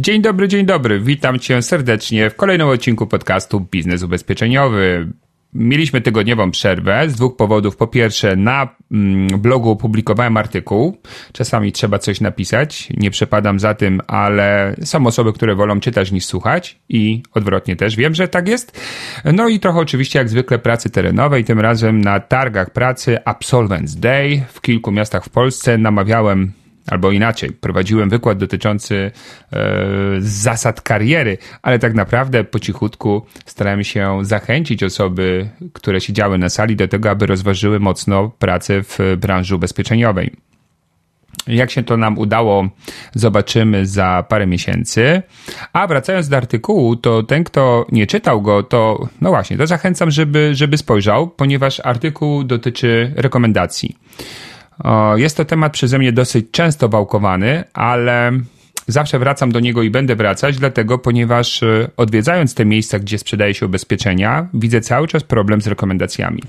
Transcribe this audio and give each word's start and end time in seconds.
Dzień 0.00 0.22
dobry, 0.22 0.48
dzień 0.48 0.66
dobry. 0.66 1.00
Witam 1.00 1.38
Cię 1.38 1.62
serdecznie 1.62 2.30
w 2.30 2.36
kolejnym 2.36 2.68
odcinku 2.68 3.06
podcastu 3.06 3.60
Biznes 3.60 4.02
Ubezpieczeniowy. 4.02 5.08
Mieliśmy 5.54 6.00
tygodniową 6.00 6.50
przerwę 6.50 7.08
z 7.08 7.14
dwóch 7.14 7.36
powodów. 7.36 7.76
Po 7.76 7.86
pierwsze, 7.86 8.36
na 8.36 8.68
mm, 8.92 9.40
blogu 9.40 9.70
opublikowałem 9.70 10.36
artykuł. 10.36 10.96
Czasami 11.32 11.72
trzeba 11.72 11.98
coś 11.98 12.20
napisać. 12.20 12.88
Nie 12.96 13.10
przepadam 13.10 13.60
za 13.60 13.74
tym, 13.74 14.00
ale 14.06 14.76
są 14.84 15.06
osoby, 15.06 15.32
które 15.32 15.54
wolą 15.54 15.80
czytać 15.80 16.12
niż 16.12 16.24
słuchać 16.24 16.78
i 16.88 17.22
odwrotnie 17.34 17.76
też. 17.76 17.96
Wiem, 17.96 18.14
że 18.14 18.28
tak 18.28 18.48
jest. 18.48 18.80
No 19.24 19.48
i 19.48 19.60
trochę 19.60 19.78
oczywiście 19.78 20.18
jak 20.18 20.28
zwykle 20.28 20.58
pracy 20.58 20.90
terenowej. 20.90 21.44
Tym 21.44 21.60
razem 21.60 22.00
na 22.00 22.20
targach 22.20 22.70
pracy 22.70 23.24
Absolvents 23.24 23.96
Day 23.96 24.44
w 24.48 24.60
kilku 24.60 24.92
miastach 24.92 25.24
w 25.24 25.28
Polsce 25.28 25.78
namawiałem 25.78 26.52
albo 26.90 27.10
inaczej, 27.10 27.50
prowadziłem 27.52 28.10
wykład 28.10 28.38
dotyczący 28.38 29.10
e, 29.52 29.76
zasad 30.18 30.80
kariery, 30.80 31.38
ale 31.62 31.78
tak 31.78 31.94
naprawdę 31.94 32.44
po 32.44 32.58
cichutku 32.58 33.26
starałem 33.46 33.84
się 33.84 34.18
zachęcić 34.22 34.82
osoby, 34.82 35.48
które 35.72 36.00
siedziały 36.00 36.38
na 36.38 36.48
sali 36.48 36.76
do 36.76 36.88
tego, 36.88 37.10
aby 37.10 37.26
rozważyły 37.26 37.80
mocno 37.80 38.30
pracę 38.38 38.82
w 38.82 38.98
branży 39.18 39.56
ubezpieczeniowej. 39.56 40.30
Jak 41.46 41.70
się 41.70 41.82
to 41.82 41.96
nam 41.96 42.18
udało, 42.18 42.68
zobaczymy 43.14 43.86
za 43.86 44.24
parę 44.28 44.46
miesięcy. 44.46 45.22
A 45.72 45.86
wracając 45.86 46.28
do 46.28 46.36
artykułu, 46.36 46.96
to 46.96 47.22
ten, 47.22 47.44
kto 47.44 47.86
nie 47.92 48.06
czytał 48.06 48.42
go, 48.42 48.62
to 48.62 49.08
no 49.20 49.30
właśnie, 49.30 49.56
to 49.56 49.66
zachęcam, 49.66 50.10
żeby, 50.10 50.50
żeby 50.54 50.76
spojrzał, 50.76 51.28
ponieważ 51.28 51.80
artykuł 51.84 52.44
dotyczy 52.44 53.12
rekomendacji. 53.16 53.96
Jest 55.16 55.36
to 55.36 55.44
temat 55.44 55.72
przeze 55.72 55.98
mnie 55.98 56.12
dosyć 56.12 56.46
często 56.50 56.88
wałkowany, 56.88 57.64
ale 57.72 58.32
zawsze 58.90 59.18
wracam 59.18 59.52
do 59.52 59.60
niego 59.60 59.82
i 59.82 59.90
będę 59.90 60.16
wracać, 60.16 60.56
dlatego, 60.56 60.98
ponieważ 60.98 61.62
e, 61.62 61.90
odwiedzając 61.96 62.54
te 62.54 62.64
miejsca, 62.64 62.98
gdzie 62.98 63.18
sprzedaje 63.18 63.54
się 63.54 63.66
ubezpieczenia, 63.66 64.48
widzę 64.54 64.80
cały 64.80 65.08
czas 65.08 65.24
problem 65.24 65.60
z 65.60 65.66
rekomendacjami. 65.66 66.42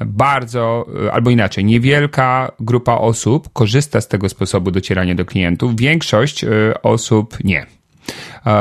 Bardzo, 0.00 0.86
e, 1.06 1.12
albo 1.12 1.30
inaczej, 1.30 1.64
niewielka 1.64 2.52
grupa 2.60 2.94
osób 2.94 3.48
korzysta 3.52 4.00
z 4.00 4.08
tego 4.08 4.28
sposobu 4.28 4.70
docierania 4.70 5.14
do 5.14 5.24
klientów, 5.24 5.76
większość 5.76 6.44
e, 6.44 6.48
osób 6.82 7.44
nie 7.44 7.66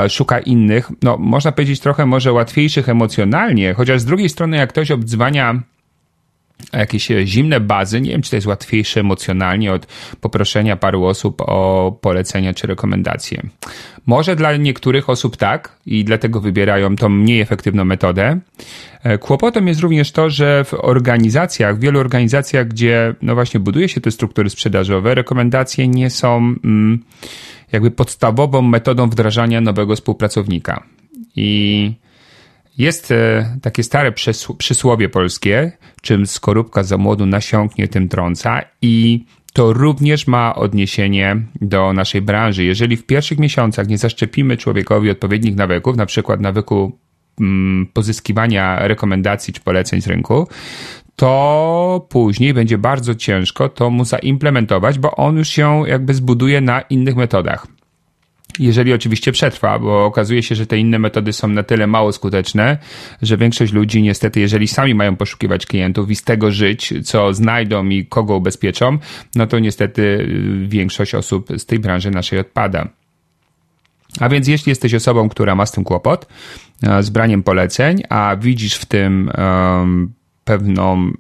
szuka 0.10 0.40
innych, 0.40 0.92
no 1.02 1.18
można 1.18 1.52
powiedzieć 1.52 1.80
trochę 1.80 2.06
może 2.06 2.34
łatwiejszych 2.34 2.90
emocjonalnie, 2.90 3.74
chociaż 3.74 4.02
z 4.02 4.06
drugiej 4.06 4.30
strony 4.30 4.58
jak 4.58 4.70
ktoś 4.70 4.92
obdzwania 4.92 5.62
jakieś 6.74 7.12
e, 7.12 7.28
zimne 7.28 7.60
bazy. 7.60 8.02
Nie 8.02 8.12
wiem, 8.12 8.22
czy 8.22 8.30
to 8.30 8.36
jest 8.36 8.48
łatwiejsze 8.48 9.00
emocjonalnie 9.00 9.74
od 9.74 9.86
poproszenia 10.22 10.78
paru 10.78 11.06
osób 11.06 11.42
o 11.42 11.92
polecenia 12.02 12.54
czy 12.54 12.68
rekomendacje. 12.68 13.44
Może 14.06 14.36
dla 14.36 14.58
niektórych 14.58 15.10
osób 15.10 15.38
tak 15.38 15.78
i 15.86 16.04
dlatego 16.04 16.42
wybierają 16.42 16.96
tą 16.96 17.10
mniej 17.10 17.42
efektywną 17.42 17.86
metodę. 17.86 18.40
E, 19.04 19.18
kłopotem 19.18 19.68
jest 19.68 19.80
również 19.80 20.12
to, 20.12 20.30
że 20.30 20.64
w 20.64 20.74
organizacjach, 20.74 21.78
w 21.78 21.80
wielu 21.80 22.00
organizacjach, 22.00 22.68
gdzie 22.68 23.16
no 23.22 23.34
właśnie 23.34 23.60
buduje 23.60 23.90
się 23.90 24.02
te 24.02 24.12
struktury 24.12 24.50
sprzedażowe, 24.50 25.16
rekomendacje 25.16 25.88
nie 25.88 26.10
są 26.10 26.38
mm, 26.38 27.04
jakby 27.72 27.92
podstawową 27.92 28.62
metodą 28.62 29.10
wdrażania 29.10 29.62
nowego 29.62 29.96
współpracownika. 29.96 30.84
I 31.36 31.92
jest 32.78 33.12
e, 33.12 33.58
takie 33.62 33.84
stare 33.84 34.12
przysłowie 34.58 35.10
polskie, 35.10 35.72
czym 36.02 36.28
skorupka 36.28 36.84
za 36.84 36.98
młodu 36.98 37.26
nasiąknie, 37.26 37.88
tym 37.88 38.10
trąca 38.10 38.62
i 38.82 39.26
to 39.54 39.74
również 39.74 40.28
ma 40.28 40.56
odniesienie 40.56 41.42
do 41.62 41.94
naszej 41.94 42.22
branży. 42.22 42.64
Jeżeli 42.64 42.98
w 42.98 43.06
pierwszych 43.06 43.40
miesiącach 43.40 43.88
nie 43.88 43.98
zaszczepimy 43.98 44.58
człowiekowi 44.58 45.10
odpowiednich 45.10 45.56
nawyków, 45.56 45.98
na 45.98 46.06
przykład 46.06 46.42
nawyku 46.42 46.98
mm, 47.40 47.88
pozyskiwania 47.94 48.88
rekomendacji 48.88 49.54
czy 49.54 49.62
poleceń 49.62 50.02
z 50.02 50.08
rynku, 50.08 50.48
to 51.16 52.08
później 52.10 52.54
będzie 52.54 52.78
bardzo 52.78 53.16
ciężko 53.16 53.70
to 53.70 53.90
mu 53.90 54.06
zaimplementować, 54.06 55.00
bo 55.00 55.16
on 55.16 55.38
już 55.38 55.50
się 55.50 55.84
jakby 55.88 56.14
zbuduje 56.14 56.62
na 56.62 56.82
innych 56.82 57.16
metodach 57.16 57.68
jeżeli 58.60 58.94
oczywiście 58.94 59.32
przetrwa, 59.32 59.80
bo 59.80 60.06
okazuje 60.06 60.44
się, 60.44 60.56
że 60.56 60.68
te 60.68 60.78
inne 60.78 61.00
metody 61.00 61.34
są 61.34 61.48
na 61.48 61.64
tyle 61.64 61.88
mało 61.88 62.12
skuteczne, 62.12 62.78
że 63.22 63.38
większość 63.38 63.74
ludzi 63.74 64.02
niestety, 64.02 64.40
jeżeli 64.40 64.68
sami 64.68 64.96
mają 64.96 65.16
poszukiwać 65.16 65.66
klientów 65.66 66.12
i 66.12 66.16
z 66.16 66.24
tego 66.24 66.52
żyć, 66.52 66.94
co 67.04 67.34
znajdą 67.34 67.90
i 67.90 68.06
kogo 68.06 68.36
ubezpieczą, 68.36 68.98
no 69.36 69.48
to 69.48 69.60
niestety 69.60 70.02
y, 70.02 70.68
większość 70.68 71.16
osób 71.16 71.50
z 71.58 71.66
tej 71.66 71.80
branży 71.80 72.12
naszej 72.12 72.40
odpada. 72.40 72.88
A 74.20 74.30
więc 74.30 74.48
jeśli 74.48 74.70
jesteś 74.70 74.94
osobą, 74.94 75.30
która 75.30 75.56
ma 75.56 75.66
z 75.66 75.72
tym 75.72 75.84
kłopot, 75.84 76.28
z 77.02 77.10
braniem 77.10 77.44
poleceń, 77.44 78.02
a 78.10 78.36
widzisz 78.36 78.76
w 78.76 78.86
tym 78.86 79.32
um, 79.38 80.14
pewną 80.44 81.12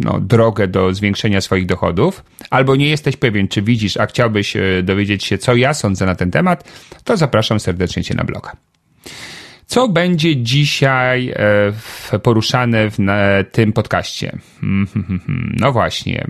no, 0.00 0.20
drogę 0.20 0.68
do 0.68 0.94
zwiększenia 0.94 1.40
swoich 1.40 1.66
dochodów, 1.66 2.24
albo 2.50 2.76
nie 2.76 2.88
jesteś 2.88 3.16
pewien, 3.16 3.48
czy 3.48 3.62
widzisz, 3.62 3.96
a 3.96 4.06
chciałbyś 4.06 4.56
e, 4.56 4.82
dowiedzieć 4.82 5.24
się, 5.24 5.38
co 5.38 5.56
ja 5.56 5.74
sądzę 5.74 6.06
na 6.06 6.14
ten 6.14 6.30
temat, 6.30 6.70
to 7.04 7.16
zapraszam 7.16 7.60
serdecznie 7.60 8.04
Cię 8.04 8.14
na 8.14 8.24
bloga. 8.24 8.52
Co 9.66 9.88
będzie 9.88 10.36
dzisiaj 10.36 11.34
e, 12.12 12.18
poruszane 12.18 12.90
w 12.90 12.96
tym 13.52 13.72
podcaście? 13.72 14.38
No 15.60 15.72
właśnie. 15.72 16.26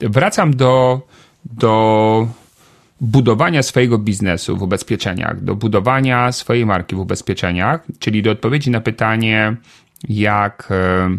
Wracam 0.00 0.56
do, 0.56 1.00
do 1.44 2.28
budowania 3.00 3.62
swojego 3.62 3.98
biznesu 3.98 4.56
w 4.56 4.62
ubezpieczeniach, 4.62 5.44
do 5.44 5.54
budowania 5.54 6.32
swojej 6.32 6.66
marki 6.66 6.96
w 6.96 6.98
ubezpieczeniach, 6.98 7.86
czyli 7.98 8.22
do 8.22 8.30
odpowiedzi 8.30 8.70
na 8.70 8.80
pytanie, 8.80 9.56
jak 10.08 10.68
e, 10.70 11.18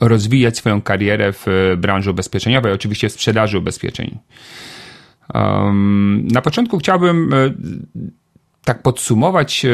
rozwijać 0.00 0.56
swoją 0.56 0.82
karierę 0.82 1.32
w 1.32 1.46
branży 1.78 2.10
ubezpieczeniowej, 2.10 2.72
oczywiście 2.72 3.08
w 3.08 3.12
sprzedaży 3.12 3.58
ubezpieczeń. 3.58 4.18
Na 6.32 6.42
początku 6.42 6.78
chciałbym 6.78 7.34
e, 7.34 7.54
tak 8.64 8.82
podsumować 8.82 9.64
e, 9.64 9.68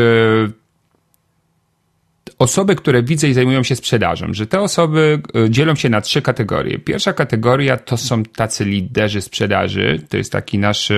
osoby, 2.38 2.76
które 2.76 3.02
widzę 3.02 3.28
i 3.28 3.34
zajmują 3.34 3.62
się 3.62 3.76
sprzedażą, 3.76 4.26
że 4.34 4.46
te 4.46 4.60
osoby 4.60 5.22
dzielą 5.48 5.74
się 5.74 5.88
na 5.88 6.00
trzy 6.00 6.22
kategorie. 6.22 6.78
Pierwsza 6.78 7.12
kategoria 7.12 7.76
to 7.76 7.96
są 7.96 8.22
tacy 8.22 8.64
liderzy 8.64 9.20
sprzedaży, 9.20 10.02
to 10.08 10.16
jest 10.16 10.32
taki 10.32 10.58
nasz 10.58 10.92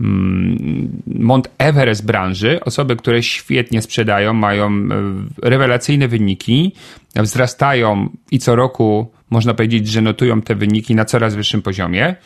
Mm, 0.00 1.02
Mont 1.06 1.50
Everest 1.58 2.06
branży, 2.06 2.60
osoby, 2.64 2.96
które 2.96 3.22
świetnie 3.22 3.82
sprzedają, 3.82 4.34
mają 4.34 4.66
e, 4.68 5.50
rewelacyjne 5.50 6.08
wyniki, 6.08 6.72
wzrastają 7.16 8.08
i 8.30 8.38
co 8.38 8.56
roku 8.56 9.12
można 9.30 9.54
powiedzieć, 9.54 9.88
że 9.88 10.00
notują 10.00 10.42
te 10.42 10.54
wyniki 10.54 10.94
na 10.94 11.04
coraz 11.04 11.34
wyższym 11.34 11.62
poziomie. 11.62 12.16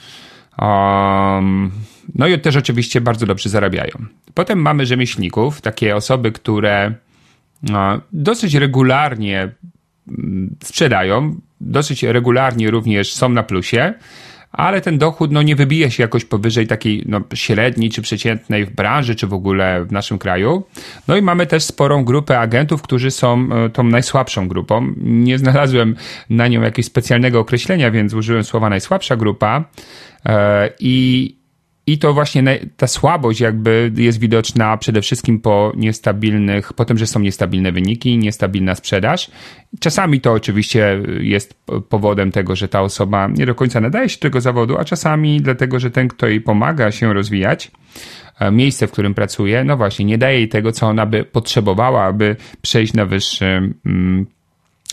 Um, 0.59 1.71
no 2.15 2.27
i 2.27 2.39
też 2.39 2.57
oczywiście 2.57 3.01
bardzo 3.01 3.27
dobrze 3.27 3.49
zarabiają. 3.49 3.93
Potem 4.35 4.59
mamy 4.59 4.87
rzemieślników, 4.87 5.61
takie 5.61 5.97
osoby, 5.97 6.33
które 6.33 6.95
no, 7.63 8.01
dosyć 8.13 8.55
regularnie 8.55 9.53
mm, 10.09 10.57
sprzedają, 10.65 11.41
dosyć 11.61 12.03
regularnie 12.03 12.71
również 12.71 13.13
są 13.13 13.29
na 13.29 13.43
plusie 13.43 13.95
ale 14.53 14.81
ten 14.81 14.99
dochód 14.99 15.33
no, 15.33 15.43
nie 15.43 15.57
wybija 15.57 15.91
się 15.91 16.03
jakoś 16.03 16.25
powyżej 16.25 16.67
takiej 16.67 17.03
no, 17.07 17.21
średniej 17.35 17.91
czy 17.91 18.03
przeciętnej 18.03 18.67
w 18.67 18.71
branży, 18.71 19.15
czy 19.15 19.27
w 19.27 19.35
ogóle 19.35 19.85
w 19.85 19.93
naszym 19.93 20.19
kraju. 20.19 20.63
No 21.09 21.17
i 21.17 21.23
mamy 21.23 21.47
też 21.47 21.63
sporą 21.63 22.05
grupę 22.05 22.39
agentów, 22.39 22.83
którzy 22.83 23.11
są 23.11 23.49
e, 23.53 23.71
tą 23.71 23.83
najsłabszą 23.83 24.49
grupą. 24.49 24.95
Nie 24.97 25.39
znalazłem 25.39 25.97
na 26.31 26.49
nią 26.49 26.63
jakiegoś 26.63 26.87
specjalnego 26.87 27.41
określenia, 27.41 27.91
więc 27.91 28.15
użyłem 28.15 28.45
słowa 28.45 28.71
najsłabsza 28.71 29.17
grupa. 29.17 29.65
E, 30.27 30.71
I 30.81 31.42
i 31.87 31.99
to 31.99 32.15
właśnie 32.15 32.59
ta 32.77 32.87
słabość 32.87 33.41
jakby 33.41 33.93
jest 33.97 34.21
widoczna 34.21 34.77
przede 34.77 35.03
wszystkim 35.03 35.41
po 35.41 35.73
niestabilnych, 35.77 36.73
po 36.73 36.85
tym, 36.85 36.99
że 36.99 37.07
są 37.07 37.21
niestabilne 37.21 37.73
wyniki, 37.73 38.19
niestabilna 38.19 38.75
sprzedaż. 38.75 39.31
Czasami 39.81 40.21
to 40.21 40.33
oczywiście 40.33 41.03
jest 41.21 41.55
powodem 41.89 42.33
tego, 42.33 42.57
że 42.57 42.69
ta 42.69 42.83
osoba 42.83 43.29
nie 43.29 43.47
do 43.47 43.55
końca 43.55 43.81
nadaje 43.81 44.09
się 44.09 44.17
do 44.17 44.23
tego 44.23 44.41
zawodu, 44.41 44.79
a 44.79 44.85
czasami 44.85 45.41
dlatego, 45.41 45.81
że 45.81 45.91
ten, 45.91 46.09
kto 46.09 46.27
jej 46.27 46.41
pomaga 46.41 46.93
się 46.93 47.13
rozwijać, 47.13 47.71
e, 48.39 48.51
miejsce, 48.51 48.87
w 48.87 48.93
którym 48.93 49.15
pracuje, 49.15 49.65
no 49.65 49.77
właśnie, 49.77 50.05
nie 50.05 50.19
daje 50.19 50.39
jej 50.39 50.49
tego, 50.49 50.73
co 50.73 50.87
ona 50.87 51.07
by 51.07 51.25
potrzebowała, 51.25 52.05
aby 52.05 52.37
przejść 52.63 52.95
na 52.95 53.07
wyższy 53.07 53.75
mm, 53.87 54.27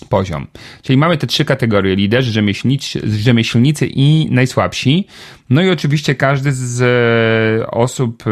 poziom. 0.06 0.48
Czyli 0.82 0.98
mamy 0.98 1.18
te 1.18 1.28
trzy 1.28 1.46
kategorie: 1.46 1.96
liderzy, 1.96 2.32
rzemieślnicy, 2.32 3.02
rzemieślnicy 3.04 3.88
i 3.88 4.28
najsłabsi. 4.32 5.08
No 5.50 5.62
i 5.62 5.70
oczywiście 5.70 6.16
każdy 6.16 6.52
z 6.52 6.82
e, 6.82 7.68
osób, 7.72 8.24
e, 8.28 8.32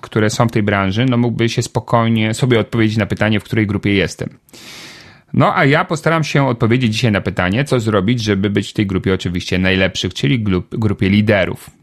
które 0.00 0.30
są 0.30 0.48
w 0.48 0.52
tej 0.52 0.62
branży, 0.62 1.06
no 1.08 1.16
mógłby 1.16 1.48
się 1.48 1.62
spokojnie 1.62 2.34
sobie 2.34 2.60
odpowiedzieć 2.60 2.96
na 2.96 3.06
pytanie, 3.06 3.40
w 3.40 3.44
której 3.44 3.66
grupie 3.66 3.94
jestem. 3.94 4.28
No 5.32 5.56
a 5.56 5.64
ja 5.64 5.84
postaram 5.84 6.24
się 6.24 6.46
odpowiedzieć 6.46 6.92
dzisiaj 6.92 7.12
na 7.12 7.20
pytanie, 7.20 7.64
co 7.64 7.80
zrobić, 7.80 8.22
żeby 8.22 8.50
być 8.50 8.70
w 8.70 8.72
tej 8.72 8.86
grupie 8.86 9.14
oczywiście 9.14 9.58
najlepszych, 9.58 10.14
czyli 10.14 10.44
grupie 10.70 11.08
liderów. 11.08 11.79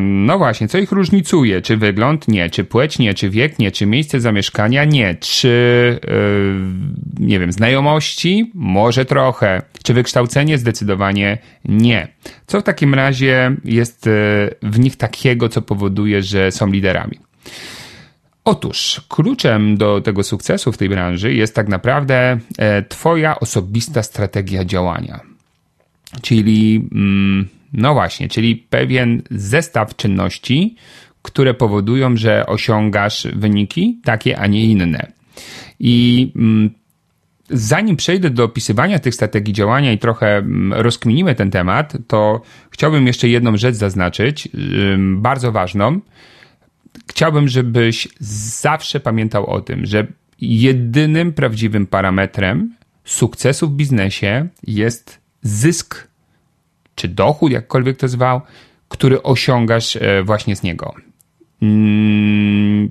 No 0.00 0.38
właśnie, 0.38 0.68
co 0.68 0.78
ich 0.78 0.92
różnicuje? 0.92 1.62
Czy 1.62 1.76
wygląd? 1.76 2.28
Nie. 2.28 2.50
Czy 2.50 2.64
płeć? 2.64 2.98
Nie. 2.98 3.14
Czy 3.14 3.30
wiek? 3.30 3.58
Nie. 3.58 3.72
Czy 3.72 3.86
miejsce 3.86 4.20
zamieszkania? 4.20 4.84
Nie. 4.84 5.14
Czy, 5.14 6.00
yy, 6.06 7.26
nie 7.26 7.40
wiem, 7.40 7.52
znajomości? 7.52 8.50
Może 8.54 9.04
trochę. 9.04 9.62
Czy 9.82 9.94
wykształcenie? 9.94 10.58
Zdecydowanie 10.58 11.38
nie. 11.64 12.08
Co 12.46 12.60
w 12.60 12.62
takim 12.62 12.94
razie 12.94 13.56
jest 13.64 14.06
yy, 14.06 14.70
w 14.70 14.78
nich 14.78 14.96
takiego, 14.96 15.48
co 15.48 15.62
powoduje, 15.62 16.22
że 16.22 16.52
są 16.52 16.66
liderami? 16.66 17.18
Otóż 18.44 19.00
kluczem 19.08 19.76
do 19.76 20.00
tego 20.00 20.22
sukcesu 20.22 20.72
w 20.72 20.78
tej 20.78 20.88
branży 20.88 21.34
jest 21.34 21.54
tak 21.54 21.68
naprawdę 21.68 22.38
e, 22.58 22.82
Twoja 22.82 23.40
osobista 23.40 24.02
strategia 24.02 24.64
działania. 24.64 25.20
Czyli 26.22 26.88
mm, 26.92 27.48
no 27.76 27.94
właśnie, 27.94 28.28
czyli 28.28 28.56
pewien 28.56 29.22
zestaw 29.30 29.96
czynności, 29.96 30.76
które 31.22 31.54
powodują, 31.54 32.16
że 32.16 32.46
osiągasz 32.46 33.28
wyniki 33.34 34.00
takie, 34.04 34.38
a 34.38 34.46
nie 34.46 34.64
inne. 34.64 35.12
I 35.80 36.32
mm, 36.36 36.70
zanim 37.50 37.96
przejdę 37.96 38.30
do 38.30 38.44
opisywania 38.44 38.98
tych 38.98 39.14
strategii 39.14 39.54
działania 39.54 39.92
i 39.92 39.98
trochę 39.98 40.36
mm, 40.36 40.72
rozkminimy 40.72 41.34
ten 41.34 41.50
temat, 41.50 41.96
to 42.06 42.42
chciałbym 42.70 43.06
jeszcze 43.06 43.28
jedną 43.28 43.56
rzecz 43.56 43.74
zaznaczyć, 43.74 44.48
bardzo 44.98 45.52
ważną. 45.52 46.00
Chciałbym, 47.10 47.48
żebyś 47.48 48.08
zawsze 48.60 49.00
pamiętał 49.00 49.46
o 49.46 49.60
tym, 49.60 49.86
że 49.86 50.06
jedynym 50.40 51.32
prawdziwym 51.32 51.86
parametrem 51.86 52.74
sukcesu 53.04 53.68
w 53.68 53.72
biznesie 53.72 54.48
jest 54.66 55.20
zysk 55.42 56.05
czy 56.96 57.08
dochód, 57.08 57.52
jakkolwiek 57.52 57.96
to 57.96 58.08
zwał, 58.08 58.40
który 58.88 59.22
osiągasz 59.22 59.96
e, 59.96 60.22
właśnie 60.22 60.56
z 60.56 60.62
niego. 60.62 60.94
Mm, 61.62 62.90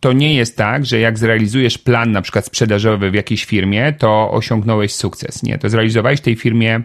to 0.00 0.12
nie 0.12 0.34
jest 0.34 0.56
tak, 0.56 0.86
że 0.86 0.98
jak 0.98 1.18
zrealizujesz 1.18 1.78
plan 1.78 2.12
na 2.12 2.22
przykład 2.22 2.46
sprzedażowy 2.46 3.10
w 3.10 3.14
jakiejś 3.14 3.44
firmie, 3.44 3.92
to 3.92 4.30
osiągnąłeś 4.30 4.94
sukces. 4.94 5.42
Nie, 5.42 5.58
to 5.58 5.68
zrealizowałeś 5.68 6.18
w 6.18 6.22
tej 6.22 6.36
firmie 6.36 6.80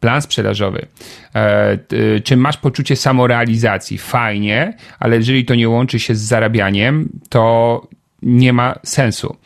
plan 0.00 0.22
sprzedażowy. 0.22 0.86
E, 1.34 1.78
czy 2.24 2.36
masz 2.36 2.56
poczucie 2.56 2.96
samorealizacji? 2.96 3.98
Fajnie, 3.98 4.76
ale 4.98 5.16
jeżeli 5.16 5.44
to 5.44 5.54
nie 5.54 5.68
łączy 5.68 5.98
się 5.98 6.14
z 6.14 6.20
zarabianiem, 6.20 7.08
to 7.28 7.86
nie 8.22 8.52
ma 8.52 8.74
sensu. 8.82 9.36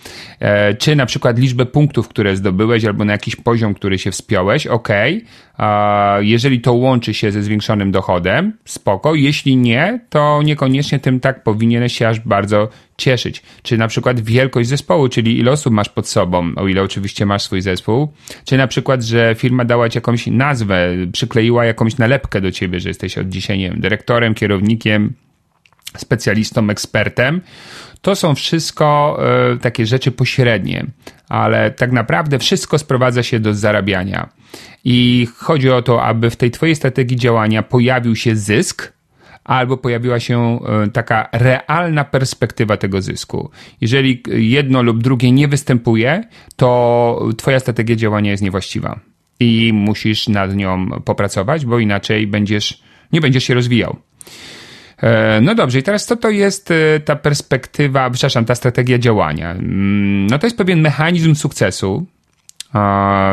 E, 0.40 0.75
czy 0.75 0.96
na 0.96 1.06
przykład 1.06 1.38
liczbę 1.38 1.67
punktów, 1.67 2.08
które 2.08 2.37
zdobyłeś, 2.37 2.84
albo 2.84 3.05
na 3.05 3.12
jakiś 3.12 3.37
poziom, 3.37 3.75
który 3.75 3.99
się 3.99 4.11
wspiąłeś, 4.11 4.67
ok. 4.67 4.88
Jeżeli 6.20 6.61
to 6.61 6.73
łączy 6.73 7.14
się 7.14 7.32
ze 7.32 7.43
zwiększonym 7.43 7.90
dochodem, 7.93 8.52
spoko. 8.64 9.14
Jeśli 9.14 9.56
nie, 9.56 10.00
to 10.08 10.43
niekoniecznie 10.43 10.99
tym 10.99 11.20
tak 11.20 11.43
powinieneś 11.43 11.99
się 11.99 12.08
aż 12.08 12.20
bardzo 12.20 12.69
cieszyć. 12.96 13.43
Czy 13.62 13.78
na 13.78 13.88
przykład 13.88 14.20
wielkość 14.20 14.69
zespołu, 14.69 15.08
czyli 15.08 15.38
ile 15.38 15.52
osób 15.52 15.73
masz 15.73 15.88
pod 15.88 16.08
sobą, 16.08 16.52
o 16.56 16.69
ile 16.69 16.82
oczywiście 16.82 17.26
masz 17.26 17.43
swój 17.43 17.62
zespół, 17.62 18.12
czy 18.44 18.56
na 18.56 18.67
przykład, 18.67 19.02
że 19.02 19.34
firma 19.38 19.64
dała 19.64 19.88
ci 19.88 19.99
jakąś 19.99 20.26
nazwę, 20.26 20.88
przykleiła 21.12 21.64
jakąś 21.64 21.99
nalepkę 21.99 22.40
do 22.40 22.50
ciebie, 22.50 22.81
że 22.81 22.88
jesteś 22.88 23.19
od 23.19 23.28
dzisiaj, 23.28 23.58
nie 23.58 23.70
wiem, 23.70 23.81
dyrektorem, 23.81 24.34
kierownikiem, 24.34 25.12
specjalistą, 25.96 26.70
ekspertem, 26.70 27.40
to 28.00 28.16
są 28.16 28.34
wszystko 28.34 29.19
e, 29.52 29.56
takie 29.56 29.87
rzeczy 29.87 30.10
pośrednie, 30.12 30.87
ale 31.28 31.70
tak 31.70 31.93
naprawdę 31.93 32.38
wszystko 32.38 32.78
sprowadza 32.78 33.22
się 33.22 33.40
do 33.40 33.54
zarabiania. 33.54 34.28
I 34.84 35.28
chodzi 35.37 35.70
o 35.70 35.82
to, 35.82 36.02
aby 36.02 36.31
w 36.31 36.37
tej 36.37 36.50
Twojej 36.50 36.76
strategii 36.76 37.16
działania 37.16 37.62
pojawił 37.62 38.16
się 38.16 38.37
zysk, 38.37 38.93
albo 39.44 39.76
pojawiła 39.76 40.20
się 40.20 40.60
e, 40.84 40.90
taka 40.90 41.28
realna 41.32 42.04
perspektywa 42.04 42.76
tego 42.76 43.02
zysku. 43.02 43.50
Jeżeli 43.81 44.22
jedno 44.28 44.82
lub 44.82 45.02
drugie 45.02 45.32
nie 45.32 45.49
występuje, 45.49 46.25
to 46.56 47.28
Twoja 47.37 47.60
strategia 47.60 47.96
działania 47.96 48.31
jest 48.31 48.42
niewłaściwa 48.42 49.00
i 49.40 49.72
musisz 49.72 50.28
nad 50.28 50.54
nią 50.54 50.88
popracować, 51.04 51.66
bo 51.66 51.78
inaczej 51.78 52.26
będziesz, 52.26 52.82
nie 53.12 53.20
będziesz 53.20 53.44
się 53.44 53.54
rozwijał. 53.54 53.96
E, 55.02 55.40
no 55.40 55.54
dobrze, 55.54 55.78
i 55.78 55.82
teraz 55.82 56.06
co 56.06 56.16
to 56.16 56.31
jest 56.31 56.70
e, 56.70 57.00
ta 57.00 57.16
perspektywa, 57.16 58.10
przepraszam, 58.10 58.44
ta 58.44 58.54
strategia 58.54 58.98
działania? 58.98 59.50
Mm, 59.50 60.26
no 60.26 60.38
to 60.38 60.46
jest 60.46 60.58
pewien 60.58 60.81
mechanizm 60.81 61.34
sukcesu, 61.34 62.06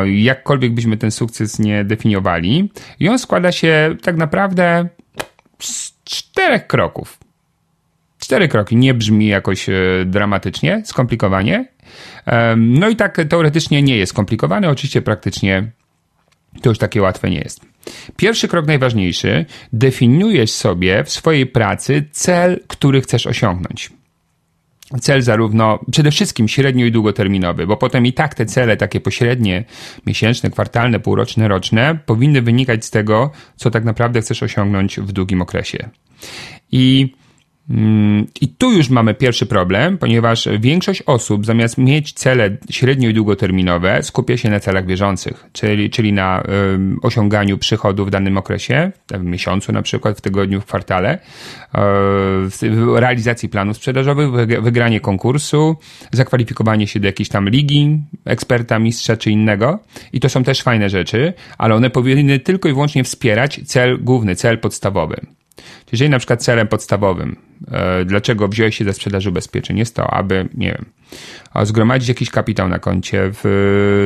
jakkolwiek 0.04 0.72
byśmy 0.72 0.96
ten 0.96 1.10
sukces 1.10 1.58
nie 1.58 1.84
definiowali. 1.84 2.70
I 3.00 3.08
on 3.08 3.18
składa 3.18 3.52
się 3.52 3.96
tak 4.02 4.16
naprawdę 4.16 4.88
z 5.58 5.94
czterech 6.04 6.66
kroków. 6.66 7.18
Cztery 8.18 8.48
kroki, 8.48 8.76
nie 8.76 8.94
brzmi 8.94 9.26
jakoś 9.26 9.68
e, 9.68 9.72
dramatycznie, 10.06 10.82
skomplikowanie. 10.84 11.74
No 12.56 12.88
i 12.88 12.96
tak 12.96 13.20
teoretycznie 13.28 13.82
nie 13.82 13.96
jest 13.96 14.12
skomplikowane, 14.12 14.70
oczywiście 14.70 15.02
praktycznie 15.02 15.70
to 16.62 16.68
już 16.68 16.78
takie 16.78 17.02
łatwe 17.02 17.30
nie 17.30 17.38
jest. 17.38 17.60
Pierwszy 18.16 18.48
krok 18.48 18.66
najważniejszy, 18.66 19.46
definiujesz 19.72 20.50
sobie 20.50 21.04
w 21.04 21.10
swojej 21.10 21.46
pracy 21.46 22.08
cel, 22.12 22.60
który 22.66 23.00
chcesz 23.00 23.26
osiągnąć. 23.26 23.90
Cel 25.00 25.22
zarówno, 25.22 25.78
przede 25.90 26.10
wszystkim 26.10 26.48
średnio 26.48 26.86
i 26.86 26.92
długoterminowy, 26.92 27.66
bo 27.66 27.76
potem 27.76 28.06
i 28.06 28.12
tak 28.12 28.34
te 28.34 28.46
cele 28.46 28.76
takie 28.76 29.00
pośrednie, 29.00 29.64
miesięczne, 30.06 30.50
kwartalne, 30.50 31.00
półroczne, 31.00 31.48
roczne, 31.48 31.98
powinny 32.06 32.42
wynikać 32.42 32.84
z 32.84 32.90
tego, 32.90 33.30
co 33.56 33.70
tak 33.70 33.84
naprawdę 33.84 34.20
chcesz 34.20 34.42
osiągnąć 34.42 35.00
w 35.00 35.12
długim 35.12 35.42
okresie. 35.42 35.88
I 36.72 37.14
I 38.40 38.48
tu 38.58 38.72
już 38.72 38.88
mamy 38.88 39.14
pierwszy 39.14 39.46
problem, 39.46 39.98
ponieważ 39.98 40.48
większość 40.60 41.02
osób 41.06 41.46
zamiast 41.46 41.78
mieć 41.78 42.12
cele 42.12 42.56
średnio 42.70 43.08
i 43.08 43.14
długoterminowe 43.14 44.02
skupia 44.02 44.36
się 44.36 44.50
na 44.50 44.60
celach 44.60 44.86
bieżących, 44.86 45.46
czyli, 45.52 45.90
czyli 45.90 46.12
na 46.12 46.42
um, 46.48 46.98
osiąganiu 47.02 47.58
przychodu 47.58 48.04
w 48.04 48.10
danym 48.10 48.38
okresie, 48.38 48.92
w 49.10 49.22
miesiącu 49.22 49.72
na 49.72 49.82
przykład, 49.82 50.18
w 50.18 50.20
tygodniu, 50.20 50.60
w 50.60 50.64
kwartale, 50.64 51.18
w 52.50 52.96
realizacji 52.96 53.48
planów 53.48 53.76
sprzedażowych, 53.76 54.30
wygranie 54.62 55.00
konkursu, 55.00 55.76
zakwalifikowanie 56.12 56.86
się 56.86 57.00
do 57.00 57.06
jakiejś 57.06 57.28
tam 57.28 57.48
ligi, 57.48 57.98
eksperta, 58.24 58.78
mistrza 58.78 59.16
czy 59.16 59.30
innego. 59.30 59.78
I 60.12 60.20
to 60.20 60.28
są 60.28 60.44
też 60.44 60.62
fajne 60.62 60.90
rzeczy, 60.90 61.32
ale 61.58 61.74
one 61.74 61.90
powinny 61.90 62.38
tylko 62.38 62.68
i 62.68 62.72
wyłącznie 62.72 63.04
wspierać 63.04 63.60
cel 63.64 63.98
główny, 64.02 64.36
cel 64.36 64.58
podstawowy. 64.58 65.16
Jeżeli 65.92 66.10
na 66.10 66.18
przykład 66.18 66.42
celem 66.42 66.68
podstawowym, 66.68 67.36
e, 67.70 68.04
dlaczego 68.04 68.48
wziąłeś 68.48 68.76
się 68.76 68.84
za 68.84 68.92
sprzedaż 68.92 69.26
ubezpieczeń, 69.26 69.78
jest 69.78 69.96
to, 69.96 70.10
aby, 70.10 70.48
nie 70.54 70.68
wiem, 70.68 70.84
zgromadzić 71.62 72.08
jakiś 72.08 72.30
kapitał 72.30 72.68
na 72.68 72.78
koncie, 72.78 73.32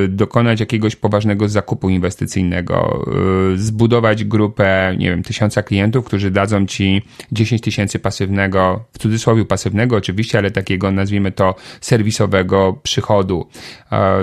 dokonać 0.09 0.61
jakiegoś 0.61 0.97
poważnego 0.97 1.49
zakupu 1.49 1.91
inwestycyjnego, 1.91 3.07
e, 3.55 3.57
zbudować 3.57 4.25
grupę, 4.25 4.97
nie 4.99 5.11
wiem, 5.11 5.23
tysiąca 5.23 5.63
klientów, 5.63 6.05
którzy 6.05 6.31
dadzą 6.31 6.67
ci 6.67 7.03
10 7.33 7.63
tysięcy 7.63 7.99
pasywnego, 7.99 8.85
w 8.93 8.99
cudzysłowie 8.99 9.45
pasywnego 9.45 9.97
oczywiście, 9.97 10.39
ale 10.39 10.51
takiego, 10.51 10.91
nazwijmy 10.91 11.33
to, 11.33 11.55
serwisowego 11.81 12.81
przychodu. 12.83 13.49
E, 13.93 14.19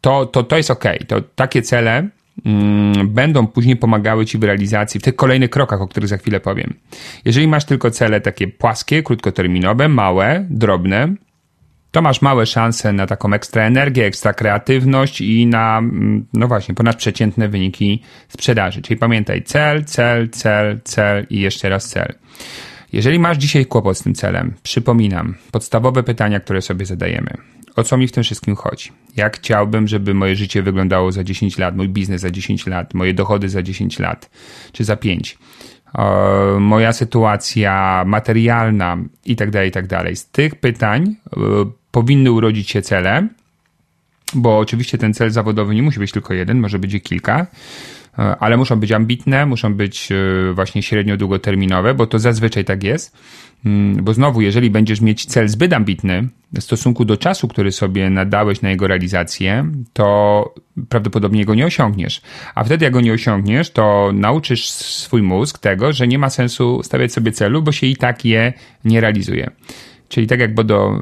to, 0.00 0.26
to, 0.26 0.42
to 0.42 0.56
jest 0.56 0.70
ok. 0.70 0.84
To 1.08 1.20
takie 1.20 1.62
cele 1.62 2.08
będą 3.04 3.46
później 3.46 3.76
pomagały 3.76 4.26
Ci 4.26 4.38
w 4.38 4.44
realizacji, 4.44 5.00
w 5.00 5.02
tych 5.02 5.16
kolejnych 5.16 5.50
krokach, 5.50 5.80
o 5.82 5.88
których 5.88 6.08
za 6.08 6.16
chwilę 6.16 6.40
powiem. 6.40 6.74
Jeżeli 7.24 7.48
masz 7.48 7.64
tylko 7.64 7.90
cele 7.90 8.20
takie 8.20 8.48
płaskie, 8.48 9.02
krótkoterminowe, 9.02 9.88
małe, 9.88 10.46
drobne, 10.50 11.14
to 11.90 12.02
masz 12.02 12.22
małe 12.22 12.46
szanse 12.46 12.92
na 12.92 13.06
taką 13.06 13.32
ekstra 13.32 13.62
energię, 13.62 14.06
ekstra 14.06 14.32
kreatywność 14.32 15.20
i 15.20 15.46
na, 15.46 15.78
mm, 15.78 16.26
no 16.32 16.48
właśnie, 16.48 16.74
ponadprzeciętne 16.74 17.48
wyniki 17.48 18.02
sprzedaży. 18.28 18.82
Czyli 18.82 18.96
pamiętaj, 18.96 19.42
cel, 19.42 19.84
cel, 19.84 20.28
cel, 20.28 20.80
cel 20.84 21.26
i 21.30 21.40
jeszcze 21.40 21.68
raz 21.68 21.88
cel. 21.88 22.14
Jeżeli 22.92 23.18
masz 23.18 23.38
dzisiaj 23.38 23.66
kłopot 23.66 23.98
z 23.98 24.02
tym 24.02 24.14
celem, 24.14 24.54
przypominam, 24.62 25.34
podstawowe 25.52 26.02
pytania, 26.02 26.40
które 26.40 26.62
sobie 26.62 26.86
zadajemy. 26.86 27.30
O 27.80 27.84
co 27.84 27.96
mi 27.96 28.08
w 28.08 28.12
tym 28.12 28.22
wszystkim 28.22 28.56
chodzi? 28.56 28.92
Jak 29.16 29.36
chciałbym, 29.36 29.88
żeby 29.88 30.14
moje 30.14 30.36
życie 30.36 30.62
wyglądało 30.62 31.12
za 31.12 31.24
10 31.24 31.58
lat, 31.58 31.76
mój 31.76 31.88
biznes 31.88 32.20
za 32.20 32.30
10 32.30 32.66
lat, 32.66 32.94
moje 32.94 33.14
dochody 33.14 33.48
za 33.48 33.62
10 33.62 33.98
lat, 33.98 34.30
czy 34.72 34.84
za 34.84 34.96
5? 34.96 35.38
moja 36.60 36.92
sytuacja 36.92 38.04
materialna 38.06 38.98
i 39.24 39.36
tak 39.36 39.50
dalej, 39.50 39.68
i 39.68 39.72
tak 39.72 39.86
dalej. 39.86 40.16
Z 40.16 40.26
tych 40.26 40.54
pytań 40.54 41.16
e, 41.36 41.40
powinny 41.90 42.32
urodzić 42.32 42.70
się 42.70 42.82
cele, 42.82 43.28
bo 44.34 44.58
oczywiście 44.58 44.98
ten 44.98 45.14
cel 45.14 45.30
zawodowy 45.30 45.74
nie 45.74 45.82
musi 45.82 45.98
być 45.98 46.12
tylko 46.12 46.34
jeden, 46.34 46.60
może 46.60 46.78
być 46.78 47.02
kilka, 47.02 47.40
e, 47.40 47.46
ale 48.16 48.56
muszą 48.56 48.80
być 48.80 48.92
ambitne, 48.92 49.46
muszą 49.46 49.74
być 49.74 50.12
e, 50.12 50.52
właśnie 50.54 50.82
średnio 50.82 51.16
długoterminowe, 51.16 51.94
bo 51.94 52.06
to 52.06 52.18
zazwyczaj 52.18 52.64
tak 52.64 52.82
jest. 52.84 53.16
Mm, 53.66 54.04
bo 54.04 54.14
znowu, 54.14 54.40
jeżeli 54.40 54.70
będziesz 54.70 55.00
mieć 55.00 55.26
cel 55.26 55.48
zbyt 55.48 55.72
ambitny 55.72 56.28
w 56.54 56.62
stosunku 56.62 57.04
do 57.04 57.16
czasu, 57.16 57.48
który 57.48 57.72
sobie 57.72 58.10
nadałeś 58.10 58.62
na 58.62 58.70
jego 58.70 58.86
realizację, 58.86 59.66
to 59.92 60.54
prawdopodobnie 60.88 61.44
go 61.44 61.54
nie 61.54 61.66
osiągniesz. 61.66 62.22
A 62.54 62.64
wtedy, 62.64 62.84
jak 62.84 62.94
go 62.94 63.00
nie 63.00 63.12
osiągniesz, 63.12 63.70
to 63.70 64.10
nauczysz 64.14 64.70
swój 64.70 65.22
mózg 65.22 65.58
tego, 65.58 65.92
że 65.92 66.08
nie 66.08 66.18
ma 66.18 66.30
sensu 66.30 66.82
stawiać 66.82 67.12
sobie 67.12 67.32
celu, 67.32 67.62
bo 67.62 67.72
się 67.72 67.86
i 67.86 67.96
tak 67.96 68.24
je 68.24 68.52
nie 68.84 69.00
realizuje. 69.00 69.50
Czyli 70.10 70.26
tak 70.26 70.40
jak 70.40 70.54
Bodo 70.54 71.00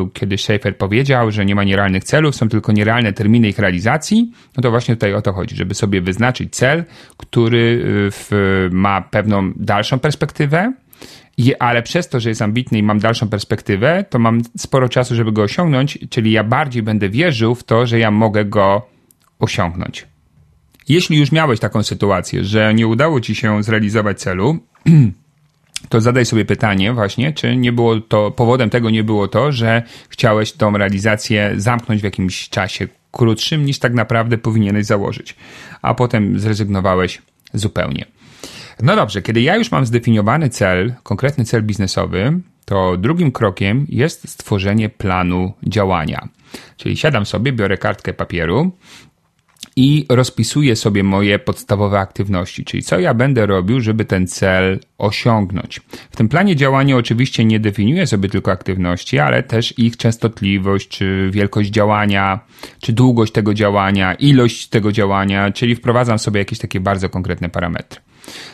yy, 0.00 0.08
kiedyś 0.12 0.42
Schaefer 0.42 0.76
powiedział, 0.78 1.30
że 1.30 1.44
nie 1.44 1.54
ma 1.54 1.64
nierealnych 1.64 2.04
celów, 2.04 2.36
są 2.36 2.48
tylko 2.48 2.72
nierealne 2.72 3.12
terminy 3.12 3.48
ich 3.48 3.58
realizacji, 3.58 4.32
no 4.56 4.62
to 4.62 4.70
właśnie 4.70 4.96
tutaj 4.96 5.14
o 5.14 5.22
to 5.22 5.32
chodzi, 5.32 5.56
żeby 5.56 5.74
sobie 5.74 6.00
wyznaczyć 6.00 6.54
cel, 6.54 6.84
który 7.16 7.58
y, 7.58 8.10
w, 8.10 8.68
ma 8.72 9.00
pewną 9.00 9.52
dalszą 9.56 9.98
perspektywę, 9.98 10.72
ale 11.58 11.82
przez 11.82 12.08
to, 12.08 12.20
że 12.20 12.28
jest 12.28 12.42
ambitny 12.42 12.78
i 12.78 12.82
mam 12.82 12.98
dalszą 12.98 13.28
perspektywę, 13.28 14.04
to 14.10 14.18
mam 14.18 14.40
sporo 14.56 14.88
czasu, 14.88 15.14
żeby 15.14 15.32
go 15.32 15.42
osiągnąć, 15.42 15.98
czyli 16.10 16.32
ja 16.32 16.44
bardziej 16.44 16.82
będę 16.82 17.08
wierzył 17.08 17.54
w 17.54 17.64
to, 17.64 17.86
że 17.86 17.98
ja 17.98 18.10
mogę 18.10 18.44
go 18.44 18.86
osiągnąć. 19.38 20.06
Jeśli 20.88 21.18
już 21.18 21.32
miałeś 21.32 21.60
taką 21.60 21.82
sytuację, 21.82 22.44
że 22.44 22.74
nie 22.74 22.86
udało 22.86 23.20
ci 23.20 23.34
się 23.34 23.62
zrealizować 23.62 24.20
celu, 24.20 24.58
to 25.88 26.00
zadaj 26.00 26.26
sobie 26.26 26.44
pytanie 26.44 26.92
właśnie, 26.92 27.32
czy 27.32 27.56
nie 27.56 27.72
było 27.72 28.00
to, 28.00 28.30
powodem 28.30 28.70
tego 28.70 28.90
nie 28.90 29.04
było 29.04 29.28
to, 29.28 29.52
że 29.52 29.82
chciałeś 30.08 30.52
tą 30.52 30.78
realizację 30.78 31.52
zamknąć 31.56 32.00
w 32.00 32.04
jakimś 32.04 32.48
czasie 32.48 32.88
krótszym 33.12 33.66
niż 33.66 33.78
tak 33.78 33.94
naprawdę 33.94 34.38
powinieneś 34.38 34.86
założyć, 34.86 35.36
a 35.82 35.94
potem 35.94 36.38
zrezygnowałeś 36.40 37.22
zupełnie. 37.54 38.04
No 38.82 38.96
dobrze, 38.96 39.22
kiedy 39.22 39.40
ja 39.40 39.56
już 39.56 39.70
mam 39.70 39.86
zdefiniowany 39.86 40.48
cel, 40.48 40.94
konkretny 41.02 41.44
cel 41.44 41.62
biznesowy, 41.62 42.40
to 42.64 42.96
drugim 42.96 43.32
krokiem 43.32 43.86
jest 43.88 44.28
stworzenie 44.28 44.88
planu 44.88 45.52
działania. 45.62 46.28
Czyli 46.76 46.96
siadam 46.96 47.26
sobie, 47.26 47.52
biorę 47.52 47.78
kartkę 47.78 48.12
papieru 48.12 48.70
i 49.80 50.06
rozpisuję 50.08 50.76
sobie 50.76 51.02
moje 51.02 51.38
podstawowe 51.38 51.98
aktywności, 51.98 52.64
czyli 52.64 52.82
co 52.82 52.98
ja 52.98 53.14
będę 53.14 53.46
robił, 53.46 53.80
żeby 53.80 54.04
ten 54.04 54.26
cel 54.26 54.80
osiągnąć. 54.98 55.80
W 56.10 56.16
tym 56.16 56.28
planie 56.28 56.56
działania 56.56 56.96
oczywiście 56.96 57.44
nie 57.44 57.60
definiuję 57.60 58.06
sobie 58.06 58.28
tylko 58.28 58.52
aktywności, 58.52 59.18
ale 59.18 59.42
też 59.42 59.78
ich 59.78 59.96
częstotliwość, 59.96 60.88
czy 60.88 61.30
wielkość 61.32 61.70
działania, 61.70 62.40
czy 62.80 62.92
długość 62.92 63.32
tego 63.32 63.54
działania, 63.54 64.14
ilość 64.14 64.68
tego 64.68 64.92
działania, 64.92 65.50
czyli 65.52 65.74
wprowadzam 65.74 66.18
sobie 66.18 66.38
jakieś 66.38 66.58
takie 66.58 66.80
bardzo 66.80 67.08
konkretne 67.08 67.48
parametry. 67.48 68.00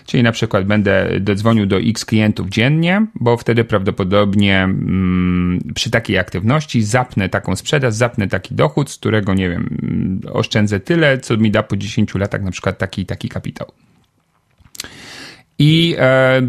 Czyli 0.07 0.23
na 0.23 0.33
przykład 0.33 0.65
będę 0.65 1.21
dodzwonił 1.21 1.67
do 1.67 1.77
x 1.79 2.05
klientów 2.05 2.49
dziennie, 2.49 3.07
bo 3.15 3.37
wtedy 3.37 3.65
prawdopodobnie 3.65 4.63
mm, 4.63 5.61
przy 5.75 5.91
takiej 5.91 6.19
aktywności 6.19 6.83
zapnę 6.83 7.29
taką 7.29 7.57
sprzedaż, 7.57 7.95
zapnę 7.95 8.29
taki 8.29 8.55
dochód, 8.55 8.91
z 8.91 8.97
którego, 8.97 9.35
nie 9.35 9.51
wiem, 9.51 9.79
mm, 9.83 10.21
oszczędzę 10.33 10.81
tyle, 10.81 11.19
co 11.19 11.37
mi 11.37 11.51
da 11.51 11.63
po 11.63 11.77
10 11.77 12.15
latach 12.15 12.43
na 12.43 12.51
przykład 12.51 12.79
taki, 12.79 13.07
taki 13.07 13.29
kapitał. 13.29 13.73
I 15.59 15.97
e, 15.99 16.43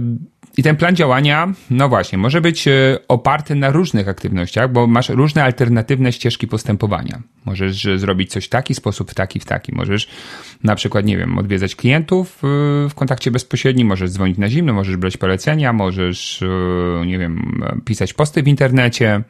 i 0.58 0.64
ten 0.64 0.76
plan 0.76 0.96
działania, 0.96 1.54
no 1.70 1.90
właśnie, 1.90 2.18
może 2.18 2.42
być 2.42 2.68
e, 2.68 2.98
oparty 3.08 3.56
na 3.56 3.70
różnych 3.70 4.08
aktywnościach, 4.08 4.72
bo 4.72 4.88
masz 4.88 5.10
różne 5.10 5.44
alternatywne 5.44 6.12
ścieżki 6.14 6.48
postępowania. 6.48 7.22
Możesz 7.46 7.86
e, 7.86 8.00
zrobić 8.00 8.32
coś 8.32 8.46
w 8.46 8.50
taki 8.50 8.76
sposób, 8.76 9.12
w 9.12 9.14
taki, 9.14 9.40
w 9.40 9.46
taki. 9.46 9.76
Możesz 9.76 10.08
na 10.64 10.76
przykład, 10.76 11.06
nie 11.06 11.18
wiem, 11.18 11.38
odwiedzać 11.38 11.76
klientów 11.76 12.42
e, 12.44 12.90
w 12.90 12.94
kontakcie 12.96 13.32
bezpośrednim, 13.32 13.88
możesz 13.88 14.12
dzwonić 14.12 14.38
na 14.38 14.50
zimno, 14.50 14.74
możesz 14.74 14.98
brać 14.98 15.18
polecenia, 15.18 15.74
możesz, 15.74 16.44
nie 17.06 17.18
wiem, 17.18 17.64
pisać 17.86 18.14
posty 18.14 18.44
w 18.44 18.48
internecie, 18.48 19.24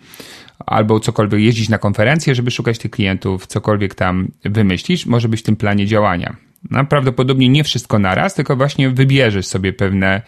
albo 0.66 1.00
cokolwiek 1.00 1.42
jeździć 1.42 1.70
na 1.70 1.78
konferencje, 1.78 2.36
żeby 2.36 2.52
szukać 2.52 2.78
tych 2.78 2.92
klientów, 2.92 3.48
cokolwiek 3.48 3.96
tam 3.96 4.28
wymyślisz, 4.46 5.06
może 5.06 5.30
być 5.30 5.40
w 5.40 5.44
tym 5.44 5.56
planie 5.56 5.86
działania. 5.86 6.36
No, 6.72 6.86
prawdopodobnie 6.86 7.50
nie 7.50 7.64
wszystko 7.64 8.00
naraz, 8.00 8.34
tylko 8.34 8.56
właśnie 8.56 8.90
wybierzesz 8.90 9.48
sobie 9.48 9.74
pewne 9.74 10.22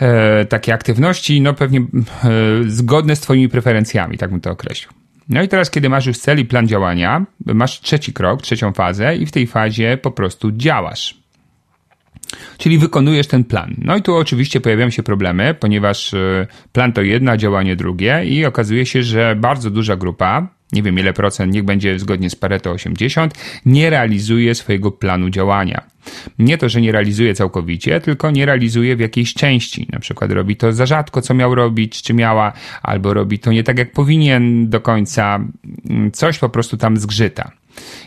e, 0.00 0.44
takie 0.44 0.74
aktywności, 0.74 1.40
no 1.40 1.54
pewnie 1.54 1.80
e, 1.80 1.84
zgodne 2.66 3.16
z 3.16 3.20
Twoimi 3.20 3.48
preferencjami, 3.48 4.18
tak 4.18 4.30
bym 4.30 4.40
to 4.40 4.50
określił. 4.50 4.92
No 5.28 5.42
i 5.42 5.48
teraz, 5.48 5.70
kiedy 5.70 5.88
masz 5.88 6.06
już 6.06 6.18
cel 6.18 6.38
i 6.38 6.44
plan 6.44 6.68
działania, 6.68 7.26
masz 7.46 7.80
trzeci 7.80 8.12
krok, 8.12 8.42
trzecią 8.42 8.72
fazę 8.72 9.16
i 9.16 9.26
w 9.26 9.32
tej 9.32 9.46
fazie 9.46 9.98
po 10.02 10.10
prostu 10.10 10.52
działasz. 10.52 11.20
Czyli 12.58 12.78
wykonujesz 12.78 13.26
ten 13.26 13.44
plan. 13.44 13.74
No 13.78 13.96
i 13.96 14.02
tu 14.02 14.14
oczywiście 14.14 14.60
pojawiają 14.60 14.90
się 14.90 15.02
problemy, 15.02 15.54
ponieważ 15.60 16.14
e, 16.14 16.46
plan 16.72 16.92
to 16.92 17.02
jedno, 17.02 17.36
działanie 17.36 17.76
drugie 17.76 18.24
i 18.24 18.44
okazuje 18.44 18.86
się, 18.86 19.02
że 19.02 19.36
bardzo 19.36 19.70
duża 19.70 19.96
grupa 19.96 20.59
nie 20.72 20.82
wiem 20.82 20.98
ile 20.98 21.12
procent, 21.12 21.54
niech 21.54 21.64
będzie 21.64 21.98
zgodnie 21.98 22.30
z 22.30 22.36
Pareto 22.36 22.70
80, 22.70 23.34
nie 23.66 23.90
realizuje 23.90 24.54
swojego 24.54 24.90
planu 24.90 25.30
działania. 25.30 25.82
Nie 26.38 26.58
to, 26.58 26.68
że 26.68 26.80
nie 26.80 26.92
realizuje 26.92 27.34
całkowicie, 27.34 28.00
tylko 28.00 28.30
nie 28.30 28.46
realizuje 28.46 28.96
w 28.96 29.00
jakiejś 29.00 29.34
części. 29.34 29.86
Na 29.92 29.98
przykład 29.98 30.32
robi 30.32 30.56
to 30.56 30.72
za 30.72 30.86
rzadko, 30.86 31.22
co 31.22 31.34
miał 31.34 31.54
robić, 31.54 32.02
czy 32.02 32.14
miała, 32.14 32.52
albo 32.82 33.14
robi 33.14 33.38
to 33.38 33.52
nie 33.52 33.64
tak, 33.64 33.78
jak 33.78 33.92
powinien 33.92 34.68
do 34.68 34.80
końca. 34.80 35.40
Coś 36.12 36.38
po 36.38 36.48
prostu 36.48 36.76
tam 36.76 36.96
zgrzyta. 36.96 37.52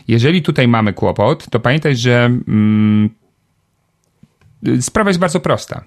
Jeżeli 0.08 0.42
tutaj 0.42 0.68
mamy 0.68 0.92
kłopot, 0.92 1.50
to 1.50 1.60
pamiętaj, 1.60 1.96
że 1.96 2.24
mm, 2.48 3.10
sprawa 4.80 5.10
jest 5.10 5.20
bardzo 5.20 5.40
prosta 5.40 5.84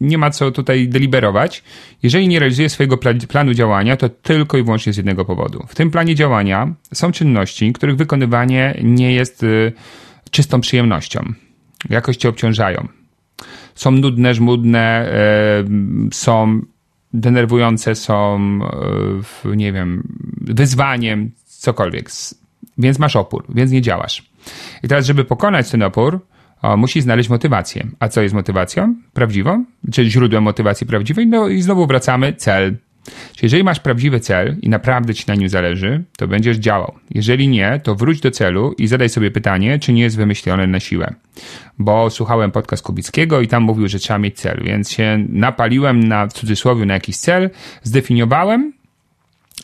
nie 0.00 0.18
ma 0.18 0.30
co 0.30 0.50
tutaj 0.50 0.88
deliberować. 0.88 1.62
Jeżeli 2.02 2.28
nie 2.28 2.38
realizuje 2.38 2.68
swojego 2.68 2.98
planu 3.28 3.54
działania, 3.54 3.96
to 3.96 4.08
tylko 4.08 4.58
i 4.58 4.62
wyłącznie 4.62 4.92
z 4.92 4.96
jednego 4.96 5.24
powodu. 5.24 5.64
W 5.68 5.74
tym 5.74 5.90
planie 5.90 6.14
działania 6.14 6.74
są 6.94 7.12
czynności, 7.12 7.72
których 7.72 7.96
wykonywanie 7.96 8.80
nie 8.82 9.12
jest 9.12 9.42
y, 9.42 9.72
czystą 10.30 10.60
przyjemnością. 10.60 11.32
Jakoś 11.90 12.16
cię 12.16 12.28
obciążają. 12.28 12.88
Są 13.74 13.90
nudne, 13.90 14.34
żmudne, 14.34 15.12
y, 16.10 16.14
są 16.14 16.60
denerwujące, 17.12 17.94
są, 17.94 18.58
y, 19.44 19.56
nie 19.56 19.72
wiem, 19.72 20.02
wyzwaniem, 20.40 21.30
cokolwiek. 21.44 22.10
Więc 22.78 22.98
masz 22.98 23.16
opór, 23.16 23.44
więc 23.48 23.70
nie 23.70 23.82
działasz. 23.82 24.22
I 24.82 24.88
teraz, 24.88 25.06
żeby 25.06 25.24
pokonać 25.24 25.70
ten 25.70 25.82
opór, 25.82 26.20
o, 26.66 26.76
musi 26.76 27.00
znaleźć 27.00 27.28
motywację. 27.28 27.86
A 28.00 28.08
co 28.08 28.22
jest 28.22 28.34
motywacją 28.34 28.94
prawdziwą? 29.12 29.64
Czy 29.92 30.10
źródłem 30.10 30.42
motywacji 30.42 30.86
prawdziwej? 30.86 31.26
No 31.26 31.48
i 31.48 31.62
znowu 31.62 31.86
wracamy, 31.86 32.32
cel. 32.32 32.76
Czyli 33.06 33.46
jeżeli 33.46 33.64
masz 33.64 33.80
prawdziwy 33.80 34.20
cel 34.20 34.56
i 34.62 34.68
naprawdę 34.68 35.14
ci 35.14 35.24
na 35.28 35.34
nim 35.34 35.48
zależy, 35.48 36.04
to 36.16 36.28
będziesz 36.28 36.56
działał. 36.56 36.94
Jeżeli 37.10 37.48
nie, 37.48 37.80
to 37.82 37.94
wróć 37.94 38.20
do 38.20 38.30
celu 38.30 38.74
i 38.78 38.86
zadaj 38.86 39.08
sobie 39.08 39.30
pytanie, 39.30 39.78
czy 39.78 39.92
nie 39.92 40.02
jest 40.02 40.16
wymyślone 40.16 40.66
na 40.66 40.80
siłę. 40.80 41.14
Bo 41.78 42.10
słuchałem 42.10 42.50
podcast 42.50 42.82
Kubickiego 42.82 43.40
i 43.40 43.48
tam 43.48 43.62
mówił, 43.62 43.88
że 43.88 43.98
trzeba 43.98 44.18
mieć 44.18 44.36
cel, 44.36 44.62
więc 44.64 44.90
się 44.90 45.26
napaliłem 45.28 46.00
na, 46.00 46.26
w 46.26 46.32
cudzysłowie, 46.32 46.86
na 46.86 46.94
jakiś 46.94 47.16
cel, 47.16 47.50
zdefiniowałem, 47.82 48.72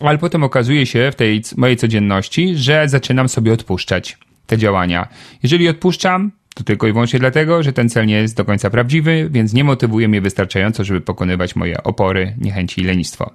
ale 0.01 0.19
potem 0.19 0.45
okazuje 0.45 0.87
się 0.87 1.11
w 1.13 1.15
tej 1.15 1.43
mojej 1.57 1.77
codzienności, 1.77 2.57
że 2.57 2.89
zaczynam 2.89 3.29
sobie 3.29 3.53
odpuszczać 3.53 4.19
te 4.47 4.59
działania. 4.59 5.09
Jeżeli 5.43 5.69
odpuszczam, 5.69 6.33
to 6.55 6.65
tylko 6.65 6.87
i 6.87 6.93
wyłącznie 6.93 7.19
dlatego, 7.19 7.63
że 7.63 7.73
ten 7.73 7.89
cel 7.89 8.07
nie 8.07 8.15
jest 8.15 8.37
do 8.37 8.45
końca 8.45 8.71
prawdziwy, 8.71 9.29
więc 9.31 9.53
nie 9.53 9.65
motywuje 9.65 10.09
mnie 10.09 10.21
wystarczająco, 10.21 10.85
żeby 10.85 11.01
pokonywać 11.01 11.57
moje 11.57 11.83
opory, 11.83 12.35
niechęci 12.39 12.81
i 12.81 12.85
lenistwo. 12.85 13.31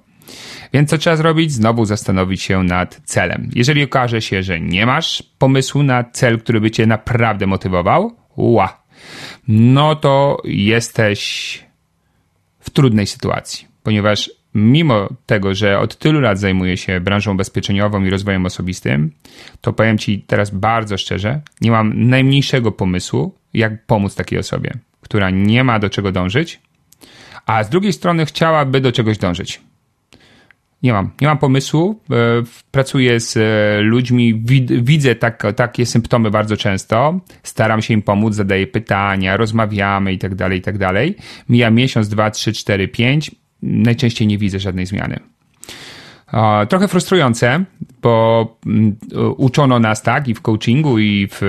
Więc 0.72 0.90
co 0.90 0.98
trzeba 0.98 1.16
zrobić? 1.16 1.52
Znowu 1.52 1.84
zastanowić 1.84 2.42
się 2.42 2.62
nad 2.62 3.00
celem. 3.04 3.50
Jeżeli 3.54 3.84
okaże 3.84 4.22
się, 4.22 4.42
że 4.42 4.60
nie 4.60 4.86
masz 4.86 5.22
pomysłu 5.38 5.82
na 5.82 6.04
cel, 6.04 6.38
który 6.38 6.60
by 6.60 6.70
cię 6.70 6.86
naprawdę 6.86 7.46
motywował, 7.46 8.16
ła, 8.36 8.82
no 9.48 9.96
to 9.96 10.42
jesteś 10.44 11.64
w 12.60 12.70
trudnej 12.70 13.06
sytuacji, 13.06 13.68
ponieważ 13.82 14.30
mimo 14.54 15.08
tego, 15.26 15.54
że 15.54 15.78
od 15.78 15.98
tylu 15.98 16.20
lat 16.20 16.38
zajmuję 16.38 16.76
się 16.76 17.00
branżą 17.00 17.32
ubezpieczeniową 17.32 18.04
i 18.04 18.10
rozwojem 18.10 18.46
osobistym, 18.46 19.10
to 19.60 19.72
powiem 19.72 19.98
Ci 19.98 20.24
teraz 20.26 20.50
bardzo 20.50 20.98
szczerze, 20.98 21.40
nie 21.60 21.70
mam 21.70 22.08
najmniejszego 22.08 22.72
pomysłu, 22.72 23.34
jak 23.54 23.86
pomóc 23.86 24.14
takiej 24.14 24.38
osobie, 24.38 24.74
która 25.00 25.30
nie 25.30 25.64
ma 25.64 25.78
do 25.78 25.90
czego 25.90 26.12
dążyć, 26.12 26.60
a 27.46 27.64
z 27.64 27.70
drugiej 27.70 27.92
strony 27.92 28.26
chciałaby 28.26 28.80
do 28.80 28.92
czegoś 28.92 29.18
dążyć. 29.18 29.60
Nie 30.82 30.92
mam, 30.92 31.10
nie 31.20 31.26
mam 31.26 31.38
pomysłu. 31.38 32.00
E, 32.10 32.14
pracuję 32.70 33.20
z 33.20 33.36
e, 33.36 33.80
ludźmi, 33.82 34.42
widzę 34.82 35.14
tak, 35.14 35.42
takie 35.56 35.86
symptomy 35.86 36.30
bardzo 36.30 36.56
często. 36.56 37.20
Staram 37.42 37.82
się 37.82 37.94
im 37.94 38.02
pomóc, 38.02 38.34
zadaję 38.34 38.66
pytania, 38.66 39.36
rozmawiamy 39.36 40.12
i 40.12 40.18
tak 40.18 40.34
dalej, 40.34 40.58
i 40.58 40.62
tak 40.62 40.78
dalej. 40.78 41.16
Mija 41.48 41.70
miesiąc, 41.70 42.08
dwa, 42.08 42.30
trzy, 42.30 42.52
cztery, 42.52 42.88
pięć. 42.88 43.30
Najczęściej 43.62 44.26
nie 44.26 44.38
widzę 44.38 44.60
żadnej 44.60 44.86
zmiany. 44.86 45.20
Trochę 46.68 46.88
frustrujące, 46.88 47.64
bo 48.02 48.56
mm, 48.66 48.96
uczono 49.36 49.78
nas 49.78 50.02
tak 50.02 50.28
i 50.28 50.34
w 50.34 50.40
coachingu, 50.42 50.98
i 50.98 51.28
w, 51.30 51.40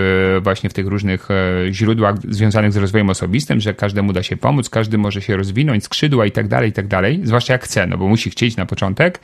właśnie 0.44 0.70
w 0.70 0.74
tych 0.74 0.88
różnych 0.88 1.28
e, 1.32 1.36
źródłach 1.74 2.16
związanych 2.30 2.72
z 2.72 2.78
rozwojem 2.78 3.10
osobistym, 3.10 3.60
że 3.60 3.74
każdemu 3.74 4.14
da 4.14 4.24
się 4.24 4.38
pomóc, 4.38 4.70
każdy 4.70 4.98
może 4.98 5.22
się 5.22 5.38
rozwinąć, 5.38 5.84
skrzydła 5.84 6.26
i 6.26 6.32
tak 6.32 6.48
dalej, 6.48 6.70
i 6.70 6.74
tak 6.74 6.88
dalej, 6.88 7.22
zwłaszcza 7.24 7.54
jak 7.54 7.64
chce, 7.64 7.88
no 7.88 7.98
bo 7.98 8.08
musi 8.08 8.30
chcieć 8.30 8.58
na 8.58 8.66
początek. 8.66 9.20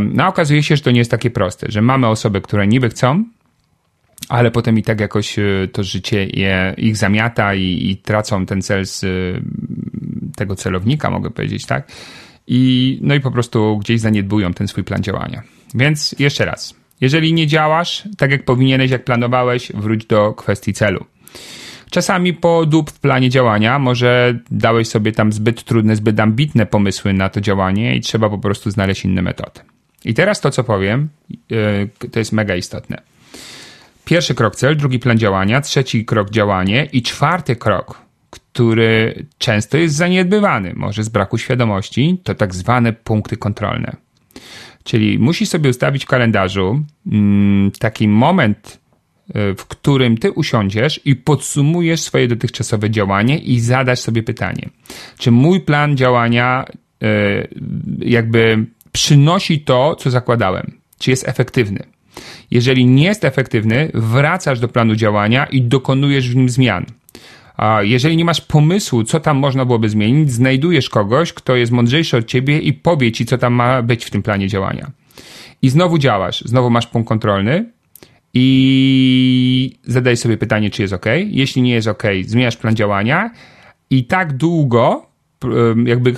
No 0.00 0.24
a 0.24 0.28
okazuje 0.28 0.62
się, 0.62 0.76
że 0.76 0.82
to 0.82 0.90
nie 0.90 0.98
jest 0.98 1.10
takie 1.10 1.30
proste, 1.30 1.66
że 1.70 1.82
mamy 1.82 2.06
osoby, 2.06 2.40
które 2.40 2.66
niby 2.66 2.88
chcą, 2.88 3.24
ale 4.28 4.50
potem 4.50 4.78
i 4.78 4.82
tak 4.82 5.00
jakoś 5.00 5.38
e, 5.38 5.44
to 5.72 5.84
życie 5.84 6.26
je, 6.26 6.74
ich 6.76 6.96
zamiata 6.96 7.54
i, 7.54 7.90
i 7.90 7.96
tracą 7.96 8.46
ten 8.46 8.62
cel 8.62 8.86
z 8.86 9.04
tego 10.36 10.56
celownika, 10.56 11.10
mogę 11.10 11.30
powiedzieć, 11.30 11.66
tak? 11.66 11.88
i, 12.46 12.98
no 13.02 13.14
i 13.14 13.20
po 13.20 13.30
prostu 13.30 13.78
gdzieś 13.78 14.00
zaniedbują 14.00 14.54
ten 14.54 14.68
swój 14.68 14.84
plan 14.84 15.02
działania. 15.02 15.42
Więc 15.74 16.14
jeszcze 16.18 16.44
raz, 16.44 16.74
jeżeli 17.00 17.32
nie 17.32 17.46
działasz 17.46 18.08
tak 18.18 18.30
jak 18.30 18.44
powinieneś, 18.44 18.90
jak 18.90 19.04
planowałeś, 19.04 19.72
wróć 19.72 20.06
do 20.06 20.32
kwestii 20.34 20.72
celu. 20.72 21.04
Czasami 21.90 22.34
po 22.34 22.66
dób 22.66 22.90
w 22.90 23.00
planie 23.00 23.30
działania, 23.30 23.78
może 23.78 24.38
dałeś 24.50 24.88
sobie 24.88 25.12
tam 25.12 25.32
zbyt 25.32 25.64
trudne, 25.64 25.96
zbyt 25.96 26.20
ambitne 26.20 26.66
pomysły 26.66 27.12
na 27.12 27.28
to 27.28 27.40
działanie 27.40 27.96
i 27.96 28.00
trzeba 28.00 28.30
po 28.30 28.38
prostu 28.38 28.70
znaleźć 28.70 29.04
inne 29.04 29.22
metody. 29.22 29.60
I 30.04 30.14
teraz 30.14 30.40
to, 30.40 30.50
co 30.50 30.64
powiem, 30.64 31.08
yy, 31.50 32.08
to 32.12 32.18
jest 32.18 32.32
mega 32.32 32.56
istotne. 32.56 33.02
Pierwszy 34.04 34.34
krok 34.34 34.56
cel, 34.56 34.76
drugi 34.76 34.98
plan 34.98 35.18
działania, 35.18 35.60
trzeci 35.60 36.04
krok 36.04 36.30
działanie 36.30 36.88
i 36.92 37.02
czwarty 37.02 37.56
krok 37.56 38.05
który 38.56 39.26
często 39.38 39.76
jest 39.76 39.94
zaniedbywany, 39.94 40.72
może 40.76 41.04
z 41.04 41.08
braku 41.08 41.38
świadomości, 41.38 42.20
to 42.22 42.34
tak 42.34 42.54
zwane 42.54 42.92
punkty 42.92 43.36
kontrolne. 43.36 43.96
Czyli 44.84 45.18
musisz 45.18 45.48
sobie 45.48 45.70
ustawić 45.70 46.04
w 46.04 46.08
kalendarzu 46.08 46.82
mm, 47.12 47.70
taki 47.78 48.08
moment, 48.08 48.80
e, 49.34 49.54
w 49.54 49.66
którym 49.66 50.18
ty 50.18 50.32
usiądziesz 50.32 51.00
i 51.04 51.16
podsumujesz 51.16 52.00
swoje 52.00 52.28
dotychczasowe 52.28 52.90
działanie 52.90 53.38
i 53.38 53.60
zadasz 53.60 53.98
sobie 53.98 54.22
pytanie, 54.22 54.68
czy 55.18 55.30
mój 55.30 55.60
plan 55.60 55.96
działania 55.96 56.64
e, 57.02 57.48
jakby 57.98 58.66
przynosi 58.92 59.60
to, 59.60 59.96
co 59.96 60.10
zakładałem, 60.10 60.72
czy 60.98 61.10
jest 61.10 61.28
efektywny. 61.28 61.82
Jeżeli 62.50 62.86
nie 62.86 63.04
jest 63.04 63.24
efektywny, 63.24 63.90
wracasz 63.94 64.60
do 64.60 64.68
planu 64.68 64.94
działania 64.94 65.46
i 65.46 65.62
dokonujesz 65.62 66.30
w 66.30 66.36
nim 66.36 66.48
zmian. 66.48 66.86
Jeżeli 67.80 68.16
nie 68.16 68.24
masz 68.24 68.40
pomysłu, 68.40 69.04
co 69.04 69.20
tam 69.20 69.36
można 69.36 69.64
byłoby 69.64 69.88
zmienić, 69.88 70.32
znajdujesz 70.32 70.90
kogoś, 70.90 71.32
kto 71.32 71.56
jest 71.56 71.72
mądrzejszy 71.72 72.16
od 72.16 72.26
ciebie 72.26 72.58
i 72.58 72.72
powie 72.72 73.12
ci, 73.12 73.26
co 73.26 73.38
tam 73.38 73.54
ma 73.54 73.82
być 73.82 74.04
w 74.04 74.10
tym 74.10 74.22
planie 74.22 74.48
działania. 74.48 74.90
I 75.62 75.68
znowu 75.68 75.98
działasz, 75.98 76.42
znowu 76.44 76.70
masz 76.70 76.86
punkt 76.86 77.08
kontrolny 77.08 77.72
i 78.34 79.78
zadaj 79.84 80.16
sobie 80.16 80.36
pytanie, 80.36 80.70
czy 80.70 80.82
jest 80.82 80.94
ok. 80.94 81.06
Jeśli 81.26 81.62
nie 81.62 81.74
jest 81.74 81.88
ok, 81.88 82.02
zmieniasz 82.24 82.56
plan 82.56 82.76
działania 82.76 83.30
i 83.90 84.04
tak 84.04 84.36
długo 84.36 85.06
jakby 85.84 86.14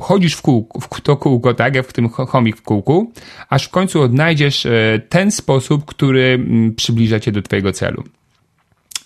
chodzisz 0.00 0.34
w, 0.34 0.42
kółku, 0.42 0.80
w 0.80 1.00
to 1.00 1.16
kółko, 1.16 1.54
tak, 1.54 1.74
jak 1.74 1.86
w 1.86 1.92
tym 1.92 2.08
chomik 2.08 2.56
w 2.56 2.62
kółku, 2.62 3.12
aż 3.48 3.64
w 3.64 3.70
końcu 3.70 4.02
odnajdziesz 4.02 4.66
e, 4.66 5.00
ten 5.08 5.30
sposób, 5.30 5.84
który 5.84 6.46
przybliża 6.76 7.20
cię 7.20 7.32
do 7.32 7.42
twojego 7.42 7.72
celu. 7.72 8.04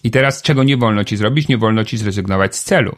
I 0.05 0.11
teraz 0.11 0.43
czego 0.43 0.65
nie 0.65 0.77
wolno 0.77 1.05
ci 1.05 1.17
zrobić? 1.17 1.49
Nie 1.49 1.59
wolno 1.59 1.85
ci 1.85 1.99
zrezygnować 1.99 2.57
z 2.57 2.65
celu. 2.65 2.97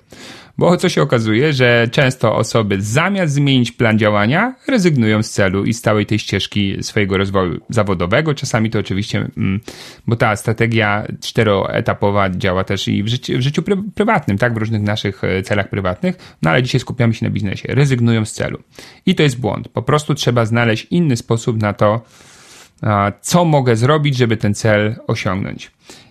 Bo 0.58 0.76
co 0.76 0.88
się 0.88 1.02
okazuje, 1.02 1.52
że 1.52 1.88
często 1.90 2.36
osoby 2.36 2.82
zamiast 2.82 3.34
zmienić 3.34 3.72
plan 3.72 3.98
działania, 3.98 4.54
rezygnują 4.68 5.22
z 5.22 5.30
celu 5.30 5.64
i 5.64 5.74
z 5.74 5.80
całej 5.80 6.06
tej 6.06 6.18
ścieżki 6.18 6.76
swojego 6.82 7.18
rozwoju 7.18 7.60
zawodowego. 7.68 8.34
Czasami 8.34 8.70
to 8.70 8.78
oczywiście, 8.78 9.28
mm, 9.36 9.60
bo 10.06 10.16
ta 10.16 10.36
strategia 10.36 11.06
czteroetapowa 11.20 12.30
działa 12.30 12.64
też 12.64 12.88
i 12.88 13.02
w 13.02 13.08
życiu, 13.08 13.38
w 13.38 13.40
życiu 13.40 13.62
prywatnym, 13.94 14.38
tak, 14.38 14.54
w 14.54 14.56
różnych 14.56 14.82
naszych 14.82 15.24
e, 15.24 15.42
celach 15.42 15.68
prywatnych, 15.68 16.36
no 16.42 16.50
ale 16.50 16.62
dzisiaj 16.62 16.80
skupiamy 16.80 17.14
się 17.14 17.26
na 17.26 17.30
biznesie. 17.30 17.68
Rezygnują 17.68 18.24
z 18.24 18.32
celu. 18.32 18.58
I 19.06 19.14
to 19.14 19.22
jest 19.22 19.40
błąd. 19.40 19.68
Po 19.68 19.82
prostu 19.82 20.14
trzeba 20.14 20.46
znaleźć 20.46 20.86
inny 20.90 21.16
sposób 21.16 21.62
na 21.62 21.72
to, 21.72 22.02
co 23.20 23.44
mogę 23.44 23.76
zrobić, 23.76 24.16
żeby 24.16 24.36
ten 24.36 24.54
cel 24.54 24.96
osiągnąć. 25.06 25.70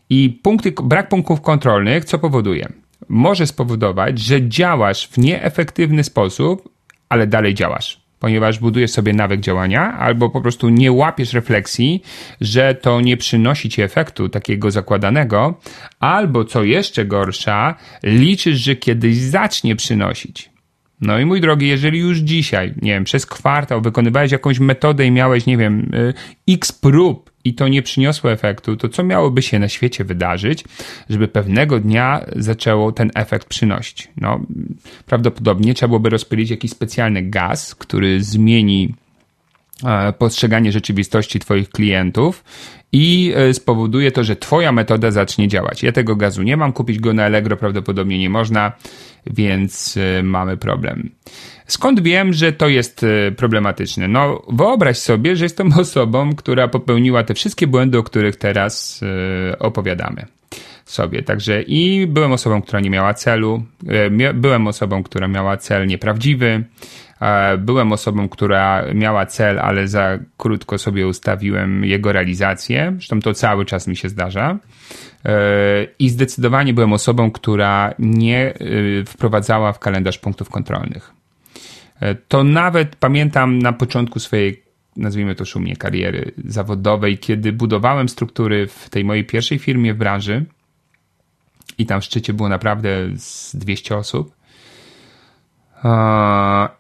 I 0.09 0.39
punkty, 0.43 0.73
brak 0.83 1.09
punktów 1.09 1.41
kontrolnych 1.41 2.05
co 2.05 2.19
powoduje? 2.19 2.73
Może 3.09 3.47
spowodować, 3.47 4.19
że 4.19 4.49
działasz 4.49 5.07
w 5.07 5.17
nieefektywny 5.17 6.03
sposób, 6.03 6.69
ale 7.09 7.27
dalej 7.27 7.53
działasz, 7.53 8.01
ponieważ 8.19 8.59
budujesz 8.59 8.91
sobie 8.91 9.13
nawyk 9.13 9.39
działania, 9.39 9.97
albo 9.97 10.29
po 10.29 10.41
prostu 10.41 10.69
nie 10.69 10.91
łapiesz 10.91 11.33
refleksji, 11.33 12.03
że 12.41 12.75
to 12.75 13.01
nie 13.01 13.17
przynosi 13.17 13.69
ci 13.69 13.81
efektu 13.81 14.29
takiego 14.29 14.71
zakładanego, 14.71 15.59
albo 15.99 16.45
co 16.45 16.63
jeszcze 16.63 17.05
gorsza, 17.05 17.75
liczysz, 18.03 18.59
że 18.59 18.75
kiedyś 18.75 19.17
zacznie 19.17 19.75
przynosić. 19.75 20.53
No 21.01 21.19
i 21.19 21.25
mój 21.25 21.41
drogi, 21.41 21.67
jeżeli 21.67 21.99
już 21.99 22.17
dzisiaj, 22.17 22.73
nie 22.81 22.91
wiem, 22.91 23.03
przez 23.03 23.25
kwartał 23.25 23.81
wykonywałeś 23.81 24.31
jakąś 24.31 24.59
metodę 24.59 25.05
i 25.05 25.11
miałeś, 25.11 25.45
nie 25.45 25.57
wiem, 25.57 25.91
y, 25.95 26.13
x 26.53 26.71
prób 26.71 27.32
i 27.45 27.53
to 27.53 27.67
nie 27.67 27.81
przyniosło 27.81 28.31
efektu, 28.31 28.77
to 28.77 28.89
co 28.89 29.03
miałoby 29.03 29.41
się 29.41 29.59
na 29.59 29.69
świecie 29.69 30.03
wydarzyć, 30.03 30.63
żeby 31.09 31.27
pewnego 31.27 31.79
dnia 31.79 32.25
zaczęło 32.35 32.91
ten 32.91 33.11
efekt 33.15 33.47
przynosić? 33.47 34.07
No, 34.17 34.39
prawdopodobnie 35.05 35.73
trzeba 35.73 35.87
byłoby 35.87 36.09
rozpylić 36.09 36.49
jakiś 36.49 36.71
specjalny 36.71 37.23
gaz, 37.23 37.75
który 37.75 38.23
zmieni 38.23 38.95
e, 39.83 40.13
postrzeganie 40.13 40.71
rzeczywistości 40.71 41.39
Twoich 41.39 41.69
klientów 41.69 42.43
i 42.91 43.33
e, 43.35 43.53
spowoduje 43.53 44.11
to, 44.11 44.23
że 44.23 44.35
Twoja 44.35 44.71
metoda 44.71 45.11
zacznie 45.11 45.47
działać. 45.47 45.83
Ja 45.83 45.91
tego 45.91 46.15
gazu 46.15 46.43
nie 46.43 46.57
mam, 46.57 46.73
kupić 46.73 46.99
go 46.99 47.13
na 47.13 47.25
Allegro 47.25 47.57
prawdopodobnie 47.57 48.19
nie 48.19 48.29
można, 48.29 48.71
więc 49.27 49.97
e, 49.97 50.23
mamy 50.23 50.57
problem. 50.57 51.09
Skąd 51.67 51.99
wiem, 51.99 52.33
że 52.33 52.51
to 52.51 52.67
jest 52.67 53.03
e, 53.03 53.31
problematyczne? 53.31 54.07
No, 54.07 54.41
wyobraź 54.49 54.97
sobie, 54.97 55.35
że 55.35 55.45
jestem 55.45 55.73
osobą, 55.79 56.35
która 56.35 56.67
popełniła 56.67 57.23
te 57.23 57.33
wszystkie 57.33 57.67
błędy, 57.67 57.97
o 57.97 58.03
których 58.03 58.35
teraz 58.35 59.01
opowiadamy 59.59 60.25
sobie. 60.85 61.23
Także 61.23 61.61
i 61.61 62.07
byłem 62.07 62.31
osobą, 62.31 62.61
która 62.61 62.79
nie 62.79 62.89
miała 62.89 63.13
celu, 63.13 63.63
byłem 64.33 64.67
osobą, 64.67 65.03
która 65.03 65.27
miała 65.27 65.57
cel 65.57 65.87
nieprawdziwy, 65.87 66.63
Byłem 67.57 67.91
osobą, 67.91 68.29
która 68.29 68.83
miała 68.93 69.25
cel, 69.25 69.59
ale 69.59 69.87
za 69.87 70.19
krótko 70.37 70.77
sobie 70.77 71.07
ustawiłem 71.07 71.85
jego 71.85 72.11
realizację. 72.11 72.91
Zresztą 72.95 73.19
to 73.19 73.33
cały 73.33 73.65
czas 73.65 73.87
mi 73.87 73.95
się 73.95 74.09
zdarza. 74.09 74.57
E, 75.25 75.87
I 75.99 76.09
zdecydowanie 76.09 76.73
byłem 76.73 76.93
osobą, 76.93 77.31
która 77.31 77.93
nie 77.99 78.53
e, 78.53 78.55
wprowadzała 79.05 79.73
w 79.73 79.79
kalendarz 79.79 80.17
punktów 80.17 80.49
kontrolnych. 80.49 81.13
E, 81.99 82.15
to 82.15 82.43
nawet 82.43 82.95
pamiętam 82.95 83.59
na 83.59 83.73
początku 83.73 84.19
swojej, 84.19 84.63
nazwijmy 84.97 85.35
to 85.35 85.45
szumnie, 85.45 85.75
kariery 85.75 86.31
zawodowej, 86.45 87.17
kiedy 87.17 87.53
budowałem 87.53 88.09
struktury 88.09 88.67
w 88.67 88.89
tej 88.89 89.05
mojej 89.05 89.25
pierwszej 89.25 89.59
firmie 89.59 89.93
w 89.93 89.97
branży 89.97 90.45
i 91.77 91.85
tam 91.85 92.01
w 92.01 92.03
szczycie 92.03 92.33
było 92.33 92.49
naprawdę 92.49 92.89
z 93.17 93.55
200 93.55 93.97
osób 93.97 94.35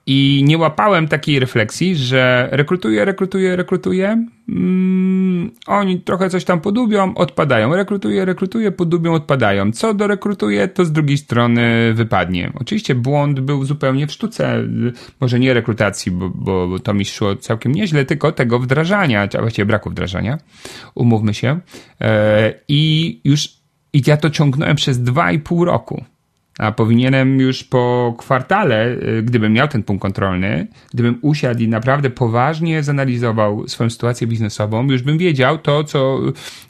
i 0.05 0.43
nie 0.45 0.57
łapałem 0.57 1.07
takiej 1.07 1.39
refleksji, 1.39 1.95
że 1.95 2.49
rekrutuję, 2.51 3.05
rekrutuję, 3.05 3.55
rekrutuję. 3.55 4.27
Mm, 4.49 5.51
oni 5.67 6.01
trochę 6.01 6.29
coś 6.29 6.43
tam 6.45 6.61
podubią, 6.61 7.15
odpadają. 7.15 7.75
Rekrutuję, 7.75 8.25
rekrutuję, 8.25 8.71
podubią, 8.71 9.13
odpadają. 9.13 9.71
Co 9.71 9.93
do 9.93 10.07
rekrutuję, 10.07 10.67
to 10.67 10.85
z 10.85 10.91
drugiej 10.91 11.17
strony 11.17 11.93
wypadnie. 11.93 12.51
Oczywiście 12.55 12.95
błąd 12.95 13.39
był 13.39 13.65
zupełnie 13.65 14.07
w 14.07 14.11
sztuce, 14.11 14.63
może 15.19 15.39
nie 15.39 15.53
rekrutacji, 15.53 16.11
bo, 16.11 16.29
bo 16.29 16.79
to 16.79 16.93
mi 16.93 17.05
szło 17.05 17.35
całkiem 17.35 17.71
nieźle, 17.71 18.05
tylko 18.05 18.31
tego 18.31 18.59
wdrażania, 18.59 19.27
a 19.37 19.41
właściwie 19.41 19.65
braku 19.65 19.89
wdrażania. 19.89 20.37
Umówmy 20.95 21.33
się. 21.33 21.59
E, 22.01 22.53
I 22.67 23.21
już 23.23 23.62
i 23.93 24.01
ja 24.07 24.17
to 24.17 24.29
ciągnąłem 24.29 24.75
przez 24.75 25.03
dwa 25.03 25.31
i 25.31 25.39
pół 25.39 25.65
roku 25.65 26.03
a 26.59 26.71
powinienem 26.71 27.39
już 27.39 27.63
po 27.63 28.15
kwartale, 28.17 28.87
y, 28.87 29.23
gdybym 29.23 29.53
miał 29.53 29.67
ten 29.67 29.83
punkt 29.83 30.01
kontrolny, 30.01 30.67
gdybym 30.93 31.19
usiadł 31.21 31.59
i 31.59 31.67
naprawdę 31.67 32.09
poważnie 32.09 32.83
zanalizował 32.83 33.67
swoją 33.67 33.89
sytuację 33.89 34.27
biznesową, 34.27 34.87
już 34.87 35.01
bym 35.01 35.17
wiedział 35.17 35.57
to, 35.57 35.83
co 35.83 36.19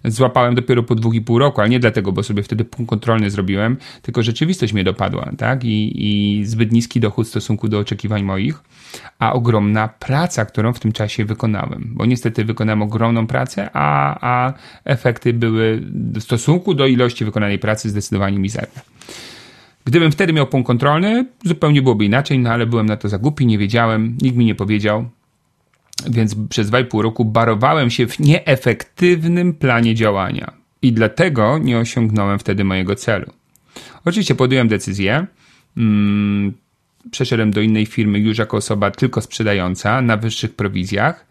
złapałem 0.05 0.55
dopiero 0.55 0.83
po 0.83 0.95
dwóch 0.95 1.15
i 1.15 1.21
pół 1.21 1.39
roku, 1.39 1.61
ale 1.61 1.69
nie 1.69 1.79
dlatego, 1.79 2.11
bo 2.11 2.23
sobie 2.23 2.43
wtedy 2.43 2.65
punkt 2.65 2.89
kontrolny 2.89 3.29
zrobiłem, 3.29 3.77
tylko 4.01 4.23
rzeczywistość 4.23 4.73
mnie 4.73 4.83
dopadła, 4.83 5.31
tak? 5.37 5.63
I, 5.63 5.91
i 5.95 6.45
zbyt 6.45 6.71
niski 6.71 6.99
dochód 6.99 7.27
w 7.27 7.29
stosunku 7.29 7.67
do 7.67 7.79
oczekiwań 7.79 8.23
moich, 8.23 8.63
a 9.19 9.33
ogromna 9.33 9.87
praca, 9.87 10.45
którą 10.45 10.73
w 10.73 10.79
tym 10.79 10.91
czasie 10.91 11.25
wykonałem, 11.25 11.89
bo 11.91 12.05
niestety 12.05 12.45
wykonałem 12.45 12.81
ogromną 12.81 13.27
pracę, 13.27 13.69
a, 13.73 14.17
a 14.21 14.53
efekty 14.85 15.33
były 15.33 15.81
w 15.93 16.21
stosunku 16.21 16.73
do 16.73 16.87
ilości 16.87 17.25
wykonanej 17.25 17.59
pracy 17.59 17.89
zdecydowanie 17.89 18.39
mizerne. 18.39 18.81
Gdybym 19.85 20.11
wtedy 20.11 20.33
miał 20.33 20.47
punkt 20.47 20.67
kontrolny, 20.67 21.25
zupełnie 21.45 21.81
byłoby 21.81 22.05
inaczej, 22.05 22.39
no 22.39 22.49
ale 22.49 22.65
byłem 22.65 22.85
na 22.85 22.97
to 22.97 23.09
za 23.09 23.17
głupi, 23.17 23.45
nie 23.45 23.57
wiedziałem, 23.57 24.17
nikt 24.21 24.37
mi 24.37 24.45
nie 24.45 24.55
powiedział. 24.55 25.09
Więc 26.09 26.35
przez 26.49 26.69
2,5 26.69 27.01
roku 27.01 27.25
barowałem 27.25 27.89
się 27.89 28.07
w 28.07 28.19
nieefektywnym 28.19 29.53
planie 29.53 29.95
działania. 29.95 30.53
I 30.81 30.93
dlatego 30.93 31.57
nie 31.57 31.77
osiągnąłem 31.77 32.39
wtedy 32.39 32.63
mojego 32.63 32.95
celu. 32.95 33.31
Oczywiście 34.05 34.35
podjąłem 34.35 34.67
decyzję. 34.67 35.27
Hmm, 35.75 36.53
przeszedłem 37.11 37.51
do 37.51 37.61
innej 37.61 37.85
firmy 37.85 38.19
już 38.19 38.37
jako 38.37 38.57
osoba 38.57 38.91
tylko 38.91 39.21
sprzedająca 39.21 40.01
na 40.01 40.17
wyższych 40.17 40.55
prowizjach, 40.55 41.25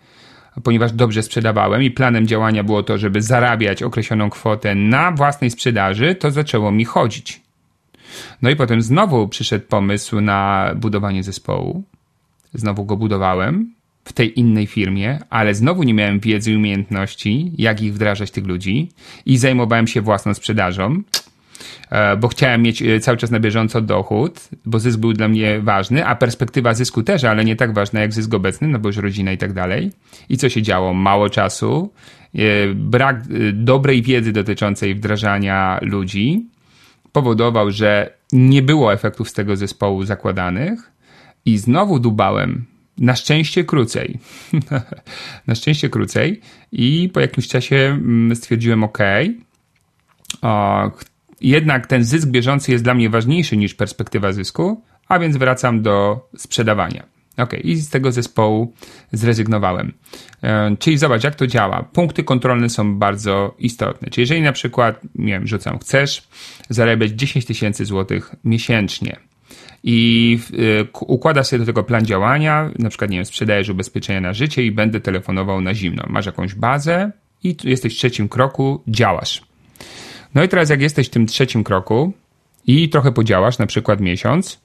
ponieważ 0.63 0.93
dobrze 0.93 1.23
sprzedawałem 1.23 1.83
i 1.83 1.91
planem 1.91 2.27
działania 2.27 2.65
było 2.65 2.83
to, 2.83 2.99
żeby 2.99 3.23
zarabiać 3.23 3.83
określoną 3.83 4.31
kwotę 4.31 4.75
na 4.75 5.13
własnej 5.13 5.51
sprzedaży, 5.51 6.15
to 6.15 6.31
zaczęło 6.31 6.73
mi 6.73 6.85
chodzić. 6.85 7.42
No 8.43 8.51
i 8.51 8.57
potem 8.57 8.83
znowu 8.83 9.29
przyszedł 9.29 9.67
pomysł 9.69 10.21
na 10.21 10.71
budowanie 10.77 11.23
zespołu. 11.23 11.83
Znowu 12.55 12.85
go 12.85 12.97
budowałem 12.97 13.75
w 14.05 14.13
tej 14.13 14.41
innej 14.41 14.67
firmie, 14.67 15.19
ale 15.31 15.55
znowu 15.55 15.83
nie 15.83 15.95
miałem 15.95 16.21
wiedzy 16.21 16.53
i 16.53 16.57
umiejętności, 16.57 17.53
jak 17.59 17.83
ich 17.83 17.95
wdrażać 17.95 18.31
tych 18.31 18.47
ludzi 18.47 18.89
i 19.27 19.39
zajmowałem 19.39 19.87
się 19.87 20.01
własną 20.01 20.35
sprzedażą, 20.35 21.03
e, 21.91 22.17
bo 22.17 22.29
chciałem 22.29 22.63
mieć 22.63 22.83
e, 22.83 23.01
cały 23.01 23.19
czas 23.19 23.31
na 23.31 23.41
bieżąco 23.41 23.81
dochód, 23.81 24.49
bo 24.65 24.79
zysk 24.79 24.99
był 24.99 25.13
dla 25.13 25.29
mnie 25.29 25.61
ważny, 25.61 26.07
a 26.07 26.17
perspektywa 26.17 26.75
zysku 26.75 27.03
też, 27.03 27.25
ale 27.25 27.45
nie 27.45 27.57
tak 27.57 27.75
ważna 27.75 28.01
jak 28.01 28.13
zysk 28.13 28.35
obecny, 28.35 28.69
no 28.69 28.79
bo 28.79 28.89
już 28.89 28.97
rodzina 28.97 29.33
i 29.33 29.39
tak 29.39 29.53
dalej. 29.53 29.91
I 30.29 30.37
co 30.37 30.49
się 30.49 30.63
działo? 30.63 30.95
Mało 30.95 31.31
czasu, 31.31 31.93
e, 32.35 32.39
brak 32.75 33.23
dobrej 33.53 34.03
wiedzy 34.03 34.33
dotyczącej 34.33 34.95
wdrażania 34.95 35.79
ludzi, 35.83 36.47
powodował, 37.13 37.71
że 37.71 38.11
nie 38.33 38.63
było 38.63 38.93
efektów 38.93 39.29
z 39.29 39.33
tego 39.33 39.57
zespołu 39.57 40.05
zakładanych 40.05 40.93
i 41.45 41.59
znowu 41.59 41.99
dubałem. 41.99 42.65
Na 42.99 43.17
szczęście 43.17 43.65
krócej. 43.65 44.19
na 45.47 45.55
szczęście 45.55 45.89
krócej. 45.89 46.41
I 46.73 47.11
po 47.13 47.21
jakimś 47.21 47.49
czasie 47.49 47.77
mm, 47.77 48.37
stwierdziłem: 48.37 48.85
OK, 48.85 48.99
jednak 51.41 51.87
ten 51.87 52.05
zysk 52.05 52.29
bieżący 52.29 52.73
jest 52.73 52.85
dla 52.85 52.95
mnie 52.95 53.11
ważniejszy 53.11 53.57
niż 53.57 53.75
perspektywa 53.75 54.33
zysku, 54.33 54.83
a 55.09 55.19
więc 55.19 55.37
wracam 55.37 55.83
do 55.83 56.29
sprzedawania. 56.37 57.12
Ok, 57.37 57.53
i 57.65 57.77
z 57.77 57.91
tego 57.91 58.13
zespołu 58.13 58.75
zrezygnowałem. 59.13 59.93
E, 60.43 60.77
czyli 60.79 60.99
zobacz, 60.99 61.25
jak 61.25 61.35
to 61.35 61.47
działa. 61.47 61.83
Punkty 61.83 62.25
kontrolne 62.25 62.69
są 62.69 62.99
bardzo 62.99 63.55
istotne. 63.59 64.11
Czyli 64.11 64.23
jeżeli 64.23 64.43
na 64.43 64.53
przykład, 64.53 65.01
nie 65.15 65.33
wiem, 65.33 65.47
rzucam, 65.47 65.79
chcesz 65.79 66.29
zarabiać 66.69 67.11
10 67.11 67.45
tysięcy 67.45 67.85
złotych 67.85 68.35
miesięcznie 68.45 69.17
i 69.85 70.39
y, 70.53 70.89
układasz 71.01 71.47
sobie 71.47 71.61
do 71.61 71.67
tego 71.67 71.85
plan 71.85 72.05
działania, 72.07 72.71
na 72.79 72.89
przykład, 72.89 73.11
nie 73.11 73.17
wiem, 73.17 73.25
sprzedajesz 73.25 73.69
ubezpieczenia 73.69 74.21
na 74.21 74.33
życie 74.33 74.65
i 74.65 74.73
będę 74.73 75.01
telefonował 75.01 75.61
na 75.61 75.75
zimno. 75.75 76.05
Masz 76.09 76.27
jakąś 76.27 76.55
bazę 76.55 77.11
i 77.45 77.57
jesteś 77.65 77.95
w 77.95 77.99
trzecim 77.99 78.29
kroku, 78.29 78.83
działasz. 78.89 79.43
No 80.35 80.43
i 80.43 80.49
teraz 80.49 80.71
jak 80.71 80.83
jesteś 80.83 81.07
w 81.07 81.11
tym 81.11 81.27
trzecim 81.27 81.65
kroku 81.65 82.13
i 82.67 82.89
trochę 82.89 83.13
podziałasz, 83.13 83.59
na 83.59 83.67
przykład 83.67 84.01
miesiąc, 84.01 84.61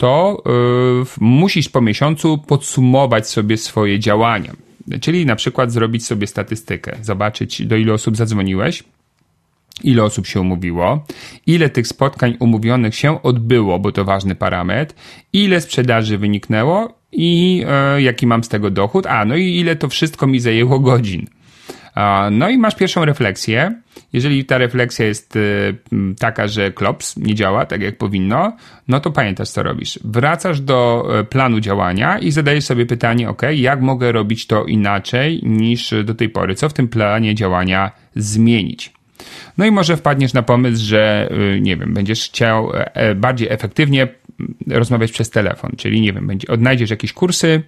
to 0.00 0.42
yy, 0.46 1.04
musisz 1.20 1.68
po 1.68 1.80
miesiącu 1.80 2.38
podsumować 2.38 3.28
sobie 3.28 3.56
swoje 3.56 3.98
działania. 3.98 4.52
Czyli 5.00 5.26
na 5.26 5.36
przykład 5.36 5.72
zrobić 5.72 6.06
sobie 6.06 6.26
statystykę, 6.26 6.96
zobaczyć 7.02 7.66
do 7.66 7.76
ile 7.76 7.92
osób 7.92 8.16
zadzwoniłeś, 8.16 8.84
ile 9.84 10.04
osób 10.04 10.26
się 10.26 10.40
umówiło, 10.40 11.04
ile 11.46 11.70
tych 11.70 11.86
spotkań 11.86 12.36
umówionych 12.40 12.94
się 12.94 13.22
odbyło, 13.22 13.78
bo 13.78 13.92
to 13.92 14.04
ważny 14.04 14.34
parametr, 14.34 14.94
ile 15.32 15.60
sprzedaży 15.60 16.18
wyniknęło 16.18 16.94
i 17.12 17.56
yy, 17.94 18.02
jaki 18.02 18.26
mam 18.26 18.44
z 18.44 18.48
tego 18.48 18.70
dochód, 18.70 19.06
a 19.06 19.24
no 19.24 19.36
i 19.36 19.56
ile 19.56 19.76
to 19.76 19.88
wszystko 19.88 20.26
mi 20.26 20.40
zajęło 20.40 20.78
godzin. 20.78 21.26
No 22.30 22.48
i 22.50 22.58
masz 22.58 22.74
pierwszą 22.74 23.04
refleksję. 23.04 23.80
Jeżeli 24.12 24.44
ta 24.44 24.58
refleksja 24.58 25.06
jest 25.06 25.36
y, 25.36 25.76
taka, 26.18 26.48
że 26.48 26.70
klops 26.70 27.16
nie 27.16 27.34
działa 27.34 27.66
tak 27.66 27.82
jak 27.82 27.98
powinno, 27.98 28.56
no 28.88 29.00
to 29.00 29.10
pamiętasz 29.10 29.48
co 29.48 29.62
robisz. 29.62 29.98
Wracasz 30.04 30.60
do 30.60 31.08
e, 31.18 31.24
planu 31.24 31.60
działania 31.60 32.18
i 32.18 32.30
zadajesz 32.30 32.64
sobie 32.64 32.86
pytanie, 32.86 33.28
ok, 33.28 33.42
jak 33.54 33.80
mogę 33.80 34.12
robić 34.12 34.46
to 34.46 34.64
inaczej 34.64 35.40
niż 35.42 35.94
do 36.04 36.14
tej 36.14 36.28
pory? 36.28 36.54
Co 36.54 36.68
w 36.68 36.72
tym 36.72 36.88
planie 36.88 37.34
działania 37.34 37.90
zmienić? 38.16 38.92
No 39.58 39.66
i 39.66 39.70
może 39.70 39.96
wpadniesz 39.96 40.32
na 40.32 40.42
pomysł, 40.42 40.84
że 40.84 41.30
y, 41.56 41.60
nie 41.60 41.76
wiem, 41.76 41.94
będziesz 41.94 42.24
chciał 42.24 42.72
e, 42.74 42.94
e, 42.94 43.14
bardziej 43.14 43.48
efektywnie 43.48 44.08
rozmawiać 44.68 45.12
przez 45.12 45.30
telefon, 45.30 45.72
czyli 45.76 46.00
nie 46.00 46.12
wiem, 46.12 46.30
odnajdziesz 46.48 46.90
jakieś 46.90 47.12
kursy, 47.12 47.62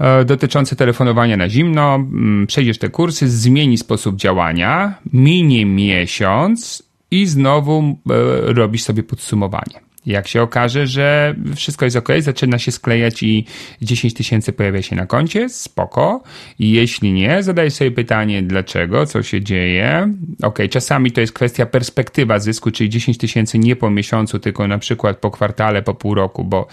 E, 0.00 0.24
dotyczące 0.24 0.76
telefonowania 0.76 1.36
na 1.36 1.48
zimno. 1.48 1.94
Mm, 1.94 2.46
przejdziesz 2.46 2.78
te 2.78 2.88
kursy, 2.88 3.28
zmieni 3.28 3.78
sposób 3.78 4.16
działania, 4.16 4.94
minie 5.12 5.66
miesiąc 5.66 6.82
i 7.10 7.26
znowu 7.26 7.98
e, 8.10 8.52
robisz 8.52 8.82
sobie 8.82 9.02
podsumowanie. 9.02 9.87
Jak 10.08 10.28
się 10.28 10.42
okaże, 10.42 10.86
że 10.86 11.34
wszystko 11.56 11.84
jest 11.84 11.96
ok, 11.96 12.08
zaczyna 12.18 12.58
się 12.58 12.72
sklejać 12.72 13.22
i 13.22 13.44
10 13.82 14.14
tysięcy 14.14 14.52
pojawia 14.52 14.82
się 14.82 14.96
na 14.96 15.06
koncie, 15.06 15.48
spoko. 15.48 16.22
I 16.58 16.70
jeśli 16.70 17.12
nie, 17.12 17.42
zadaj 17.42 17.70
sobie 17.70 17.90
pytanie, 17.90 18.42
dlaczego, 18.42 19.06
co 19.06 19.22
się 19.22 19.42
dzieje. 19.42 20.14
Ok, 20.42 20.58
czasami 20.70 21.12
to 21.12 21.20
jest 21.20 21.32
kwestia 21.32 21.66
perspektywa 21.66 22.38
zysku, 22.38 22.70
czyli 22.70 22.90
10 22.90 23.18
tysięcy 23.18 23.58
nie 23.58 23.76
po 23.76 23.90
miesiącu, 23.90 24.38
tylko 24.38 24.68
na 24.68 24.78
przykład 24.78 25.16
po 25.18 25.30
kwartale, 25.30 25.82
po 25.82 25.94
pół 25.94 26.14
roku, 26.14 26.44
bo 26.44 26.66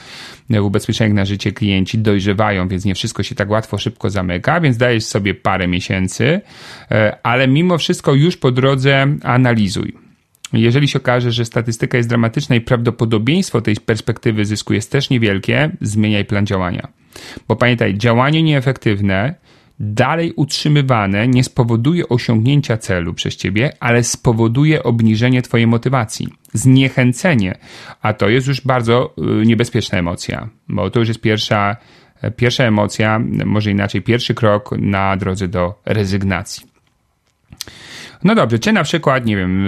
w 0.49 0.59
ubezpieczeniach 0.59 1.13
na 1.13 1.25
życie 1.25 1.51
klienci 1.51 1.97
dojrzewają, 1.97 2.67
więc 2.67 2.85
nie 2.85 2.95
wszystko 2.95 3.23
się 3.23 3.35
tak 3.35 3.49
łatwo, 3.49 3.77
szybko 3.77 4.09
zamyka, 4.09 4.61
więc 4.61 4.77
dajesz 4.77 5.05
sobie 5.05 5.33
parę 5.33 5.67
miesięcy, 5.67 6.41
e, 6.91 7.17
ale 7.23 7.47
mimo 7.47 7.77
wszystko 7.77 8.13
już 8.13 8.37
po 8.37 8.51
drodze 8.51 9.07
analizuj 9.23 10.04
jeżeli 10.55 10.87
się 10.87 10.99
okaże, 10.99 11.31
że 11.31 11.45
statystyka 11.45 11.97
jest 11.97 12.09
dramatyczna 12.09 12.55
i 12.55 12.61
prawdopodobieństwo 12.61 13.61
tej 13.61 13.75
perspektywy 13.75 14.45
zysku 14.45 14.73
jest 14.73 14.91
też 14.91 15.09
niewielkie, 15.09 15.71
zmieniaj 15.81 16.25
plan 16.25 16.45
działania. 16.45 16.87
Bo 17.47 17.55
pamiętaj, 17.55 17.97
działanie 17.97 18.43
nieefektywne, 18.43 19.35
dalej 19.79 20.33
utrzymywane, 20.35 21.27
nie 21.27 21.43
spowoduje 21.43 22.09
osiągnięcia 22.09 22.77
celu 22.77 23.13
przez 23.13 23.35
ciebie, 23.35 23.71
ale 23.79 24.03
spowoduje 24.03 24.83
obniżenie 24.83 25.41
twojej 25.41 25.67
motywacji, 25.67 26.27
zniechęcenie, 26.53 27.57
a 28.01 28.13
to 28.13 28.29
jest 28.29 28.47
już 28.47 28.61
bardzo 28.61 29.13
y, 29.41 29.45
niebezpieczna 29.45 29.97
emocja, 29.97 30.49
bo 30.69 30.89
to 30.89 30.99
już 30.99 31.07
jest 31.07 31.21
pierwsza, 31.21 31.75
pierwsza 32.35 32.63
emocja, 32.63 33.19
może 33.45 33.71
inaczej, 33.71 34.01
pierwszy 34.01 34.33
krok 34.33 34.71
na 34.77 35.17
drodze 35.17 35.47
do 35.47 35.81
rezygnacji. 35.85 36.74
No 38.25 38.35
dobrze, 38.35 38.59
czy 38.59 38.73
na 38.73 38.83
przykład, 38.83 39.25
nie 39.25 39.37
wiem, 39.37 39.67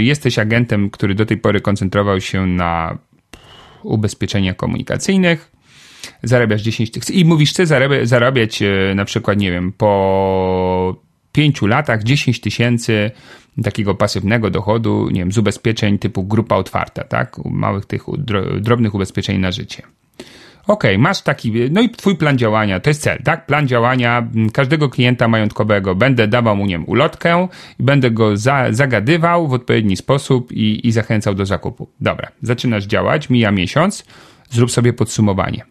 jesteś 0.00 0.38
agentem, 0.38 0.90
który 0.90 1.14
do 1.14 1.26
tej 1.26 1.36
pory 1.36 1.60
koncentrował 1.60 2.20
się 2.20 2.46
na 2.46 2.98
ubezpieczeniach 3.82 4.56
komunikacyjnych, 4.56 5.52
zarabiasz 6.22 6.62
10 6.62 6.90
tysięcy 6.90 7.12
i 7.12 7.24
mówisz, 7.24 7.50
chcę 7.50 7.66
zarabiać, 7.66 8.08
zarabiać 8.08 8.62
e, 8.62 8.94
na 8.94 9.04
przykład, 9.04 9.38
nie 9.38 9.50
wiem, 9.50 9.72
po 9.72 10.96
5 11.32 11.62
latach 11.62 12.02
10 12.02 12.40
tysięcy 12.40 13.10
takiego 13.64 13.94
pasywnego 13.94 14.50
dochodu, 14.50 15.08
nie 15.10 15.20
wiem, 15.20 15.32
z 15.32 15.38
ubezpieczeń 15.38 15.98
typu 15.98 16.24
grupa 16.24 16.56
otwarta, 16.56 17.04
tak? 17.04 17.36
Małych 17.44 17.86
tych 17.86 18.02
drobnych 18.60 18.94
ubezpieczeń 18.94 19.38
na 19.38 19.52
życie. 19.52 19.82
OK, 20.66 20.84
masz 20.98 21.22
taki, 21.22 21.52
no 21.70 21.80
i 21.80 21.90
twój 21.90 22.16
plan 22.16 22.38
działania, 22.38 22.80
to 22.80 22.90
jest 22.90 23.02
cel, 23.02 23.18
tak? 23.24 23.46
Plan 23.46 23.68
działania 23.68 24.28
każdego 24.52 24.88
klienta 24.88 25.28
majątkowego. 25.28 25.94
Będę 25.94 26.28
dawał 26.28 26.56
mu, 26.56 26.66
nie 26.66 26.74
wiem, 26.74 26.88
ulotkę 26.88 27.48
i 27.78 27.82
będę 27.82 28.10
go 28.10 28.36
za, 28.36 28.66
zagadywał 28.70 29.48
w 29.48 29.52
odpowiedni 29.52 29.96
sposób 29.96 30.52
i, 30.52 30.86
i 30.88 30.92
zachęcał 30.92 31.34
do 31.34 31.46
zakupu. 31.46 31.88
Dobra, 32.00 32.28
zaczynasz 32.42 32.84
działać, 32.84 33.30
mija 33.30 33.50
miesiąc, 33.50 34.04
zrób 34.50 34.70
sobie 34.70 34.92
podsumowanie. 34.92 35.64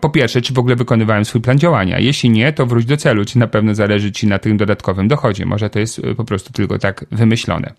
po 0.00 0.10
pierwsze, 0.10 0.42
czy 0.42 0.54
w 0.54 0.58
ogóle 0.58 0.76
wykonywałem 0.76 1.24
swój 1.24 1.40
plan 1.40 1.58
działania. 1.58 1.98
Jeśli 1.98 2.30
nie, 2.30 2.52
to 2.52 2.66
wróć 2.66 2.84
do 2.84 2.96
celu, 2.96 3.24
czy 3.24 3.38
na 3.38 3.46
pewno 3.46 3.74
zależy 3.74 4.12
ci 4.12 4.26
na 4.26 4.38
tym 4.38 4.56
dodatkowym 4.56 5.08
dochodzie. 5.08 5.46
Może 5.46 5.70
to 5.70 5.78
jest 5.78 6.00
po 6.16 6.24
prostu 6.24 6.52
tylko 6.52 6.78
tak 6.78 7.04
wymyślone. 7.10 7.72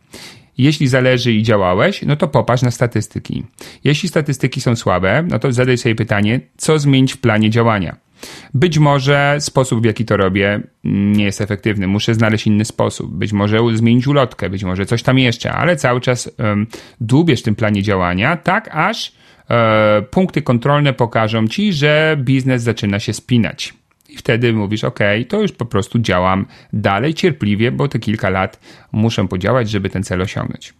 Jeśli 0.57 0.87
zależy 0.87 1.33
i 1.33 1.43
działałeś, 1.43 2.01
no 2.01 2.15
to 2.15 2.27
popatrz 2.27 2.63
na 2.63 2.71
statystyki. 2.71 3.43
Jeśli 3.83 4.09
statystyki 4.09 4.61
są 4.61 4.75
słabe, 4.75 5.23
no 5.29 5.39
to 5.39 5.51
zadaj 5.51 5.77
sobie 5.77 5.95
pytanie, 5.95 6.39
co 6.57 6.79
zmienić 6.79 7.13
w 7.13 7.17
planie 7.17 7.49
działania. 7.49 7.95
Być 8.53 8.79
może 8.79 9.37
sposób, 9.39 9.81
w 9.81 9.85
jaki 9.85 10.05
to 10.05 10.17
robię, 10.17 10.61
nie 10.83 11.23
jest 11.23 11.41
efektywny. 11.41 11.87
Muszę 11.87 12.13
znaleźć 12.13 12.47
inny 12.47 12.65
sposób. 12.65 13.11
Być 13.15 13.33
może 13.33 13.59
zmienić 13.73 14.07
ulotkę, 14.07 14.49
być 14.49 14.63
może 14.63 14.85
coś 14.85 15.03
tam 15.03 15.19
jeszcze, 15.19 15.51
ale 15.53 15.75
cały 15.75 16.01
czas 16.01 16.31
um, 16.39 16.67
dłubiesz 17.01 17.41
w 17.41 17.43
tym 17.43 17.55
planie 17.55 17.83
działania, 17.83 18.37
tak 18.37 18.69
aż 18.71 19.11
e, 19.49 20.01
punkty 20.01 20.41
kontrolne 20.41 20.93
pokażą 20.93 21.47
ci, 21.47 21.73
że 21.73 22.17
biznes 22.19 22.63
zaczyna 22.63 22.99
się 22.99 23.13
spinać. 23.13 23.73
I 24.15 24.17
wtedy 24.17 24.53
mówisz, 24.53 24.83
OK, 24.83 24.99
to 25.27 25.41
już 25.41 25.51
po 25.51 25.65
prostu 25.65 25.99
działam 25.99 26.45
dalej 26.73 27.13
cierpliwie, 27.13 27.71
bo 27.71 27.87
te 27.87 27.99
kilka 27.99 28.29
lat 28.29 28.59
muszę 28.91 29.27
podziałać, 29.27 29.69
żeby 29.69 29.89
ten 29.89 30.03
cel 30.03 30.21
osiągnąć. 30.21 30.73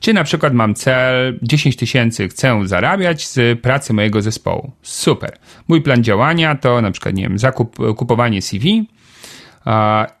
Czy 0.00 0.12
na 0.12 0.24
przykład 0.24 0.54
mam 0.54 0.74
cel 0.74 1.38
10 1.42 1.76
tysięcy, 1.76 2.28
chcę 2.28 2.60
zarabiać 2.64 3.28
z 3.28 3.60
pracy 3.60 3.92
mojego 3.92 4.22
zespołu. 4.22 4.72
Super. 4.82 5.38
Mój 5.68 5.82
plan 5.82 6.04
działania 6.04 6.54
to 6.54 6.80
na 6.80 6.90
przykład, 6.90 7.14
nie 7.14 7.22
wiem, 7.22 7.38
zakup, 7.38 7.76
kupowanie 7.96 8.42
CV, 8.42 8.88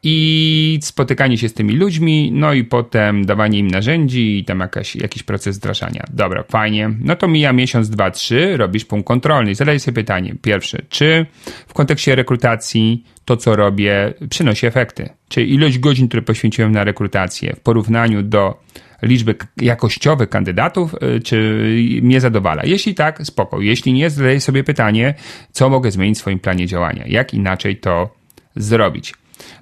i 0.02 0.78
spotykanie 0.82 1.38
się 1.38 1.48
z 1.48 1.54
tymi 1.54 1.76
ludźmi, 1.76 2.30
no 2.32 2.52
i 2.52 2.64
potem 2.64 3.26
dawanie 3.26 3.58
im 3.58 3.66
narzędzi 3.68 4.38
i 4.38 4.44
tam 4.44 4.60
jakaś, 4.60 4.96
jakiś 4.96 5.22
proces 5.22 5.58
wdrażania. 5.58 6.04
Dobra, 6.12 6.42
fajnie. 6.42 6.90
No 7.00 7.16
to 7.16 7.28
mija 7.28 7.52
miesiąc, 7.52 7.90
dwa, 7.90 8.10
trzy, 8.10 8.56
robisz 8.56 8.84
punkt 8.84 9.08
kontrolny. 9.08 9.54
Zadaj 9.54 9.80
sobie 9.80 9.94
pytanie. 9.94 10.34
Pierwsze, 10.42 10.78
czy 10.88 11.26
w 11.66 11.74
kontekście 11.74 12.14
rekrutacji 12.14 13.04
to, 13.24 13.36
co 13.36 13.56
robię, 13.56 14.14
przynosi 14.30 14.66
efekty? 14.66 15.08
Czy 15.28 15.44
ilość 15.44 15.78
godzin, 15.78 16.08
które 16.08 16.22
poświęciłem 16.22 16.72
na 16.72 16.84
rekrutację 16.84 17.54
w 17.56 17.60
porównaniu 17.60 18.22
do 18.22 18.60
liczby 19.02 19.34
jakościowych 19.56 20.28
kandydatów, 20.28 20.94
y, 21.16 21.20
czy 21.20 21.66
mnie 22.02 22.20
zadowala? 22.20 22.62
Jeśli 22.64 22.94
tak, 22.94 23.26
spoko. 23.26 23.60
Jeśli 23.60 23.92
nie, 23.92 24.10
zadaję 24.10 24.40
sobie 24.40 24.64
pytanie, 24.64 25.14
co 25.52 25.68
mogę 25.70 25.90
zmienić 25.90 26.16
w 26.16 26.20
swoim 26.20 26.38
planie 26.38 26.66
działania? 26.66 27.04
Jak 27.06 27.34
inaczej 27.34 27.76
to 27.76 28.10
zrobić? 28.56 29.14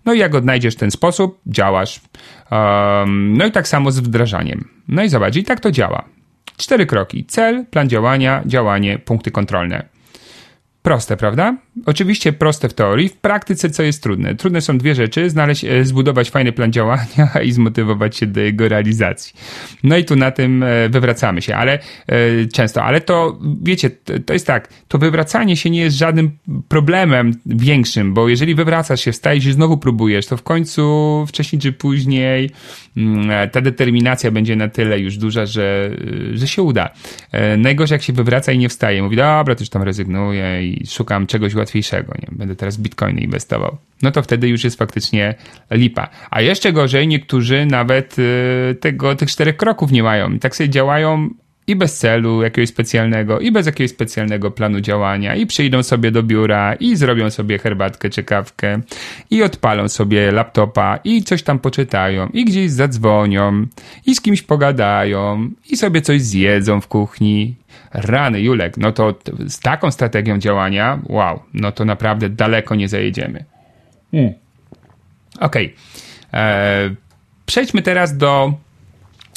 No 0.04 0.12
i 0.12 0.18
jak 0.18 0.34
odnajdziesz 0.34 0.76
ten 0.76 0.90
sposób, 0.90 1.40
działasz. 1.46 2.00
Um, 2.50 3.36
no 3.36 3.46
i 3.46 3.52
tak 3.52 3.68
samo 3.68 3.90
z 3.90 4.00
wdrażaniem. 4.00 4.68
No 4.88 5.02
i 5.02 5.08
zobacz, 5.08 5.36
i 5.36 5.44
tak 5.44 5.60
to 5.60 5.70
działa. 5.70 6.04
Cztery 6.56 6.86
kroki. 6.86 7.24
Cel, 7.24 7.66
plan 7.66 7.88
działania, 7.88 8.42
działanie, 8.46 8.98
punkty 8.98 9.30
kontrolne. 9.30 9.88
Proste, 10.82 11.16
prawda? 11.16 11.56
Oczywiście 11.86 12.32
proste 12.32 12.68
w 12.68 12.74
teorii, 12.74 13.08
w 13.08 13.16
praktyce 13.16 13.70
co 13.70 13.82
jest 13.82 14.02
trudne? 14.02 14.34
Trudne 14.34 14.60
są 14.60 14.78
dwie 14.78 14.94
rzeczy, 14.94 15.30
znaleźć, 15.30 15.64
e, 15.64 15.84
zbudować 15.84 16.30
fajny 16.30 16.52
plan 16.52 16.72
działania 16.72 17.28
i 17.46 17.52
zmotywować 17.52 18.16
się 18.16 18.26
do 18.26 18.40
jego 18.40 18.68
realizacji. 18.68 19.32
No 19.82 19.96
i 19.96 20.04
tu 20.04 20.16
na 20.16 20.30
tym 20.30 20.62
e, 20.62 20.88
wywracamy 20.88 21.42
się, 21.42 21.56
ale 21.56 21.72
e, 22.06 22.46
często, 22.52 22.82
ale 22.82 23.00
to 23.00 23.38
wiecie, 23.62 23.90
to 24.26 24.32
jest 24.32 24.46
tak, 24.46 24.68
to 24.88 24.98
wywracanie 24.98 25.56
się 25.56 25.70
nie 25.70 25.80
jest 25.80 25.96
żadnym 25.96 26.30
problemem 26.68 27.34
większym, 27.46 28.14
bo 28.14 28.28
jeżeli 28.28 28.54
wywracasz 28.54 29.00
się, 29.00 29.12
wstajesz 29.12 29.46
i 29.46 29.52
znowu 29.52 29.78
próbujesz, 29.78 30.26
to 30.26 30.36
w 30.36 30.42
końcu 30.42 31.24
wcześniej 31.28 31.62
czy 31.62 31.72
później 31.72 32.50
mm, 32.96 33.50
ta 33.50 33.60
determinacja 33.60 34.30
będzie 34.30 34.56
na 34.56 34.68
tyle 34.68 35.00
już 35.00 35.16
duża, 35.16 35.46
że, 35.46 35.90
że 36.34 36.48
się 36.48 36.62
uda. 36.62 36.90
Najgorzej 37.58 37.94
jak 37.94 38.02
się 38.02 38.12
wywraca 38.12 38.52
i 38.52 38.58
nie 38.58 38.68
wstaje, 38.68 39.02
mówi, 39.02 39.16
dobra, 39.16 39.54
to 39.54 39.62
już 39.62 39.68
tam 39.68 39.82
rezygnuję 39.82 40.66
i 40.66 40.86
szukam 40.86 41.26
czegoś 41.26 41.54
łatwiejszego, 41.62 42.12
nie 42.22 42.28
będę 42.38 42.56
teraz 42.56 42.78
bitcoiny 42.78 43.20
inwestował. 43.20 43.76
No 44.02 44.10
to 44.10 44.22
wtedy 44.22 44.48
już 44.48 44.64
jest 44.64 44.78
faktycznie 44.78 45.34
lipa. 45.70 46.08
A 46.30 46.40
jeszcze 46.40 46.72
gorzej, 46.72 47.08
niektórzy 47.08 47.66
nawet 47.66 48.18
y, 48.18 48.76
tego, 48.80 49.16
tych 49.16 49.30
czterech 49.30 49.56
kroków 49.56 49.92
nie 49.92 50.02
mają. 50.02 50.38
Tak 50.38 50.56
sobie 50.56 50.68
działają 50.68 51.30
i 51.66 51.76
bez 51.76 51.98
celu 51.98 52.42
jakiegoś 52.42 52.68
specjalnego, 52.68 53.40
i 53.40 53.52
bez 53.52 53.66
jakiegoś 53.66 53.90
specjalnego 53.90 54.50
planu 54.50 54.80
działania, 54.80 55.36
i 55.36 55.46
przyjdą 55.46 55.82
sobie 55.82 56.10
do 56.10 56.22
biura, 56.22 56.74
i 56.74 56.96
zrobią 56.96 57.30
sobie 57.30 57.58
herbatkę 57.58 58.10
czy 58.10 58.22
kawkę, 58.22 58.80
i 59.30 59.42
odpalą 59.42 59.88
sobie 59.88 60.32
laptopa, 60.32 60.98
i 61.04 61.22
coś 61.22 61.42
tam 61.42 61.58
poczytają, 61.58 62.26
i 62.26 62.44
gdzieś 62.44 62.70
zadzwonią, 62.70 63.66
i 64.06 64.14
z 64.14 64.20
kimś 64.20 64.42
pogadają, 64.42 65.50
i 65.70 65.76
sobie 65.76 66.02
coś 66.02 66.22
zjedzą 66.22 66.80
w 66.80 66.88
kuchni. 66.88 67.56
Rany, 67.94 68.40
Julek, 68.40 68.76
no 68.76 68.92
to 68.92 69.14
z 69.48 69.60
taką 69.60 69.90
strategią 69.90 70.38
działania, 70.38 70.98
wow, 71.08 71.42
no 71.54 71.72
to 71.72 71.84
naprawdę 71.84 72.28
daleko 72.28 72.74
nie 72.74 72.88
zajedziemy. 72.88 73.44
Mm. 74.12 74.32
Okej. 75.40 75.74
Okay. 76.30 76.40
E, 76.40 76.94
przejdźmy 77.46 77.82
teraz 77.82 78.16
do, 78.16 78.52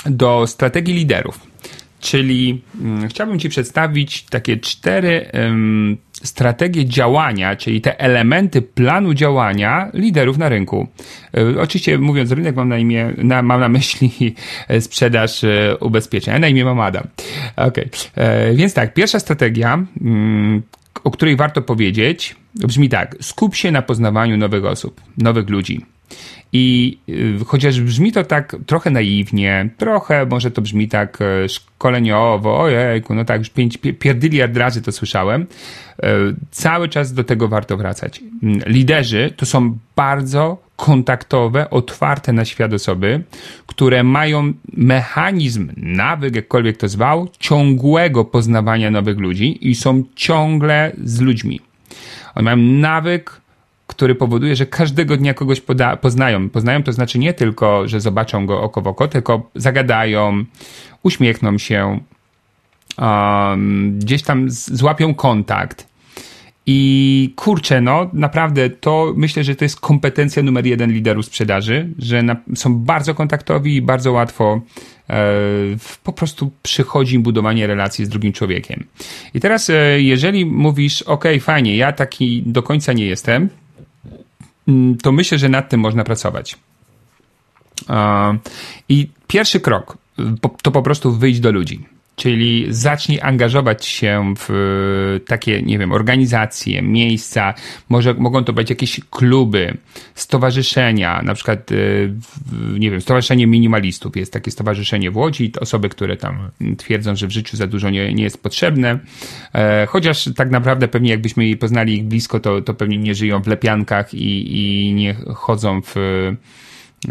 do 0.05 0.47
strategii 0.47 0.93
liderów. 0.93 1.54
Czyli 2.05 2.61
um, 2.81 3.07
chciałbym 3.07 3.39
Ci 3.39 3.49
przedstawić 3.49 4.23
takie 4.23 4.57
cztery 4.57 5.31
strategie 6.23 6.85
działania, 6.85 7.55
czyli 7.55 7.81
te 7.81 7.99
elementy 7.99 8.61
planu 8.61 9.13
działania 9.13 9.89
liderów 9.93 10.37
na 10.37 10.49
rynku. 10.49 10.87
Um, 11.33 11.59
oczywiście 11.59 11.97
mówiąc 11.97 12.31
rynek 12.31 12.55
mam 12.55 12.69
na 12.69 12.77
imię, 12.77 13.13
na, 13.17 13.41
mam 13.41 13.59
na 13.59 13.69
myśli 13.69 14.35
sprzedaż 14.79 15.43
e, 15.43 15.77
ubezpieczeń, 15.79 16.39
na 16.39 16.47
imię 16.47 16.65
mam 16.65 16.79
Adam. 16.79 17.07
Okay. 17.55 17.89
E, 18.15 18.53
więc 18.53 18.73
tak, 18.73 18.93
pierwsza 18.93 19.19
strategia, 19.19 19.85
mm, 20.01 20.61
o 21.03 21.11
której 21.11 21.35
warto 21.35 21.61
powiedzieć, 21.61 22.35
brzmi 22.55 22.89
tak: 22.89 23.15
skup 23.21 23.55
się 23.55 23.71
na 23.71 23.81
poznawaniu 23.81 24.37
nowych 24.37 24.65
osób, 24.65 25.01
nowych 25.17 25.49
ludzi. 25.49 25.85
I 26.53 26.97
y, 27.09 27.45
chociaż 27.45 27.81
brzmi 27.81 28.11
to 28.11 28.23
tak 28.23 28.55
trochę 28.65 28.89
naiwnie, 28.89 29.69
trochę 29.77 30.25
może 30.25 30.51
to 30.51 30.61
brzmi 30.61 30.87
tak 30.87 31.19
e, 31.21 31.49
szkoleniowo, 31.49 32.59
ojejku, 32.59 33.15
no 33.15 33.25
tak, 33.25 33.39
już 33.39 33.49
pięć, 33.49 33.77
pierdyliard 33.99 34.57
razy 34.57 34.81
to 34.81 34.91
słyszałem, 34.91 35.45
e, 36.03 36.07
cały 36.51 36.89
czas 36.89 37.13
do 37.13 37.23
tego 37.23 37.47
warto 37.47 37.77
wracać. 37.77 38.21
Mm, 38.43 38.59
liderzy 38.65 39.33
to 39.37 39.45
są 39.45 39.77
bardzo 39.95 40.65
kontaktowe, 40.75 41.69
otwarte 41.69 42.33
na 42.33 42.45
świat 42.45 42.73
osoby, 42.73 43.23
które 43.67 44.03
mają 44.03 44.53
mechanizm, 44.73 45.71
nawyk, 45.77 46.35
jakkolwiek 46.35 46.77
to 46.77 46.89
zwał, 46.89 47.27
ciągłego 47.39 48.25
poznawania 48.25 48.91
nowych 48.91 49.17
ludzi 49.17 49.69
i 49.69 49.75
są 49.75 50.03
ciągle 50.15 50.91
z 51.03 51.21
ludźmi. 51.21 51.59
Oni 52.35 52.45
mają 52.45 52.57
nawyk 52.57 53.41
który 53.95 54.15
powoduje, 54.15 54.55
że 54.55 54.65
każdego 54.65 55.17
dnia 55.17 55.33
kogoś 55.33 55.61
poda, 55.61 55.97
poznają. 55.97 56.49
Poznają 56.49 56.83
to 56.83 56.91
znaczy 56.93 57.19
nie 57.19 57.33
tylko, 57.33 57.87
że 57.87 58.01
zobaczą 58.01 58.45
go 58.45 58.61
oko 58.61 58.81
w 58.81 58.87
oko, 58.87 59.07
tylko 59.07 59.49
zagadają, 59.55 60.45
uśmiechną 61.03 61.57
się, 61.57 61.99
um, 62.97 63.99
gdzieś 63.99 64.23
tam 64.23 64.49
złapią 64.49 65.13
kontakt. 65.13 65.87
I 66.67 67.33
kurczę, 67.35 67.81
no 67.81 68.09
naprawdę 68.13 68.69
to 68.69 69.13
myślę, 69.15 69.43
że 69.43 69.55
to 69.55 69.65
jest 69.65 69.79
kompetencja 69.79 70.43
numer 70.43 70.65
jeden 70.65 70.91
liderów 70.91 71.25
sprzedaży, 71.25 71.89
że 71.97 72.23
na, 72.23 72.35
są 72.55 72.75
bardzo 72.75 73.15
kontaktowi 73.15 73.75
i 73.75 73.81
bardzo 73.81 74.11
łatwo 74.11 74.61
e, 75.09 75.25
po 76.03 76.13
prostu 76.13 76.51
przychodzi 76.63 77.15
im 77.15 77.23
budowanie 77.23 77.67
relacji 77.67 78.05
z 78.05 78.09
drugim 78.09 78.33
człowiekiem. 78.33 78.83
I 79.33 79.39
teraz, 79.39 79.69
e, 79.69 80.01
jeżeli 80.01 80.45
mówisz, 80.45 81.01
ok, 81.01 81.23
fajnie, 81.39 81.77
ja 81.77 81.91
taki 81.91 82.43
do 82.45 82.63
końca 82.63 82.93
nie 82.93 83.05
jestem, 83.05 83.49
to 85.01 85.11
myślę, 85.11 85.37
że 85.37 85.49
nad 85.49 85.69
tym 85.69 85.79
można 85.79 86.03
pracować. 86.03 86.57
I 88.89 89.09
pierwszy 89.27 89.59
krok 89.59 89.97
to 90.61 90.71
po 90.71 90.81
prostu 90.81 91.11
wyjść 91.11 91.39
do 91.39 91.51
ludzi. 91.51 91.94
Czyli 92.15 92.67
zacznij 92.69 93.19
angażować 93.21 93.85
się 93.85 94.33
w 94.37 95.19
takie, 95.27 95.61
nie 95.61 95.79
wiem, 95.79 95.91
organizacje, 95.91 96.81
miejsca, 96.81 97.53
może 97.89 98.13
mogą 98.13 98.43
to 98.43 98.53
być 98.53 98.69
jakieś 98.69 98.99
kluby, 99.09 99.77
stowarzyszenia, 100.15 101.21
na 101.23 101.33
przykład, 101.33 101.71
y, 101.71 102.13
nie 102.79 102.91
wiem, 102.91 103.01
Stowarzyszenie 103.01 103.47
Minimalistów. 103.47 104.17
Jest 104.17 104.33
takie 104.33 104.51
stowarzyszenie 104.51 105.11
w 105.11 105.17
Łodzi, 105.17 105.51
osoby, 105.59 105.89
które 105.89 106.17
tam 106.17 106.51
twierdzą, 106.77 107.15
że 107.15 107.27
w 107.27 107.31
życiu 107.31 107.57
za 107.57 107.67
dużo 107.67 107.89
nie, 107.89 108.13
nie 108.13 108.23
jest 108.23 108.43
potrzebne, 108.43 108.99
e, 109.53 109.85
chociaż 109.85 110.29
tak 110.35 110.49
naprawdę 110.49 110.87
pewnie 110.87 111.09
jakbyśmy 111.09 111.57
poznali 111.57 111.95
ich 111.95 112.03
blisko, 112.03 112.39
to, 112.39 112.61
to 112.61 112.73
pewnie 112.73 112.97
nie 112.97 113.15
żyją 113.15 113.41
w 113.41 113.47
lepiankach 113.47 114.13
i, 114.13 114.57
i 114.87 114.93
nie 114.93 115.13
chodzą 115.13 115.81
w 115.81 115.95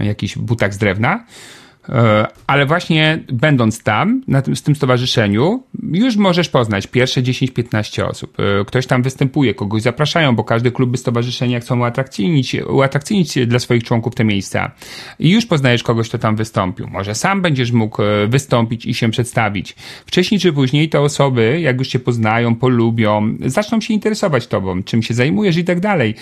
jakichś 0.02 0.38
butach 0.38 0.74
z 0.74 0.78
drewna. 0.78 1.24
E, 1.88 2.26
ale 2.46 2.66
właśnie 2.66 3.24
będąc 3.32 3.82
tam, 3.82 4.22
na 4.28 4.42
tym, 4.42 4.54
tym 4.54 4.76
stowarzyszeniu, 4.76 5.62
już 5.92 6.16
możesz 6.16 6.48
poznać 6.48 6.86
pierwsze 6.86 7.22
10-15 7.22 8.02
osób. 8.02 8.36
E, 8.60 8.64
ktoś 8.64 8.86
tam 8.86 9.02
występuje, 9.02 9.54
kogoś 9.54 9.82
zapraszają, 9.82 10.36
bo 10.36 10.44
każdy 10.44 10.70
klub, 10.70 10.98
stowarzyszenia 10.98 11.60
chcą 11.60 11.80
uatrakcyjnić, 11.80 12.56
uatrakcyjnić 12.68 13.38
dla 13.46 13.58
swoich 13.58 13.84
członków 13.84 14.14
te 14.14 14.24
miejsca. 14.24 14.70
I 15.18 15.30
już 15.30 15.46
poznajesz 15.46 15.82
kogoś, 15.82 16.08
kto 16.08 16.18
tam 16.18 16.36
wystąpił. 16.36 16.86
Może 16.88 17.14
sam 17.14 17.42
będziesz 17.42 17.72
mógł 17.72 18.02
e, 18.02 18.26
wystąpić 18.26 18.86
i 18.86 18.94
się 18.94 19.10
przedstawić. 19.10 19.76
Wcześniej 20.06 20.40
czy 20.40 20.52
później 20.52 20.88
te 20.88 21.00
osoby, 21.00 21.60
jak 21.60 21.78
już 21.78 21.88
cię 21.88 21.98
poznają, 21.98 22.56
polubią, 22.56 23.36
zaczną 23.46 23.80
się 23.80 23.94
interesować 23.94 24.46
tobą, 24.46 24.82
czym 24.82 25.02
się 25.02 25.14
zajmujesz 25.14 25.56
i 25.56 25.64
tak 25.64 25.80
dalej. 25.80 26.14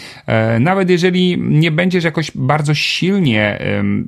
Nawet 0.61 0.91
jeżeli 0.91 1.39
nie 1.39 1.71
będziesz 1.71 2.05
jakoś 2.05 2.31
bardzo 2.35 2.75
silnie 2.75 3.59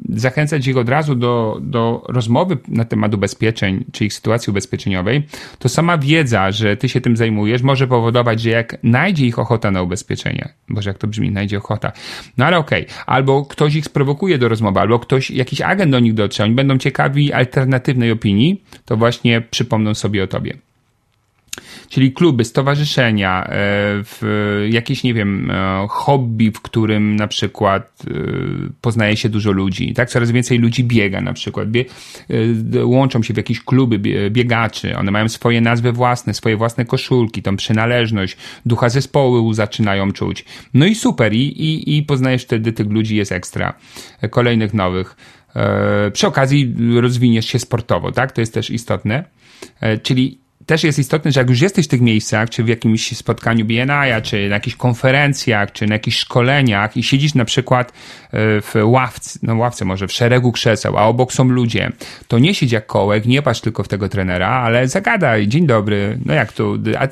zachęcać 0.09 0.67
ich 0.67 0.77
od 0.77 0.89
razu 0.89 1.15
do 1.15 1.44
do, 1.61 2.05
rozmowy 2.09 2.59
na 2.69 2.85
temat 2.85 3.15
ubezpieczeń, 3.15 3.85
czy 3.93 4.05
ich 4.05 4.15
sytuacji 4.15 4.51
ubezpieczeniowej, 4.51 5.23
to 5.59 5.69
sama 5.69 5.99
wiedza, 5.99 6.53
że 6.53 6.77
ty 6.77 6.89
się 6.89 7.01
tym 7.01 7.17
zajmujesz, 7.17 7.63
może 7.63 7.87
powodować, 7.87 8.41
że 8.41 8.51
jak 8.51 8.77
najdzie 8.83 9.27
ich 9.27 9.39
ochota 9.39 9.71
na 9.71 9.83
ubezpieczenie, 9.83 10.49
boże 10.69 10.91
jak 10.91 10.99
to 10.99 11.07
brzmi, 11.07 11.31
najdzie 11.31 11.59
ochota, 11.59 11.93
no 12.39 12.45
ale 12.45 12.59
okej, 12.59 12.85
okay. 12.85 13.05
albo 13.07 13.45
ktoś 13.45 13.75
ich 13.75 13.85
sprowokuje 13.85 14.39
do 14.39 14.49
rozmowy, 14.49 14.81
albo 14.81 14.99
ktoś, 14.99 15.31
jakiś 15.31 15.61
agent 15.61 15.93
do 15.93 16.01
nich 16.01 16.15
dotrze, 16.15 16.45
oni 16.45 16.55
będą 16.55 16.79
ciekawi 16.79 17.33
alternatywnej 17.33 18.11
opinii, 18.11 18.65
to 18.85 18.97
właśnie 18.97 19.41
przypomną 19.41 19.95
sobie 19.95 20.25
o 20.25 20.27
tobie 20.27 20.59
czyli 21.95 22.13
kluby, 22.13 22.45
stowarzyszenia, 22.45 23.49
w 23.51 24.21
jakieś, 24.71 25.05
nie 25.05 25.15
wiem, 25.15 25.51
e, 25.51 25.87
hobby, 25.89 26.51
w 26.53 26.61
którym 26.61 27.17
na 27.17 27.29
przykład 27.29 28.03
e, 28.07 28.15
poznaje 28.81 29.17
się 29.17 29.29
dużo 29.29 29.53
ludzi, 29.53 29.95
tak? 29.95 30.11
Coraz 30.11 30.31
więcej 30.31 30.59
ludzi 30.59 30.85
biega 30.85 31.21
na 31.21 31.33
przykład, 31.33 31.71
Bie, 31.71 31.85
e, 32.75 32.87
łączą 32.87 33.23
się 33.23 33.35
w 33.35 33.37
jakieś 33.37 33.65
kluby 33.65 33.99
biegaczy, 34.31 34.97
one 34.97 35.11
mają 35.11 35.29
swoje 35.29 35.61
nazwy 35.61 35.93
własne, 35.93 36.35
swoje 36.35 36.57
własne 36.57 36.85
koszulki, 36.85 37.43
tą 37.43 37.57
przynależność, 37.57 38.37
ducha 38.67 38.89
zespołu 38.89 39.53
zaczynają 39.53 40.13
czuć. 40.13 40.45
No 40.75 40.87
i 40.87 40.95
super, 40.95 41.33
i, 41.33 41.39
i, 41.39 41.97
i 41.97 42.03
poznajesz 42.03 42.43
wtedy 42.43 42.73
tych 42.73 42.91
ludzi, 42.91 43.17
jest 43.17 43.33
ekstra. 43.33 43.75
Kolejnych 44.31 44.75
nowych. 44.75 45.17
Przy 46.13 46.27
okazji 46.27 46.75
rozwiniesz 47.01 47.47
się 47.47 47.59
sportowo, 47.59 48.13
tak? 48.13 48.33
To 48.33 48.41
jest 48.41 48.55
też 48.55 48.71
istotne. 48.71 49.25
Czyli 50.03 50.44
też 50.67 50.85
jest 50.85 50.99
istotne, 50.99 51.33
że 51.33 51.41
jak 51.41 51.51
już 51.51 51.61
jesteś 51.61 51.87
w 51.87 51.89
tych 51.89 52.01
miejscach, 52.01 52.51
czy 52.51 52.65
w 52.65 52.69
jakimś 52.69 53.17
spotkaniu 53.17 53.65
BNI, 53.65 54.23
czy 54.23 54.49
na 54.49 54.55
jakichś 54.55 54.77
konferencjach, 54.77 55.73
czy 55.73 55.87
na 55.87 55.95
jakichś 55.95 56.17
szkoleniach 56.17 56.97
i 56.97 57.03
siedzisz 57.03 57.35
na 57.35 57.45
przykład 57.45 57.89
e, 57.91 57.93
w 58.61 58.75
ławce, 58.85 59.39
no 59.43 59.57
ławce 59.57 59.85
może, 59.85 60.09
w 60.09 60.13
szeregu 60.13 60.53
krzeseł, 60.53 60.99
a 60.99 61.03
obok 61.03 61.33
są 61.33 61.45
ludzie, 61.45 61.93
to 62.29 62.39
nie 62.39 62.55
siedź 62.55 62.73
jak 62.73 62.87
kołek, 62.87 63.27
nie 63.27 63.43
patrz 63.43 63.61
tylko 63.61 63.83
w 63.83 63.89
tego 63.89 64.09
trenera, 64.09 64.49
ale 64.49 64.89
zagadaj, 64.89 65.49
dzień 65.49 65.67
dobry, 65.67 66.19
no 66.25 66.35
jak 66.35 66.53
tu, 66.53 66.79
a 66.99 67.09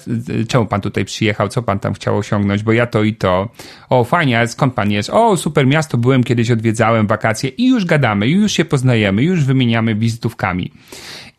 czemu 0.49 0.67
pan 0.67 0.81
tutaj 0.81 1.05
przyjechał, 1.05 1.49
co 1.49 1.63
pan 1.63 1.79
tam 1.79 1.95
chciał 1.95 2.19
osiągnąć, 2.19 2.63
bo 2.63 2.73
ja 2.73 2.87
to 2.87 3.03
i 3.03 3.15
to, 3.15 3.49
o 3.91 4.05
fajnie, 4.05 4.41
a 4.41 4.47
skąd 4.47 4.75
pan 4.75 4.91
jest, 4.91 5.11
o 5.11 5.37
super 5.37 5.67
miasto, 5.67 5.99
byłem 5.99 6.25
kiedyś, 6.25 6.51
odwiedzałem 6.51 7.07
wakacje 7.07 7.51
i 7.51 7.69
już 7.69 7.85
gadamy, 7.85 8.29
już 8.29 8.53
się 8.53 8.65
poznajemy, 8.65 9.23
już 9.23 9.45
wymieniamy 9.45 9.95
wizytówkami. 9.95 10.73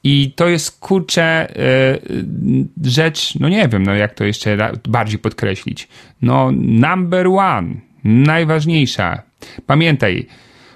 I 0.03 0.31
to 0.35 0.47
jest 0.47 0.79
kurczę 0.79 1.53
yy, 2.05 2.65
rzecz, 2.83 3.39
no 3.39 3.49
nie 3.49 3.67
wiem, 3.67 3.83
no 3.83 3.95
jak 3.95 4.13
to 4.13 4.23
jeszcze 4.23 4.71
bardziej 4.87 5.19
podkreślić. 5.19 5.87
No, 6.21 6.51
number 6.55 7.27
one, 7.27 7.73
najważniejsza. 8.03 9.21
Pamiętaj, 9.65 10.27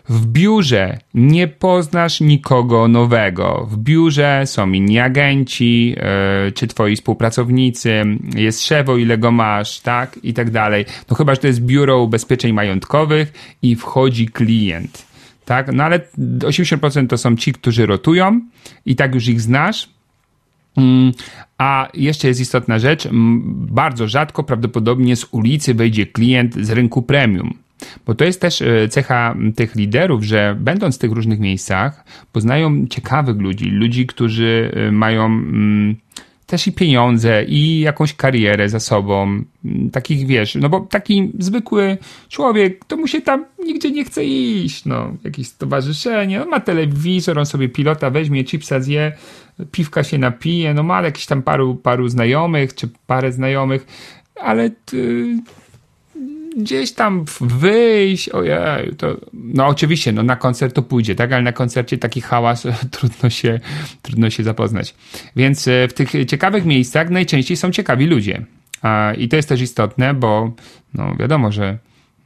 w 0.09 0.25
biurze 0.25 0.99
nie 1.13 1.47
poznasz 1.47 2.21
nikogo 2.21 2.87
nowego. 2.87 3.67
W 3.71 3.77
biurze 3.77 4.41
są 4.45 4.71
inni 4.71 4.99
agenci, 4.99 5.89
yy, 5.89 6.51
czy 6.51 6.67
twoi 6.67 6.95
współpracownicy, 6.95 8.03
jest 8.35 8.65
szef, 8.65 8.89
o 8.89 8.97
ile 8.97 9.17
go 9.17 9.31
masz, 9.31 9.79
tak? 9.79 10.19
I 10.23 10.33
tak 10.33 10.49
dalej. 10.49 10.85
No 11.09 11.15
chyba, 11.15 11.35
że 11.35 11.41
to 11.41 11.47
jest 11.47 11.61
biuro 11.61 12.01
ubezpieczeń 12.01 12.53
majątkowych 12.53 13.57
i 13.61 13.75
wchodzi 13.75 14.27
klient 14.27 15.07
tak? 15.47 15.73
No 15.73 15.83
ale 15.83 15.99
80% 16.39 17.07
to 17.07 17.17
są 17.17 17.35
ci, 17.35 17.53
którzy 17.53 17.85
rotują 17.85 18.41
i 18.85 18.95
tak 18.95 19.15
już 19.15 19.27
ich 19.27 19.41
znasz. 19.41 19.89
Mm, 20.77 21.11
a 21.57 21.89
jeszcze 21.93 22.27
jest 22.27 22.39
istotna 22.39 22.79
rzecz, 22.79 23.07
bardzo 23.51 24.07
rzadko 24.07 24.43
prawdopodobnie 24.43 25.15
z 25.15 25.25
ulicy 25.31 25.73
wejdzie 25.73 26.05
klient 26.05 26.55
z 26.65 26.69
rynku 26.69 27.01
premium. 27.01 27.53
Bo 28.05 28.15
to 28.15 28.25
jest 28.25 28.41
też 28.41 28.61
e, 28.61 28.89
cecha 28.89 29.35
tych 29.55 29.75
liderów, 29.75 30.23
że 30.23 30.57
będąc 30.59 30.95
w 30.95 30.99
tych 30.99 31.11
różnych 31.11 31.39
miejscach, 31.39 32.05
poznają 32.31 32.87
ciekawych 32.87 33.37
ludzi, 33.37 33.65
ludzi, 33.65 34.07
którzy 34.07 34.71
e, 34.75 34.91
mają 34.91 35.25
mm, 35.25 35.95
też 36.47 36.67
i 36.67 36.71
pieniądze, 36.71 37.43
i 37.43 37.79
jakąś 37.79 38.13
karierę 38.13 38.69
za 38.69 38.79
sobą. 38.79 39.43
Takich 39.91 40.27
wiesz, 40.27 40.55
no 40.55 40.69
bo 40.69 40.79
taki 40.79 41.31
zwykły 41.39 41.97
człowiek, 42.29 42.85
to 42.85 42.97
mu 42.97 43.07
się 43.07 43.21
tam 43.21 43.45
nigdzie 43.65 43.91
nie 43.91 44.05
chce 44.05 44.25
iść. 44.25 44.85
No, 44.85 45.13
jakieś 45.23 45.47
stowarzyszenie, 45.47 46.41
on 46.41 46.49
ma 46.49 46.59
telewizor, 46.59 47.39
on 47.39 47.45
sobie 47.45 47.69
pilota 47.69 48.09
weźmie, 48.09 48.43
chipsa 48.43 48.79
zje, 48.79 49.11
piwka 49.71 50.03
się 50.03 50.17
napije, 50.17 50.73
no 50.73 50.83
ma 50.83 51.01
jakiś 51.01 51.25
tam 51.25 51.43
paru, 51.43 51.75
paru 51.75 52.09
znajomych, 52.09 52.75
czy 52.75 52.89
parę 53.07 53.31
znajomych, 53.31 53.87
ale 54.35 54.71
gdzieś 56.57 56.91
tam 56.91 57.25
wyjść, 57.41 58.29
ojej, 58.29 58.95
to, 58.97 59.17
no 59.33 59.67
oczywiście, 59.67 60.11
no 60.11 60.23
na 60.23 60.35
koncert 60.35 60.75
to 60.75 60.81
pójdzie, 60.81 61.15
tak, 61.15 61.31
ale 61.31 61.41
na 61.41 61.51
koncercie 61.51 61.97
taki 61.97 62.21
hałas 62.21 62.67
trudno 62.91 63.29
się, 63.29 63.59
trudno 64.01 64.29
się 64.29 64.43
zapoznać. 64.43 64.95
Więc 65.35 65.67
e, 65.67 65.87
w 65.87 65.93
tych 65.93 66.11
ciekawych 66.27 66.65
miejscach 66.65 67.09
najczęściej 67.09 67.57
są 67.57 67.71
ciekawi 67.71 68.05
ludzie. 68.05 68.45
I 69.17 69.29
to 69.29 69.35
jest 69.35 69.49
też 69.49 69.61
istotne, 69.61 70.13
bo 70.13 70.51
no 70.93 71.15
wiadomo, 71.15 71.51
że 71.51 71.77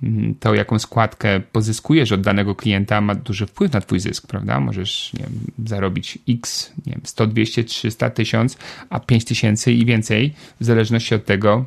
mm, 0.04 0.36
to, 0.40 0.54
jaką 0.54 0.80
składkę 0.80 1.40
pozyskujesz 1.52 2.12
od 2.12 2.22
danego 2.22 2.56
klienta, 2.56 3.02
ma 3.02 3.16
duży 3.16 3.48
wpływ 3.48 3.74
na 3.74 3.82
Twój 3.82 4.00
zysk, 4.00 4.28
prawda? 4.28 4.60
Możesz 4.60 5.14
nie 5.14 5.20
wiem, 5.20 5.68
zarobić 5.68 6.18
x, 6.30 6.72
nie 6.86 6.94
wiem, 6.94 7.02
100, 7.04 7.28
200, 7.28 7.64
300, 7.64 8.10
1000, 8.10 8.58
a 8.90 9.00
5000 9.00 9.72
i 9.72 9.86
więcej, 9.86 10.34
w 10.60 10.66
zależności 10.66 11.16
od 11.16 11.26
tego, 11.26 11.66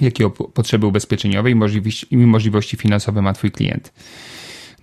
jakie 0.00 0.30
potrzeby 0.30 0.86
ubezpieczeniowe 0.86 1.50
i 2.10 2.16
możliwości, 2.26 2.76
finansowe 2.76 3.22
ma 3.22 3.32
Twój 3.32 3.50
klient. 3.50 3.92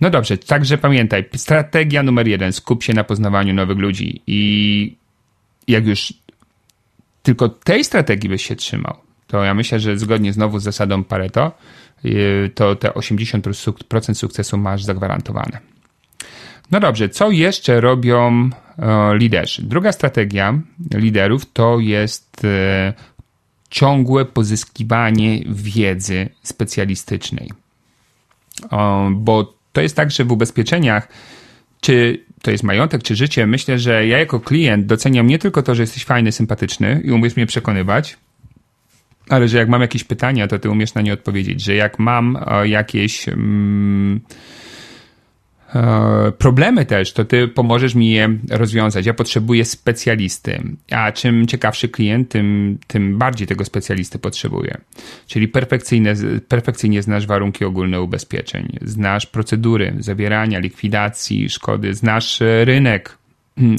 No 0.00 0.10
dobrze, 0.10 0.38
także 0.38 0.78
pamiętaj, 0.78 1.24
strategia 1.36 2.02
numer 2.02 2.28
jeden, 2.28 2.52
skup 2.52 2.82
się 2.82 2.94
na 2.94 3.04
poznawaniu 3.04 3.54
nowych 3.54 3.78
ludzi 3.78 4.22
i 4.26 4.96
jak 5.68 5.86
już 5.86 6.12
tylko 7.22 7.48
tej 7.48 7.84
strategii 7.84 8.28
byś 8.28 8.46
się 8.46 8.56
trzymał, 8.56 8.96
to 9.26 9.44
ja 9.44 9.54
myślę, 9.54 9.80
że 9.80 9.98
zgodnie 9.98 10.32
znowu 10.32 10.58
z 10.58 10.62
zasadą 10.62 11.04
Pareto, 11.04 11.52
y, 12.04 12.50
to 12.54 12.76
te 12.76 12.88
80% 12.88 14.14
sukcesu 14.14 14.58
masz 14.58 14.82
zagwarantowane. 14.82 15.74
No 16.70 16.80
dobrze, 16.80 17.08
co 17.08 17.30
jeszcze 17.30 17.80
robią 17.80 18.50
liderzy? 19.14 19.62
Druga 19.62 19.92
strategia 19.92 20.58
liderów 20.94 21.52
to 21.52 21.78
jest 21.80 22.44
e, 22.44 22.92
ciągłe 23.74 24.24
pozyskiwanie 24.24 25.42
wiedzy 25.46 26.28
specjalistycznej. 26.42 27.50
Bo 29.10 29.54
to 29.72 29.80
jest 29.80 29.96
tak, 29.96 30.10
że 30.10 30.24
w 30.24 30.32
ubezpieczeniach, 30.32 31.08
czy 31.80 32.24
to 32.42 32.50
jest 32.50 32.64
majątek, 32.64 33.02
czy 33.02 33.16
życie, 33.16 33.46
myślę, 33.46 33.78
że 33.78 34.06
ja 34.06 34.18
jako 34.18 34.40
klient 34.40 34.86
doceniam 34.86 35.26
nie 35.26 35.38
tylko 35.38 35.62
to, 35.62 35.74
że 35.74 35.82
jesteś 35.82 36.04
fajny, 36.04 36.32
sympatyczny 36.32 37.00
i 37.04 37.10
umiesz 37.10 37.36
mnie 37.36 37.46
przekonywać, 37.46 38.16
ale 39.28 39.48
że 39.48 39.58
jak 39.58 39.68
mam 39.68 39.80
jakieś 39.80 40.04
pytania, 40.04 40.48
to 40.48 40.58
ty 40.58 40.70
umiesz 40.70 40.94
na 40.94 41.02
nie 41.02 41.12
odpowiedzieć, 41.12 41.64
że 41.64 41.74
jak 41.74 41.98
mam 41.98 42.38
e, 42.46 42.68
jakieś. 42.68 43.28
Mm, 43.28 44.20
problemy 46.38 46.86
też, 46.86 47.12
to 47.12 47.24
ty 47.24 47.48
pomożesz 47.48 47.94
mi 47.94 48.10
je 48.10 48.38
rozwiązać. 48.50 49.06
Ja 49.06 49.14
potrzebuję 49.14 49.64
specjalisty, 49.64 50.62
a 50.90 51.12
czym 51.12 51.46
ciekawszy 51.46 51.88
klient, 51.88 52.28
tym, 52.28 52.78
tym 52.86 53.18
bardziej 53.18 53.46
tego 53.46 53.64
specjalisty 53.64 54.18
potrzebuję. 54.18 54.80
Czyli 55.26 55.48
perfekcyjne, 55.48 56.14
perfekcyjnie 56.48 57.02
znasz 57.02 57.26
warunki 57.26 57.64
ogólne 57.64 58.00
ubezpieczeń, 58.00 58.78
znasz 58.82 59.26
procedury 59.26 59.94
zawierania, 59.98 60.58
likwidacji 60.58 61.48
szkody, 61.48 61.94
znasz 61.94 62.40
rynek, 62.64 63.18
Hmm, 63.23 63.23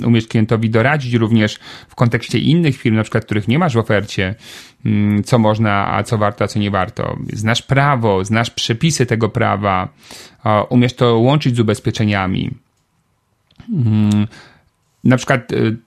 umiesz 0.06 0.28
klientowi 0.28 0.70
doradzić 0.70 1.14
również 1.14 1.60
w 1.88 1.96
kontekście 1.96 2.40
innych 2.40 2.78
firm, 2.78 2.96
na 2.96 3.04
przykład 3.04 3.26
których 3.26 3.48
nie 3.48 3.60
masz 3.60 3.74
w 3.74 3.78
ofercie, 3.78 4.36
hmm, 4.84 5.24
co 5.24 5.40
można, 5.40 5.94
a 5.96 6.04
co 6.04 6.18
warto, 6.18 6.44
a 6.44 6.48
co 6.48 6.60
nie 6.60 6.72
warto. 6.72 7.18
Znasz 7.34 7.62
prawo, 7.62 8.26
znasz 8.26 8.50
przepisy 8.50 9.06
tego 9.06 9.30
prawa, 9.30 9.90
umiesz 10.70 10.94
to 10.94 11.18
łączyć 11.18 11.56
z 11.56 11.60
ubezpieczeniami. 11.60 12.52
Hmm, 13.68 14.28
na 15.04 15.18
przykład 15.18 15.52
y, 15.52 15.78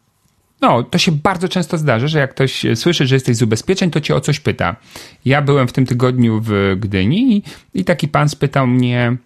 no, 0.60 0.82
to 0.82 0.98
się 0.98 1.12
bardzo 1.12 1.48
często 1.48 1.78
zdarza, 1.78 2.06
że 2.06 2.18
jak 2.18 2.30
ktoś 2.30 2.66
słyszy, 2.74 3.06
że 3.06 3.16
jesteś 3.16 3.36
z 3.36 3.42
ubezpieczeń, 3.42 3.90
to 3.90 4.00
cię 4.00 4.14
o 4.14 4.20
coś 4.20 4.40
pyta. 4.40 4.76
Ja 5.24 5.42
byłem 5.42 5.68
w 5.68 5.72
tym 5.72 5.86
tygodniu 5.86 6.40
w 6.44 6.76
Gdyni 6.80 7.36
i, 7.36 7.42
i 7.74 7.84
taki 7.84 8.08
pan 8.08 8.28
spytał 8.28 8.66
mnie, 8.66 9.16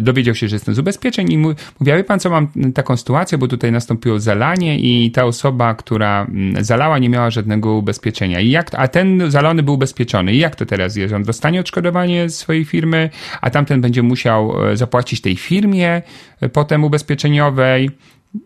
dowiedział 0.00 0.34
się, 0.34 0.48
że 0.48 0.56
jestem 0.56 0.74
z 0.74 0.78
ubezpieczeń 0.78 1.32
i 1.32 1.38
mówi, 1.38 1.54
wie 1.80 2.04
pan 2.04 2.20
co, 2.20 2.30
mam 2.30 2.48
taką 2.74 2.96
sytuację, 2.96 3.38
bo 3.38 3.48
tutaj 3.48 3.72
nastąpiło 3.72 4.20
zalanie 4.20 4.78
i 4.78 5.10
ta 5.10 5.24
osoba, 5.24 5.74
która 5.74 6.26
mm, 6.28 6.64
zalała, 6.64 6.98
nie 6.98 7.08
miała 7.08 7.30
żadnego 7.30 7.72
ubezpieczenia. 7.72 8.40
I 8.40 8.50
jak, 8.50 8.70
a 8.74 8.88
ten 8.88 9.30
zalony 9.30 9.62
był 9.62 9.74
ubezpieczony. 9.74 10.34
I 10.34 10.38
jak 10.38 10.56
to 10.56 10.66
teraz 10.66 10.96
jest? 10.96 11.14
On 11.14 11.22
dostanie 11.22 11.60
odszkodowanie 11.60 12.30
swojej 12.30 12.64
firmy, 12.64 13.10
a 13.40 13.50
tamten 13.50 13.80
będzie 13.80 14.02
musiał 14.02 14.68
e, 14.68 14.76
zapłacić 14.76 15.20
tej 15.20 15.36
firmie 15.36 16.02
e, 16.40 16.48
potem 16.48 16.84
ubezpieczeniowej. 16.84 17.90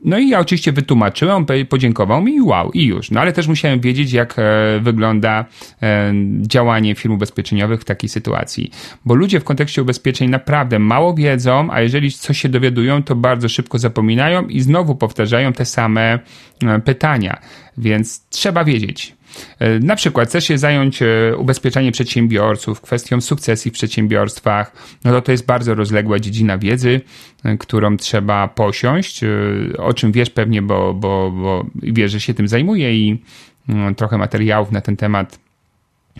No 0.05 0.19
i 0.19 0.29
ja 0.29 0.41
oczywiście 0.41 0.73
wytłumaczyłem, 0.73 1.47
podziękował 1.69 2.23
mi 2.23 2.35
i 2.35 2.41
wow, 2.41 2.71
i 2.71 2.85
już. 2.85 3.11
No 3.11 3.21
ale 3.21 3.33
też 3.33 3.49
musiałem 3.49 3.81
wiedzieć, 3.81 4.13
jak 4.13 4.39
e, 4.39 4.81
wygląda 4.81 5.45
e, 5.83 6.13
działanie 6.41 6.95
firm 6.95 7.15
ubezpieczeniowych 7.15 7.81
w 7.81 7.85
takiej 7.85 8.09
sytuacji. 8.09 8.71
Bo 9.05 9.15
ludzie 9.15 9.41
w 9.41 9.45
kontekście 9.45 9.83
ubezpieczeń 9.83 10.31
naprawdę 10.31 10.79
mało 10.79 11.15
wiedzą, 11.15 11.69
a 11.71 11.81
jeżeli 11.81 12.13
coś 12.13 12.41
się 12.41 12.49
dowiadują, 12.49 13.03
to 13.03 13.15
bardzo 13.15 13.49
szybko 13.49 13.79
zapominają 13.79 14.47
i 14.47 14.61
znowu 14.61 14.95
powtarzają 14.95 15.53
te 15.53 15.65
same 15.65 16.19
e, 16.63 16.79
pytania. 16.81 17.41
Więc 17.79 18.29
trzeba 18.29 18.65
wiedzieć. 18.65 19.18
E, 19.59 19.79
na 19.79 19.97
przykład 19.97 20.29
chcesz 20.29 20.45
się 20.45 20.59
zająć 20.59 21.03
e, 21.03 21.37
ubezpieczaniem 21.37 21.93
przedsiębiorców, 21.93 22.81
kwestią 22.81 23.21
sukcesji 23.21 23.71
w 23.71 23.75
przedsiębiorstwach, 23.75 24.73
no 25.05 25.13
to 25.13 25.23
to 25.23 25.33
jest 25.33 25.47
bardzo 25.47 25.75
rozległa 25.75 26.19
dziedzina 26.19 26.59
wiedzy, 26.59 27.01
e, 27.45 27.57
którą 27.57 27.97
trzeba 27.97 28.49
posiąść, 28.49 29.21
o 29.79 29.95
czym 29.95 30.13
wiesz 30.13 30.31
pewnie, 30.31 30.63
bo, 30.63 30.95
bo, 30.95 31.31
bo 31.31 31.67
wiesz, 31.75 32.13
że 32.13 32.21
się 32.21 32.35
tym 32.35 32.49
zajmuje 32.49 32.95
i 32.95 33.23
mm, 33.69 33.95
trochę 33.95 34.19
materiałów 34.19 34.73
na 34.73 34.81
ten 34.81 34.97
temat 34.97 35.48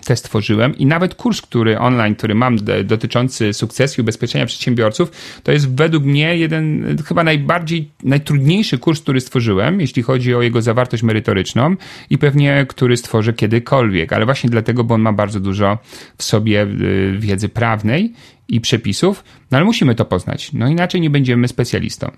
też 0.05 0.19
stworzyłem. 0.19 0.77
I 0.77 0.87
nawet 0.87 1.15
kurs, 1.15 1.43
który 1.43 1.79
online, 1.79 2.15
który 2.15 2.35
mam 2.35 2.57
dotyczący 2.85 3.53
sukcesji 3.53 4.01
ubezpieczenia 4.01 4.47
przedsiębiorców, 4.47 5.11
to 5.43 5.53
jest 5.53 5.75
według 5.75 6.05
mnie 6.05 6.37
jeden 6.37 6.97
chyba 7.07 7.25
najbardziej, 7.25 7.91
najtrudniejszy 8.03 8.79
kurs, 8.79 9.01
który 9.01 9.21
stworzyłem, 9.21 9.81
jeśli 9.81 10.03
chodzi 10.03 10.35
o 10.35 10.43
jego 10.43 10.63
zawartość 10.63 11.03
merytoryczną 11.03 11.77
i 12.11 12.19
pewnie, 12.19 12.67
który 12.69 12.97
stworzę 12.97 13.33
kiedykolwiek, 13.33 14.13
ale 14.13 14.25
właśnie 14.25 14.51
dlatego, 14.51 14.85
bo 14.85 14.95
on 14.95 15.01
ma 15.01 15.13
bardzo 15.13 15.41
dużo 15.41 15.79
w 16.19 16.23
sobie 16.23 16.63
y, 16.63 17.17
wiedzy 17.19 17.49
prawnej 17.49 18.13
i 18.49 18.61
przepisów, 18.61 19.25
no 19.51 19.59
ale 19.59 19.65
musimy 19.65 19.95
to 19.95 20.05
poznać, 20.05 20.53
no 20.53 20.69
inaczej 20.69 21.01
nie 21.01 21.11
będziemy 21.11 21.49
specjalistą. 21.49 22.11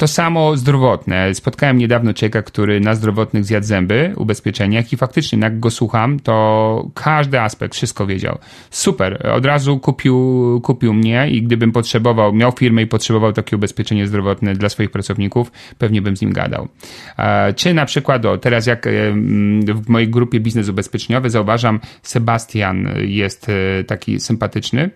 To 0.00 0.08
samo 0.08 0.56
zdrowotne. 0.56 1.34
Spotkałem 1.34 1.78
niedawno 1.78 2.14
człowieka, 2.14 2.42
który 2.42 2.80
na 2.80 2.94
zdrowotnych 2.94 3.44
zjadł 3.44 3.66
zęby, 3.66 4.12
ubezpieczeniach 4.16 4.92
i 4.92 4.96
faktycznie 4.96 5.38
jak 5.38 5.60
go 5.60 5.70
słucham, 5.70 6.20
to 6.20 6.88
każdy 6.94 7.40
aspekt, 7.40 7.74
wszystko 7.74 8.06
wiedział. 8.06 8.38
Super. 8.70 9.30
Od 9.32 9.46
razu 9.46 9.78
kupił, 9.78 10.60
kupił 10.64 10.94
mnie 10.94 11.30
i 11.30 11.42
gdybym 11.42 11.72
potrzebował, 11.72 12.32
miał 12.32 12.52
firmę 12.52 12.82
i 12.82 12.86
potrzebował 12.86 13.32
takie 13.32 13.56
ubezpieczenie 13.56 14.06
zdrowotne 14.06 14.54
dla 14.54 14.68
swoich 14.68 14.90
pracowników, 14.90 15.52
pewnie 15.78 16.02
bym 16.02 16.16
z 16.16 16.20
nim 16.20 16.32
gadał. 16.32 16.68
E, 17.18 17.54
czy 17.54 17.74
na 17.74 17.86
przykład, 17.86 18.26
o, 18.26 18.38
teraz 18.38 18.66
jak 18.66 18.86
e, 18.86 18.90
w 19.74 19.88
mojej 19.88 20.08
grupie 20.08 20.40
biznes 20.40 20.68
ubezpieczeniowy 20.68 21.30
zauważam, 21.30 21.80
Sebastian 22.02 22.88
jest 23.06 23.48
e, 23.48 23.84
taki 23.84 24.20
sympatyczny, 24.20 24.90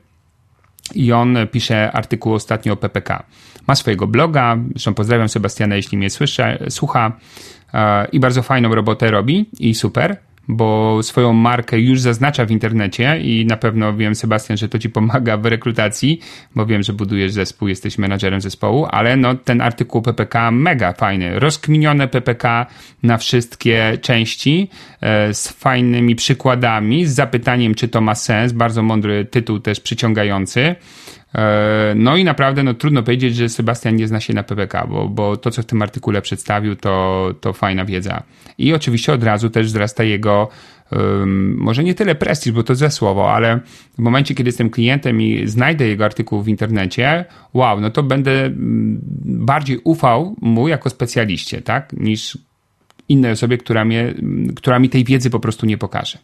i 0.97 1.13
on 1.13 1.37
pisze 1.53 1.93
artykuł 1.93 2.35
ostatnio 2.35 2.73
o 2.73 2.77
PPK. 2.77 3.23
Ma 3.67 3.75
swojego 3.75 4.07
bloga, 4.07 4.57
zresztą 4.71 4.95
pozdrawiam 4.95 5.29
Sebastiana, 5.29 5.77
jeśli 5.77 5.99
mnie 5.99 6.11
słyszy, 6.11 6.43
słucha 6.69 7.13
e, 7.75 8.07
i 8.13 8.21
bardzo 8.21 8.43
fajną 8.43 8.75
robotę 8.75 9.11
robi 9.11 9.51
i 9.59 9.75
super 9.75 10.17
bo 10.49 10.99
swoją 11.03 11.33
markę 11.33 11.81
już 11.81 12.01
zaznacza 12.01 12.45
w 12.45 12.51
internecie 12.51 13.21
i 13.21 13.47
na 13.47 13.57
pewno 13.57 13.97
wiem, 13.97 14.15
Sebastian, 14.15 14.57
że 14.57 14.69
to 14.69 14.79
ci 14.79 14.91
pomaga 14.91 15.37
w 15.37 15.47
rekrutacji, 15.47 16.21
bo 16.55 16.67
wiem, 16.67 16.83
że 16.83 16.93
budujesz 16.93 17.33
zespół, 17.33 17.69
jesteś 17.69 17.99
menadżerem 17.99 18.41
zespołu, 18.41 18.87
ale 18.91 19.17
no 19.17 19.35
ten 19.35 19.61
artykuł 19.61 20.03
PPK 20.03 20.51
mega 20.51 20.93
fajny, 20.93 21.39
rozkminione 21.39 22.09
PPK 22.09 22.67
na 23.03 23.19
wszystkie 23.19 23.99
części 24.03 24.69
e, 25.01 25.35
z 25.35 25.49
fajnymi 25.49 26.17
przykładami, 26.17 27.07
z 27.07 27.15
zapytaniem, 27.15 27.75
czy 27.75 27.89
to 27.89 28.01
ma 28.01 28.15
sens, 28.15 28.53
bardzo 28.53 28.83
mądry 28.83 29.25
tytuł 29.25 29.61
też 29.61 29.81
przyciągający. 29.81 30.75
E, 31.35 31.95
no 31.97 32.17
i 32.17 32.25
naprawdę 32.25 32.63
no, 32.63 32.75
trudno 32.75 33.03
powiedzieć, 33.03 33.37
że 33.37 33.49
Sebastian 33.49 33.97
nie 33.97 34.09
zna 34.09 34.21
się 34.21 34.35
na 34.35 34.43
PPK, 34.43 34.87
bo, 34.87 35.09
bo 35.09 35.37
to, 35.37 35.51
co 35.51 35.63
w 35.63 35.67
tym 35.67 35.83
artykule 35.83 36.23
przedstawił, 36.23 36.77
to, 36.77 37.35
to 37.41 37.53
fajna 37.53 37.85
wiedza. 37.85 38.23
I 38.59 38.73
oczywiście 38.73 39.13
od 39.13 39.25
razu 39.25 39.51
też 39.51 39.67
wzrasta 39.67 40.05
jego, 40.05 40.49
um, 40.93 41.57
może 41.59 41.85
nie 41.85 41.95
tyle 41.95 42.15
prestiż, 42.15 42.53
bo 42.53 42.63
to 42.63 42.75
ze 42.75 42.91
słowo, 42.91 43.33
ale 43.33 43.61
w 43.99 43.99
momencie, 43.99 44.35
kiedy 44.35 44.49
jestem 44.49 44.71
klientem 44.71 45.21
i 45.21 45.47
znajdę 45.47 45.87
jego 45.87 46.05
artykuł 46.05 46.43
w 46.43 46.49
internecie, 46.49 47.25
wow, 47.55 47.81
no 47.81 47.91
to 47.91 48.03
będę 48.03 48.45
mm, 48.45 49.01
bardziej 49.25 49.81
ufał 49.85 50.37
mu 50.41 50.69
jako 50.69 50.91
specjaliście, 50.91 51.63
tak, 51.63 51.93
niż 51.93 52.39
innej 53.09 53.33
osobie, 53.33 53.59
która, 53.59 53.85
mnie, 53.85 54.15
która 54.57 54.79
mi 54.79 54.89
tej 54.89 55.05
wiedzy 55.05 55.31
po 55.31 55.41
prostu 55.41 55.67
nie 55.67 55.79
pokaże. 55.79 56.19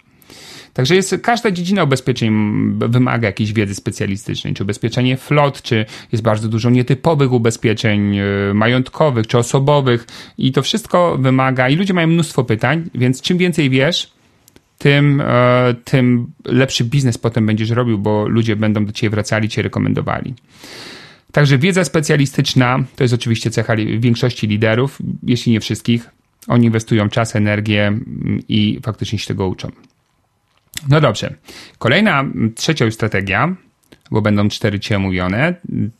Także 0.74 0.94
jest, 0.94 1.16
każda 1.22 1.50
dziedzina 1.50 1.84
ubezpieczeń 1.84 2.32
wymaga 2.78 3.26
jakiejś 3.28 3.52
wiedzy 3.52 3.74
specjalistycznej, 3.74 4.54
czy 4.54 4.62
ubezpieczenie 4.62 5.16
flot, 5.16 5.62
czy 5.62 5.86
jest 6.12 6.24
bardzo 6.24 6.48
dużo 6.48 6.70
nietypowych 6.70 7.32
ubezpieczeń 7.32 8.18
e, 8.18 8.24
majątkowych, 8.54 9.26
czy 9.26 9.38
osobowych 9.38 10.06
i 10.38 10.52
to 10.52 10.62
wszystko 10.62 11.18
wymaga, 11.18 11.68
i 11.68 11.76
ludzie 11.76 11.94
mają 11.94 12.06
mnóstwo 12.06 12.44
pytań, 12.44 12.90
więc 12.94 13.22
czym 13.22 13.38
więcej 13.38 13.70
wiesz, 13.70 14.12
tym, 14.78 15.20
e, 15.20 15.74
tym 15.84 16.26
lepszy 16.44 16.84
biznes 16.84 17.18
potem 17.18 17.46
będziesz 17.46 17.70
robił, 17.70 17.98
bo 17.98 18.28
ludzie 18.28 18.56
będą 18.56 18.84
do 18.84 18.92
ciebie 18.92 19.10
wracali, 19.10 19.48
cię 19.48 19.62
rekomendowali. 19.62 20.34
Także 21.32 21.58
wiedza 21.58 21.84
specjalistyczna 21.84 22.84
to 22.96 23.04
jest 23.04 23.14
oczywiście 23.14 23.50
cecha 23.50 23.76
większości 23.76 24.46
liderów, 24.46 24.98
jeśli 25.22 25.52
nie 25.52 25.60
wszystkich. 25.60 26.10
Oni 26.48 26.66
inwestują 26.66 27.08
czas, 27.08 27.36
energię 27.36 27.98
i 28.48 28.80
faktycznie 28.82 29.18
się 29.18 29.26
tego 29.26 29.48
uczą. 29.48 29.70
No 30.88 31.00
dobrze. 31.00 31.34
Kolejna, 31.78 32.24
trzecia 32.54 32.84
już 32.84 32.94
strategia, 32.94 33.56
bo 34.10 34.22
będą 34.22 34.48
cztery 34.48 34.80
cię 34.80 34.96
omówione, 34.96 35.54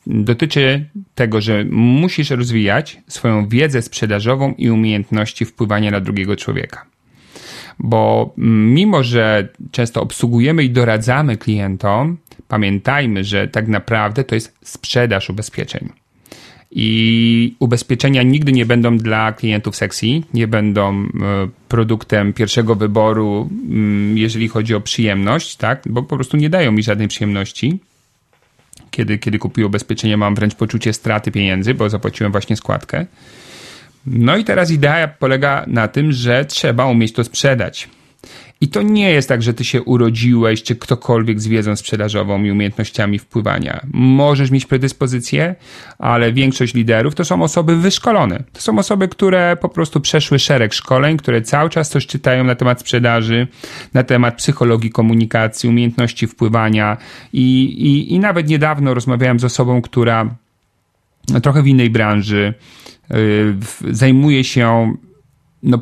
dotyczy 0.07 0.85
tego, 1.15 1.41
że 1.41 1.65
musisz 1.71 2.31
rozwijać 2.31 3.01
swoją 3.09 3.49
wiedzę 3.49 3.83
sprzedażową 3.83 4.55
i 4.59 4.71
umiejętności 4.71 5.45
wpływania 5.45 5.91
na 5.91 6.01
drugiego 6.01 6.37
człowieka. 6.37 6.87
Bo 7.79 8.35
mimo, 8.37 9.03
że 9.03 9.49
często 9.71 10.03
obsługujemy 10.03 10.65
i 10.65 10.71
doradzamy 10.71 11.37
klientom, 11.37 12.17
pamiętajmy, 12.49 13.25
że 13.25 13.49
tak 13.49 13.69
naprawdę 13.69 14.25
to 14.25 14.35
jest 14.35 14.59
sprzedaż 14.65 15.31
ubezpieczeń 15.31 15.89
i 16.71 17.55
ubezpieczenia 17.59 18.23
nigdy 18.23 18.53
nie 18.53 18.67
będą 18.67 18.99
dla 18.99 19.33
klientów 19.33 19.77
sexy, 19.77 20.07
nie 20.35 20.49
będą 20.49 21.03
e, 21.03 21.07
produktem 21.69 22.33
pierwszego 22.33 22.75
wyboru, 22.75 23.51
mm, 23.71 24.19
jeżeli 24.19 24.49
chodzi 24.49 24.75
o 24.75 24.81
przyjemność, 24.81 25.57
tak? 25.57 25.83
Bo 25.87 26.03
po 26.03 26.17
prostu 26.17 26.37
nie 26.37 26.51
dają 26.51 26.73
mi 26.73 26.83
żadnej 26.83 27.09
przyjemności. 27.09 27.79
Kiedy, 28.91 29.19
kiedy 29.19 29.39
kupuję 29.39 29.67
ubezpieczenie, 29.67 30.17
mam 30.17 30.35
wręcz 30.35 30.55
poczucie 30.55 30.93
straty 30.93 31.31
pieniędzy, 31.31 31.75
bo 31.75 31.91
zapłaciłem 31.91 32.33
właśnie 32.33 32.57
składkę. 32.57 33.07
No 34.07 34.37
i 34.37 34.45
teraz 34.45 34.71
idea 34.71 35.09
polega 35.09 35.65
na 35.67 35.89
tym, 35.89 36.13
że 36.13 36.45
trzeba 36.45 36.87
umieć 36.87 37.13
to 37.13 37.25
sprzedać. 37.25 37.89
I 38.63 38.69
to 38.69 38.83
nie 38.83 39.11
jest 39.11 39.29
tak, 39.29 39.43
że 39.43 39.55
ty 39.55 39.65
się 39.65 39.83
urodziłeś, 39.83 40.63
czy 40.63 40.77
ktokolwiek 40.77 41.41
z 41.41 41.47
wiedzą 41.47 41.77
sprzedażową 41.77 42.45
i 42.45 42.51
umiejętnościami 42.51 43.19
wpływania. 43.19 43.81
Możesz 43.93 44.51
mieć 44.51 44.67
predyspozycję, 44.67 45.55
ale 45.99 46.33
większość 46.33 46.75
liderów 46.75 47.15
to 47.15 47.25
są 47.25 47.43
osoby 47.43 47.77
wyszkolone. 47.77 48.43
To 48.53 48.61
są 48.61 48.79
osoby, 48.79 49.09
które 49.09 49.57
po 49.61 49.69
prostu 49.69 50.01
przeszły 50.01 50.39
szereg 50.39 50.75
szkoleń, 50.75 51.17
które 51.17 51.43
cały 51.43 51.71
czas 51.71 51.91
coś 51.91 52.07
czytają 52.07 52.45
na 52.45 52.55
temat 52.55 52.81
sprzedaży, 52.81 53.49
na 53.95 54.03
temat 54.03 54.37
psychologii 54.37 54.91
komunikacji, 54.91 55.69
umiejętności 55.69 56.27
wpływania 56.27 56.97
i, 57.33 57.65
i, 57.65 58.15
i 58.15 58.19
nawet 58.19 58.49
niedawno 58.49 58.95
rozmawiałem 58.95 59.41
z 59.41 59.45
osobą, 59.45 59.83
która 59.83 60.35
trochę 61.43 61.63
w 61.63 61.67
innej 61.67 61.91
branży 61.91 62.55
yy, 63.11 63.57
zajmuje 63.91 64.45
się 64.45 64.95
no, 65.63 65.79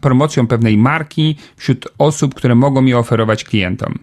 promocją 0.00 0.46
pewnej 0.46 0.76
marki 0.76 1.36
wśród 1.56 1.88
osób, 1.98 2.34
które 2.34 2.54
mogą 2.54 2.84
je 2.84 2.98
oferować 2.98 3.44
klientom. 3.44 3.98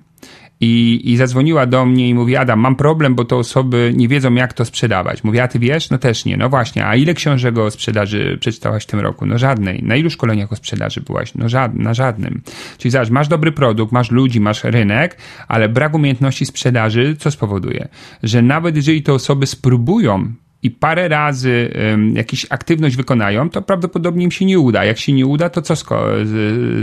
I, 0.64 1.02
I 1.04 1.18
zadzwoniła 1.18 1.66
do 1.66 1.86
mnie 1.86 2.10
i 2.10 2.14
mówi: 2.14 2.36
Adam, 2.36 2.60
mam 2.60 2.76
problem, 2.76 3.16
bo 3.16 3.26
te 3.26 3.36
osoby 3.36 3.94
nie 3.96 4.08
wiedzą, 4.08 4.34
jak 4.34 4.54
to 4.54 4.66
sprzedawać. 4.66 5.24
Mówię: 5.24 5.44
A 5.44 5.48
ty 5.48 5.60
wiesz? 5.60 5.90
No 5.90 5.98
też 5.98 6.26
nie. 6.26 6.38
No 6.38 6.50
właśnie, 6.50 6.88
a 6.88 6.96
ile 6.96 7.14
książek 7.14 7.58
o 7.58 7.72
sprzedaży 7.72 8.38
przeczytałaś 8.40 8.84
w 8.84 8.86
tym 8.86 9.00
roku? 9.00 9.26
No 9.26 9.38
żadnej. 9.38 9.84
Na 9.84 9.96
ilu 9.96 10.10
szkoleniach 10.10 10.52
o 10.52 10.56
sprzedaży 10.56 11.02
byłaś? 11.02 11.36
No 11.36 11.50
żad, 11.50 11.76
na 11.76 11.94
żadnym. 11.94 12.42
Czyli 12.78 12.92
zobacz, 12.92 13.10
masz 13.10 13.28
dobry 13.28 13.52
produkt, 13.52 13.92
masz 13.92 14.12
ludzi, 14.12 14.40
masz 14.40 14.64
rynek, 14.64 15.18
ale 15.48 15.70
brak 15.70 15.94
umiejętności 15.94 16.46
sprzedaży 16.46 17.16
co 17.20 17.32
spowoduje? 17.32 17.88
Że 18.24 18.42
nawet 18.42 18.76
jeżeli 18.76 19.04
te 19.04 19.14
osoby 19.14 19.48
spróbują 19.48 20.34
i 20.64 20.72
parę 20.72 21.08
razy 21.08 21.74
um, 21.92 22.16
jakąś 22.16 22.46
aktywność 22.50 22.96
wykonają, 22.96 23.50
to 23.50 23.62
prawdopodobnie 23.62 24.24
im 24.24 24.32
się 24.32 24.46
nie 24.46 24.60
uda. 24.60 24.86
Jak 24.86 24.98
się 24.98 25.14
nie 25.14 25.26
uda, 25.26 25.50
to 25.50 25.62
co 25.62 25.76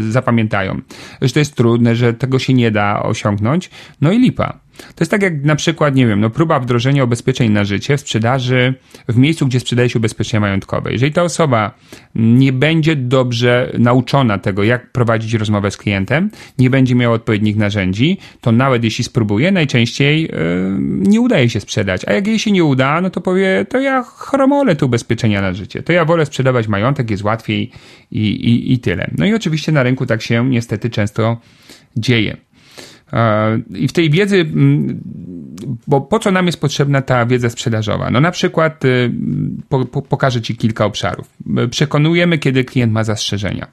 zapamiętają? 0.01 0.81
Że 1.22 1.33
to 1.33 1.39
jest 1.39 1.57
trudne, 1.57 1.97
że 1.97 2.14
tego 2.14 2.39
się 2.39 2.55
nie 2.55 2.70
da 2.70 3.03
osiągnąć. 3.03 3.70
No 4.01 4.12
i 4.12 4.18
lipa. 4.18 4.68
To 4.79 5.03
jest 5.03 5.11
tak 5.11 5.22
jak 5.22 5.45
na 5.45 5.57
przykład, 5.57 5.95
nie 5.95 6.07
wiem, 6.07 6.20
no 6.20 6.31
próba 6.31 6.61
wdrożenia 6.61 7.05
ubezpieczeń 7.05 7.53
na 7.53 7.64
życie 7.64 7.97
w 7.97 8.01
sprzedaży 8.01 8.74
w 9.09 9.16
miejscu, 9.16 9.47
gdzie 9.47 9.61
sprzedaje 9.61 9.89
się 9.89 9.99
ubezpieczenia 9.99 10.41
majątkowe. 10.41 10.93
Jeżeli 10.93 11.12
ta 11.12 11.22
osoba 11.22 11.74
nie 12.14 12.53
będzie 12.53 12.97
dobrze 12.97 13.72
nauczona 13.79 14.39
tego, 14.39 14.64
jak 14.64 14.93
prowadzić 14.93 15.35
rozmowę 15.35 15.70
z 15.70 15.76
klientem, 15.76 16.31
nie 16.59 16.70
będzie 16.70 16.95
miała 16.95 17.14
odpowiednich 17.14 17.57
narzędzi, 17.57 18.18
to 18.41 18.53
nawet 18.53 18.85
jeśli 18.85 19.05
spróbuje, 19.05 19.53
najczęściej 19.53 20.22
yy, 20.22 20.29
nie 20.81 21.20
udaje 21.20 21.51
się 21.51 21.61
sprzedać. 21.61 22.03
A 22.07 22.12
jak 22.12 22.26
jej 22.26 22.39
się 22.39 22.51
nie 22.51 22.64
uda, 22.64 23.01
no 23.01 23.11
to 23.11 23.20
powie, 23.20 23.66
to 23.68 23.81
ja 23.81 24.03
chromolę 24.03 24.76
te 24.76 24.87
ubezpieczenia 24.87 25.41
na 25.41 25.53
życie. 25.53 25.83
To 25.83 25.93
ja 25.93 26.05
wolę 26.05 26.26
sprzedawać 26.26 26.68
majątek, 26.68 27.11
jest 27.11 27.24
łatwiej 27.24 27.70
i, 28.11 28.20
i, 28.20 28.72
i 28.72 28.79
tyle. 28.79 29.11
No 29.18 29.26
i 29.26 29.35
oczywiście 29.35 29.72
na 29.72 29.83
rynku 29.83 30.07
tak 30.07 30.22
się 30.22 30.51
niestety 30.51 30.91
często 30.91 31.41
dzieje. 31.97 32.37
I 33.75 33.89
w 33.89 33.93
tej 33.93 34.11
wiedzy, 34.11 34.37
mm, 34.37 35.01
bo 35.87 36.01
po 36.01 36.19
co 36.19 36.31
nam 36.31 36.47
jest 36.47 36.61
potrzebna 36.61 37.03
ta 37.03 37.27
wiedza 37.27 37.51
sprzedażowa? 37.51 38.11
No 38.11 38.21
na 38.21 38.31
przykład 38.31 38.85
y, 38.85 39.11
po, 39.69 39.85
po, 39.85 40.03
pokażę 40.03 40.43
Ci 40.43 40.57
kilka 40.57 40.85
obszarów. 40.85 41.31
Przekonujemy, 41.71 42.39
kiedy 42.39 42.65
klient 42.65 42.93
ma 42.93 43.05
zastrzeżenia. 43.05 43.67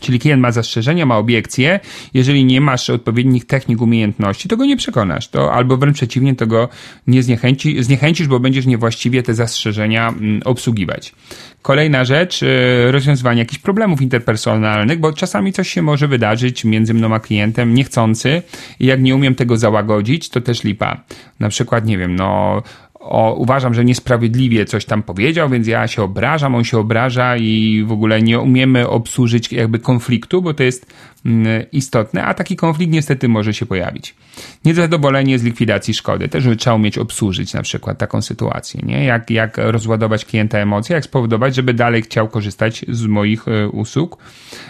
Czyli 0.00 0.18
klient 0.18 0.42
ma 0.42 0.52
zastrzeżenia, 0.52 1.06
ma 1.06 1.18
obiekcje. 1.18 1.80
Jeżeli 2.14 2.44
nie 2.44 2.60
masz 2.60 2.90
odpowiednich 2.90 3.46
technik, 3.46 3.82
umiejętności, 3.82 4.48
to 4.48 4.56
go 4.56 4.64
nie 4.64 4.76
przekonasz. 4.76 5.28
To 5.28 5.52
albo 5.52 5.76
wręcz 5.76 5.96
przeciwnie, 5.96 6.34
to 6.34 6.46
go 6.46 6.68
nie 7.06 7.22
zniechęci, 7.22 7.82
zniechęcisz, 7.82 8.28
bo 8.28 8.40
będziesz 8.40 8.66
niewłaściwie 8.66 9.22
te 9.22 9.34
zastrzeżenia 9.34 10.08
mm, 10.08 10.40
obsługiwać. 10.44 11.14
Kolejna 11.62 12.04
rzecz, 12.04 12.42
y, 12.42 12.46
rozwiązywanie 12.90 13.38
jakichś 13.38 13.62
problemów 13.62 14.02
interpersonalnych, 14.02 15.00
bo 15.00 15.12
czasami 15.12 15.52
coś 15.52 15.68
się 15.68 15.82
może 15.82 16.08
wydarzyć 16.08 16.64
między 16.64 16.94
mną 16.94 17.14
a 17.14 17.20
klientem 17.20 17.74
niechcący 17.74 18.42
i 18.80 18.86
jak 18.86 19.02
nie 19.02 19.14
umiem 19.14 19.34
tego 19.34 19.56
załagodzić, 19.56 20.28
to 20.28 20.40
też 20.40 20.64
lipa. 20.64 21.00
Na 21.40 21.48
przykład, 21.48 21.86
nie 21.86 21.98
wiem, 21.98 22.16
no 22.16 22.62
o, 23.08 23.34
uważam, 23.34 23.74
że 23.74 23.84
niesprawiedliwie 23.84 24.64
coś 24.64 24.84
tam 24.84 25.02
powiedział, 25.02 25.48
więc 25.48 25.66
ja 25.66 25.88
się 25.88 26.02
obrażam, 26.02 26.54
on 26.54 26.64
się 26.64 26.78
obraża 26.78 27.36
i 27.36 27.84
w 27.86 27.92
ogóle 27.92 28.22
nie 28.22 28.40
umiemy 28.40 28.88
obsłużyć 28.88 29.52
jakby 29.52 29.78
konfliktu, 29.78 30.42
bo 30.42 30.54
to 30.54 30.62
jest 30.62 30.94
istotne, 31.72 32.24
a 32.24 32.34
taki 32.34 32.56
konflikt 32.56 32.92
niestety 32.92 33.28
może 33.28 33.54
się 33.54 33.66
pojawić. 33.66 34.14
Niezadowolenie 34.64 35.38
z 35.38 35.42
likwidacji 35.42 35.94
szkody. 35.94 36.28
Też 36.28 36.44
trzeba 36.58 36.76
umieć 36.76 36.98
obsłużyć 36.98 37.54
na 37.54 37.62
przykład 37.62 37.98
taką 37.98 38.22
sytuację, 38.22 38.80
nie? 38.84 39.04
Jak, 39.04 39.30
jak 39.30 39.56
rozładować 39.58 40.24
klienta 40.24 40.58
emocje, 40.58 40.94
jak 40.94 41.04
spowodować, 41.04 41.54
żeby 41.54 41.74
dalej 41.74 42.02
chciał 42.02 42.28
korzystać 42.28 42.84
z 42.88 43.06
moich 43.06 43.48
e, 43.48 43.68
usług, 43.68 44.18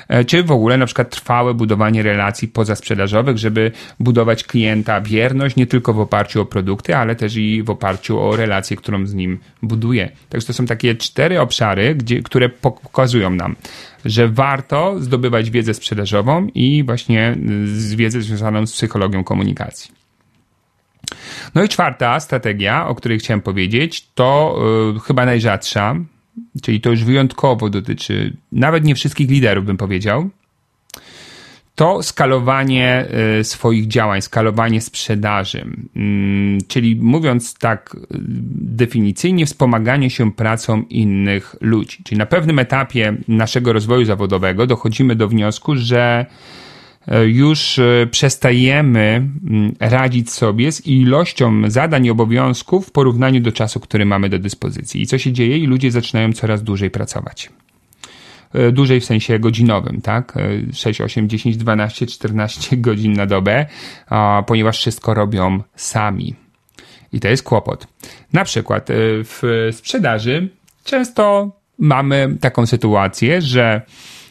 e, 0.08 0.24
czy 0.24 0.42
w 0.42 0.50
ogóle 0.50 0.76
na 0.76 0.86
przykład 0.86 1.10
trwałe 1.10 1.54
budowanie 1.54 2.02
relacji 2.02 2.48
pozasprzedażowych, 2.48 3.38
żeby 3.38 3.72
budować 4.00 4.44
klienta 4.44 5.00
wierność 5.00 5.56
nie 5.56 5.66
tylko 5.66 5.94
w 5.94 6.00
oparciu 6.00 6.40
o 6.40 6.44
produkty, 6.44 6.96
ale 6.96 7.16
też 7.16 7.36
i 7.36 7.62
w 7.62 7.70
oparciu 7.70 8.20
o 8.20 8.36
relację, 8.36 8.76
którą 8.76 9.06
z 9.06 9.14
nim 9.14 9.38
buduje. 9.62 10.10
Także 10.28 10.46
to 10.46 10.52
są 10.52 10.66
takie 10.66 10.94
cztery 10.94 11.40
obszary, 11.40 11.94
gdzie, 11.94 12.22
które 12.22 12.48
pokazują 12.48 13.30
nam, 13.30 13.56
że 14.04 14.28
warto 14.28 15.00
zdobywać 15.00 15.50
wiedzę 15.50 15.74
sprzedażową 15.74 16.46
i 16.54 16.84
właśnie 16.84 17.36
wiedzę 17.96 18.22
związaną 18.22 18.66
z 18.66 18.72
psychologią 18.72 19.24
komunikacji. 19.24 19.90
No 21.54 21.64
i 21.64 21.68
czwarta 21.68 22.20
strategia, 22.20 22.86
o 22.88 22.94
której 22.94 23.18
chciałem 23.18 23.40
powiedzieć, 23.40 24.08
to 24.14 24.58
yy, 24.94 25.00
chyba 25.00 25.26
najrzadsza, 25.26 25.96
czyli 26.62 26.80
to 26.80 26.90
już 26.90 27.04
wyjątkowo 27.04 27.70
dotyczy 27.70 28.36
nawet 28.52 28.84
nie 28.84 28.94
wszystkich 28.94 29.30
liderów, 29.30 29.64
bym 29.64 29.76
powiedział, 29.76 30.30
to 31.78 32.02
skalowanie 32.02 33.06
y, 33.40 33.44
swoich 33.44 33.86
działań, 33.86 34.22
skalowanie 34.22 34.80
sprzedaży. 34.80 35.64
Mm, 35.96 36.58
czyli 36.68 36.96
mówiąc 36.96 37.54
tak 37.54 37.94
y, 37.94 37.98
definicyjnie, 38.80 39.46
wspomaganie 39.46 40.10
się 40.10 40.32
pracą 40.32 40.82
innych 40.90 41.56
ludzi. 41.60 42.02
Czyli 42.04 42.18
na 42.18 42.26
pewnym 42.26 42.58
etapie 42.58 43.16
naszego 43.28 43.72
rozwoju 43.72 44.04
zawodowego 44.04 44.66
dochodzimy 44.66 45.16
do 45.16 45.28
wniosku, 45.28 45.76
że 45.76 46.26
y, 47.08 47.28
już 47.28 47.80
przestajemy 48.10 49.28
mm, 49.50 49.74
radzić 49.80 50.30
sobie 50.30 50.72
z 50.72 50.86
ilością 50.86 51.70
zadań 51.70 52.06
i 52.06 52.10
obowiązków 52.10 52.86
w 52.86 52.90
porównaniu 52.90 53.40
do 53.40 53.52
czasu, 53.52 53.80
który 53.80 54.06
mamy 54.06 54.28
do 54.28 54.38
dyspozycji. 54.38 55.02
I 55.02 55.06
co 55.06 55.18
się 55.18 55.32
dzieje? 55.32 55.58
I 55.58 55.66
ludzie 55.66 55.90
zaczynają 55.90 56.32
coraz 56.32 56.62
dłużej 56.62 56.90
pracować. 56.90 57.50
E, 58.54 58.72
dłużej 58.72 59.00
w 59.00 59.04
sensie 59.04 59.38
godzinowym, 59.38 60.00
tak? 60.00 60.34
6, 60.72 61.00
8, 61.00 61.28
10, 61.28 61.56
12, 61.56 62.06
14 62.06 62.76
godzin 62.76 63.12
na 63.12 63.26
dobę, 63.26 63.66
ponieważ 64.46 64.78
wszystko 64.78 65.14
robią 65.14 65.62
sami. 65.76 66.34
I 67.12 67.20
to 67.20 67.28
jest 67.28 67.42
kłopot. 67.42 67.86
Na 68.32 68.44
przykład 68.44 68.90
e, 68.90 68.94
w 69.24 69.68
sprzedaży 69.72 70.48
często 70.84 71.52
mamy 71.78 72.36
taką 72.40 72.66
sytuację, 72.66 73.42
że 73.42 73.82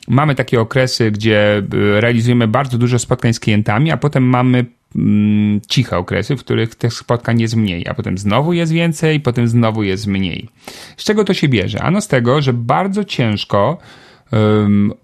mamy 0.07 0.35
takie 0.35 0.61
okresy, 0.61 1.11
gdzie 1.11 1.57
e, 1.57 2.01
realizujemy 2.01 2.47
bardzo 2.47 2.77
dużo 2.77 2.99
spotkań 2.99 3.33
z 3.33 3.39
klientami, 3.39 3.91
a 3.91 3.97
potem 3.97 4.23
mamy 4.23 4.65
mm, 4.95 5.61
ciche 5.69 5.97
okresy, 5.97 6.35
w 6.35 6.39
których 6.39 6.75
tych 6.75 6.93
spotkań 6.93 7.41
jest 7.41 7.55
mniej, 7.55 7.87
a 7.87 7.93
potem 7.93 8.17
znowu 8.17 8.53
jest 8.53 8.71
więcej, 8.71 9.19
potem 9.19 9.47
znowu 9.47 9.83
jest 9.83 10.07
mniej. 10.07 10.49
Z 10.97 11.03
czego 11.03 11.23
to 11.23 11.33
się 11.33 11.47
bierze? 11.47 11.81
Ano 11.81 12.01
z 12.01 12.07
tego, 12.07 12.41
że 12.41 12.53
bardzo 12.53 13.03
ciężko 13.03 13.77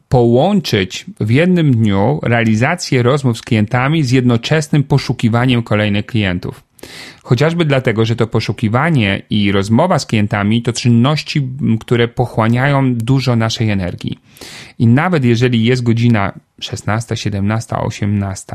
połączyć 0.09 1.05
w 1.19 1.29
jednym 1.29 1.71
dniu 1.71 2.19
realizację 2.23 3.03
rozmów 3.03 3.37
z 3.37 3.41
klientami 3.41 4.03
z 4.03 4.11
jednoczesnym 4.11 4.83
poszukiwaniem 4.83 5.63
kolejnych 5.63 6.05
klientów. 6.05 6.63
Chociażby 7.23 7.65
dlatego, 7.65 8.05
że 8.05 8.15
to 8.15 8.27
poszukiwanie 8.27 9.21
i 9.29 9.51
rozmowa 9.51 9.99
z 9.99 10.05
klientami 10.05 10.61
to 10.61 10.73
czynności, 10.73 11.47
które 11.79 12.07
pochłaniają 12.07 12.95
dużo 12.95 13.35
naszej 13.35 13.69
energii. 13.69 14.19
I 14.79 14.87
nawet 14.87 15.25
jeżeli 15.25 15.65
jest 15.65 15.83
godzina 15.83 16.33
16, 16.61 17.17
17, 17.17 17.75
18, 17.75 18.45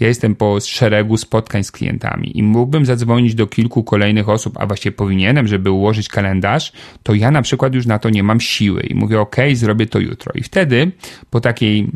ja 0.00 0.08
jestem 0.08 0.34
po 0.34 0.60
szeregu 0.60 1.16
spotkań 1.16 1.64
z 1.64 1.72
klientami 1.72 2.38
i 2.38 2.42
mógłbym 2.42 2.86
zadzwonić 2.86 3.34
do 3.34 3.46
kilku 3.46 3.84
kolejnych 3.84 4.28
osób, 4.28 4.56
a 4.60 4.66
właściwie 4.66 4.92
powinienem, 4.92 5.48
żeby 5.48 5.70
ułożyć 5.70 6.08
kalendarz, 6.08 6.72
to 7.02 7.14
ja 7.14 7.30
na 7.30 7.42
przykład 7.42 7.74
już 7.74 7.86
na 7.86 7.98
to 7.98 8.10
nie 8.10 8.22
mam 8.22 8.40
siły 8.40 8.82
i 8.82 8.94
mówię, 8.94 9.20
ok, 9.20 9.36
zrobię 9.52 9.86
to 9.86 9.98
jutro. 9.98 10.32
I 10.34 10.42
wtedy 10.42 10.92
po 11.30 11.40
takiej 11.40 11.86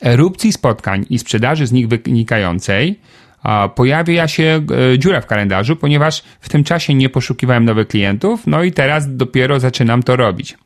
erupcji 0.00 0.52
spotkań 0.52 1.06
i 1.10 1.18
sprzedaży 1.18 1.66
z 1.66 1.72
nich 1.72 1.88
wynikającej, 1.88 2.98
pojawia 3.74 4.28
się 4.28 4.66
e, 4.92 4.98
dziura 4.98 5.20
w 5.20 5.26
kalendarzu, 5.26 5.76
ponieważ 5.76 6.22
w 6.40 6.48
tym 6.48 6.64
czasie 6.64 6.94
nie 6.94 7.08
poszukiwałem 7.08 7.64
nowych 7.64 7.88
klientów, 7.88 8.46
no 8.46 8.62
i 8.62 8.72
teraz 8.72 9.16
dopiero 9.16 9.60
zaczynam 9.60 10.02
to 10.02 10.16
robić. 10.16 10.56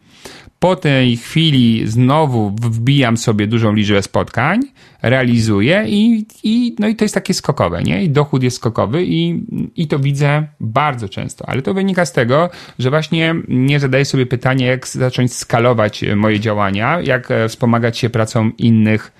Po 0.58 0.76
tej 0.76 1.16
chwili 1.16 1.86
znowu 1.86 2.50
wbijam 2.50 3.16
sobie 3.16 3.46
dużą 3.46 3.72
liczbę 3.72 4.02
spotkań, 4.02 4.60
realizuję 5.02 5.84
i, 5.88 6.26
i, 6.42 6.76
no 6.78 6.88
i 6.88 6.96
to 6.96 7.04
jest 7.04 7.14
takie 7.14 7.34
skokowe, 7.34 7.82
nie? 7.82 8.04
I 8.04 8.10
dochód 8.10 8.42
jest 8.42 8.56
skokowy 8.56 9.04
i, 9.04 9.44
i 9.76 9.88
to 9.88 9.98
widzę 9.98 10.46
bardzo 10.60 11.08
często. 11.08 11.48
Ale 11.48 11.62
to 11.62 11.74
wynika 11.74 12.06
z 12.06 12.12
tego, 12.12 12.50
że 12.78 12.90
właśnie 12.90 13.34
nie 13.48 13.80
zadaję 13.80 14.04
sobie 14.04 14.26
pytania, 14.26 14.66
jak 14.66 14.88
zacząć 14.88 15.34
skalować 15.34 16.04
moje 16.16 16.40
działania, 16.40 17.00
jak 17.00 17.30
e, 17.30 17.48
wspomagać 17.48 17.98
się 17.98 18.10
pracą 18.10 18.50
innych 18.58 19.12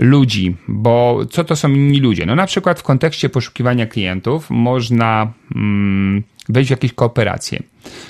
ludzi, 0.00 0.56
bo 0.68 1.20
co 1.30 1.44
to 1.44 1.56
są 1.56 1.68
inni 1.68 2.00
ludzie? 2.00 2.26
No 2.26 2.34
na 2.34 2.46
przykład 2.46 2.80
w 2.80 2.82
kontekście 2.82 3.28
poszukiwania 3.28 3.86
klientów 3.86 4.50
można 4.50 5.32
mm, 5.54 6.22
wejść 6.48 6.68
w 6.68 6.70
jakieś 6.70 6.92
kooperacje, 6.92 7.62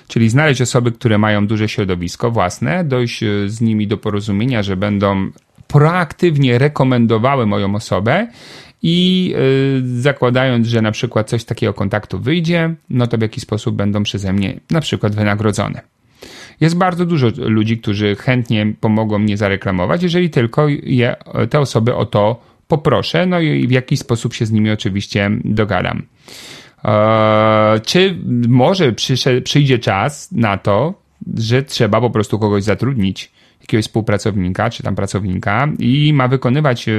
czyli 0.08 0.28
znaleźć 0.28 0.60
osoby, 0.60 0.92
które 0.92 1.18
mają 1.18 1.46
duże 1.46 1.68
środowisko 1.68 2.30
własne, 2.30 2.84
dojść 2.84 3.22
e, 3.22 3.48
z 3.48 3.60
nimi 3.60 3.86
do 3.86 3.98
porozumienia, 3.98 4.62
że 4.62 4.76
będą 4.76 5.30
proaktywnie 5.66 6.58
rekomendowały 6.58 7.46
moją 7.46 7.74
osobę 7.74 8.26
i 8.82 9.28
yy, 9.82 10.00
zakładając, 10.00 10.66
że 10.66 10.82
na 10.82 10.92
przykład 10.92 11.28
coś 11.28 11.44
takiego 11.44 11.74
kontaktu 11.74 12.18
wyjdzie, 12.18 12.74
no 12.90 13.06
to 13.06 13.18
w 13.18 13.20
jaki 13.20 13.40
sposób 13.40 13.76
będą 13.76 14.02
przeze 14.02 14.32
mnie 14.32 14.60
na 14.70 14.80
przykład 14.80 15.14
wynagrodzone. 15.14 15.82
Jest 16.60 16.76
bardzo 16.76 17.06
dużo 17.06 17.28
ludzi, 17.36 17.78
którzy 17.78 18.16
chętnie 18.16 18.72
pomogą 18.80 19.18
mnie 19.18 19.36
zareklamować, 19.36 20.02
jeżeli 20.02 20.30
tylko 20.30 20.68
je, 20.82 21.16
te 21.50 21.60
osoby 21.60 21.94
o 21.94 22.06
to 22.06 22.42
poproszę, 22.68 23.26
no 23.26 23.40
i 23.40 23.66
w 23.66 23.70
jakiś 23.70 24.00
sposób 24.00 24.34
się 24.34 24.46
z 24.46 24.52
nimi 24.52 24.70
oczywiście 24.70 25.30
dogadam. 25.44 26.02
Eee, 26.84 27.80
czy 27.80 28.16
może 28.48 28.92
przyjdzie 29.44 29.78
czas 29.78 30.32
na 30.32 30.58
to, 30.58 30.94
że 31.36 31.62
trzeba 31.62 32.00
po 32.00 32.10
prostu 32.10 32.38
kogoś 32.38 32.62
zatrudnić 32.64 33.30
jakiegoś 33.60 33.84
współpracownika 33.84 34.70
czy 34.70 34.82
tam 34.82 34.94
pracownika 34.96 35.68
i 35.78 36.12
ma 36.12 36.28
wykonywać 36.28 36.88
e, 36.88 36.92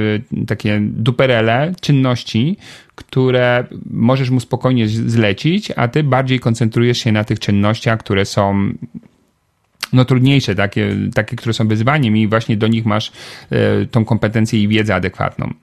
takie 0.46 0.80
duperele, 0.80 1.72
czynności, 1.80 2.56
które 2.94 3.66
możesz 3.90 4.30
mu 4.30 4.40
spokojnie 4.40 4.88
zlecić, 4.88 5.70
a 5.76 5.88
ty 5.88 6.02
bardziej 6.02 6.40
koncentrujesz 6.40 6.98
się 6.98 7.12
na 7.12 7.24
tych 7.24 7.40
czynnościach, 7.40 7.98
które 7.98 8.24
są 8.24 8.72
no 9.92 10.04
trudniejsze, 10.04 10.54
takie, 10.54 10.96
takie, 11.14 11.36
które 11.36 11.52
są 11.52 11.68
wyzwaniem 11.68 12.16
i 12.16 12.28
właśnie 12.28 12.56
do 12.56 12.66
nich 12.66 12.86
masz 12.86 13.12
e, 13.50 13.86
tą 13.86 14.04
kompetencję 14.04 14.62
i 14.62 14.68
wiedzę 14.68 14.94
adekwatną. 14.94 15.54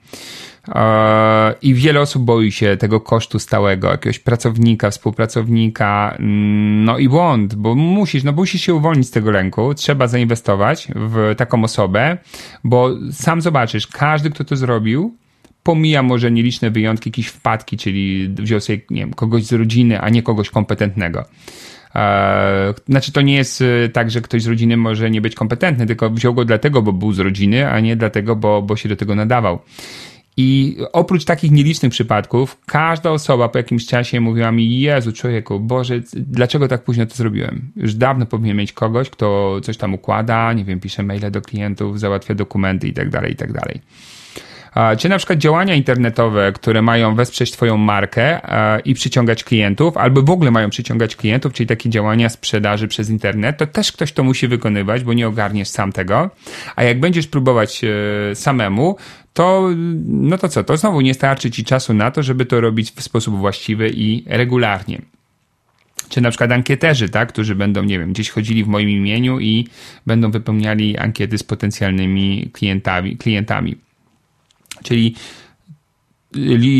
E, 0.68 1.54
I 1.62 1.74
wiele 1.74 2.00
osób 2.00 2.24
boi 2.24 2.52
się 2.52 2.76
tego 2.76 3.00
kosztu 3.00 3.38
stałego, 3.38 3.90
jakiegoś 3.90 4.18
pracownika, 4.18 4.90
współpracownika, 4.90 6.16
mm, 6.18 6.84
no 6.84 6.98
i 6.98 7.08
błąd, 7.08 7.54
bo 7.54 7.74
musisz, 7.74 8.24
no 8.24 8.32
musisz 8.32 8.62
się 8.62 8.74
uwolnić 8.74 9.06
z 9.06 9.10
tego 9.10 9.30
lęku, 9.30 9.74
trzeba 9.74 10.06
zainwestować 10.06 10.88
w 10.94 11.34
taką 11.36 11.64
osobę, 11.64 12.18
bo 12.64 12.90
sam 13.12 13.40
zobaczysz, 13.40 13.86
każdy, 13.86 14.30
kto 14.30 14.44
to 14.44 14.56
zrobił, 14.56 15.14
pomija 15.62 16.02
może 16.02 16.30
nieliczne 16.30 16.70
wyjątki, 16.70 17.10
jakieś 17.10 17.26
wpadki, 17.26 17.76
czyli 17.76 18.28
wziął 18.28 18.60
sobie, 18.60 18.80
nie 18.90 19.00
wiem, 19.00 19.14
kogoś 19.14 19.44
z 19.44 19.52
rodziny, 19.52 20.00
a 20.00 20.08
nie 20.08 20.22
kogoś 20.22 20.50
kompetentnego. 20.50 21.24
E, 21.94 22.74
znaczy, 22.88 23.12
to 23.12 23.20
nie 23.20 23.34
jest 23.34 23.62
e, 23.62 23.88
tak, 23.88 24.10
że 24.10 24.20
ktoś 24.20 24.42
z 24.42 24.46
rodziny 24.46 24.76
może 24.76 25.10
nie 25.10 25.20
być 25.20 25.34
kompetentny, 25.34 25.86
tylko 25.86 26.10
wziął 26.10 26.34
go 26.34 26.44
dlatego, 26.44 26.82
bo 26.82 26.92
był 26.92 27.12
z 27.12 27.18
rodziny, 27.18 27.70
a 27.70 27.80
nie 27.80 27.96
dlatego, 27.96 28.36
bo, 28.36 28.62
bo 28.62 28.76
się 28.76 28.88
do 28.88 28.96
tego 28.96 29.14
nadawał. 29.14 29.58
I 30.36 30.76
oprócz 30.92 31.24
takich 31.24 31.50
nielicznych 31.50 31.92
przypadków, 31.92 32.58
każda 32.66 33.10
osoba 33.10 33.48
po 33.48 33.58
jakimś 33.58 33.86
czasie 33.86 34.20
mówiła 34.20 34.52
mi: 34.52 34.80
Jezu, 34.80 35.12
człowieku, 35.12 35.60
Boże, 35.60 36.00
dlaczego 36.16 36.68
tak 36.68 36.84
późno 36.84 37.06
to 37.06 37.14
zrobiłem? 37.14 37.72
Już 37.76 37.94
dawno 37.94 38.26
powinien 38.26 38.56
mieć 38.56 38.72
kogoś, 38.72 39.10
kto 39.10 39.60
coś 39.62 39.76
tam 39.76 39.94
układa, 39.94 40.52
nie 40.52 40.64
wiem, 40.64 40.80
pisze 40.80 41.02
maile 41.02 41.30
do 41.30 41.42
klientów, 41.42 42.00
załatwia 42.00 42.34
dokumenty 42.34 42.88
i 42.88 42.92
tak 42.92 43.10
Czy 44.98 45.08
na 45.08 45.18
przykład 45.18 45.38
działania 45.38 45.74
internetowe, 45.74 46.52
które 46.52 46.82
mają 46.82 47.14
wesprzeć 47.14 47.52
Twoją 47.52 47.76
markę 47.76 48.40
i 48.84 48.94
przyciągać 48.94 49.44
klientów, 49.44 49.96
albo 49.96 50.22
w 50.22 50.30
ogóle 50.30 50.50
mają 50.50 50.70
przyciągać 50.70 51.16
klientów, 51.16 51.52
czyli 51.52 51.66
takie 51.66 51.90
działania 51.90 52.28
sprzedaży 52.28 52.88
przez 52.88 53.10
internet, 53.10 53.56
to 53.56 53.66
też 53.66 53.92
ktoś 53.92 54.12
to 54.12 54.24
musi 54.24 54.48
wykonywać, 54.48 55.04
bo 55.04 55.12
nie 55.12 55.28
ogarniesz 55.28 55.68
sam 55.68 55.92
tego. 55.92 56.30
A 56.76 56.84
jak 56.84 57.00
będziesz 57.00 57.26
próbować 57.26 57.80
e, 57.84 58.34
samemu, 58.34 58.96
to 59.32 59.68
no 60.06 60.38
to 60.38 60.48
co, 60.48 60.64
to 60.64 60.76
znowu 60.76 61.00
nie 61.00 61.14
starczy 61.14 61.50
Ci 61.50 61.64
czasu 61.64 61.94
na 61.94 62.10
to, 62.10 62.22
żeby 62.22 62.46
to 62.46 62.60
robić 62.60 62.90
w 62.90 63.02
sposób 63.02 63.38
właściwy 63.38 63.90
i 63.94 64.24
regularnie 64.26 65.02
czy 66.08 66.20
na 66.20 66.30
przykład 66.30 66.52
ankieterzy, 66.52 67.08
tak, 67.08 67.28
którzy 67.28 67.54
będą, 67.54 67.82
nie 67.82 67.98
wiem, 67.98 68.12
gdzieś 68.12 68.30
chodzili 68.30 68.64
w 68.64 68.68
moim 68.68 68.88
imieniu 68.88 69.40
i 69.40 69.66
będą 70.06 70.30
wypełniali 70.30 70.98
ankiety 70.98 71.38
z 71.38 71.42
potencjalnymi 71.42 72.50
klientami. 72.52 73.16
klientami. 73.16 73.89
Czyli 74.82 75.14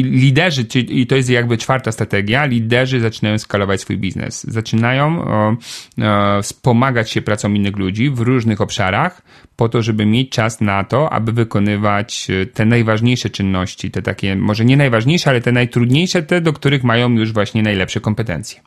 liderzy, 0.05 0.66
i 0.88 1.07
to 1.07 1.16
jest 1.16 1.30
jakby 1.30 1.59
czwarta 1.59 1.92
strategia, 1.92 2.44
liderzy 2.44 3.01
zaczynają 3.01 3.38
skalować 3.38 3.80
swój 3.80 3.98
biznes. 3.98 4.44
Zaczynają 4.44 5.24
o, 5.24 5.57
o, 6.03 6.42
wspomagać 6.42 7.11
się 7.11 7.22
pracą 7.22 7.55
innych 7.55 7.76
ludzi 7.76 8.11
w 8.11 8.20
różnych 8.20 8.61
obszarach, 8.61 9.22
po 9.57 9.68
to, 9.68 9.82
żeby 9.82 10.07
mieć 10.07 10.30
czas 10.30 10.61
na 10.61 10.84
to, 10.84 11.12
aby 11.12 11.32
wykonywać 11.32 12.28
e, 12.30 12.46
te 12.46 12.64
najważniejsze 12.64 13.30
czynności, 13.30 13.90
te 13.90 14.03
takie, 14.03 14.36
może 14.36 14.64
nie 14.64 14.76
najważniejsze, 14.76 15.30
ale 15.30 15.40
te 15.40 15.53
najtrudniejsze, 15.53 16.22
te, 16.22 16.40
do 16.40 16.53
których 16.53 16.84
mają 16.84 17.11
już 17.11 17.32
właśnie 17.32 17.62
najlepsze 17.62 18.01
kompetencje. 18.01 18.61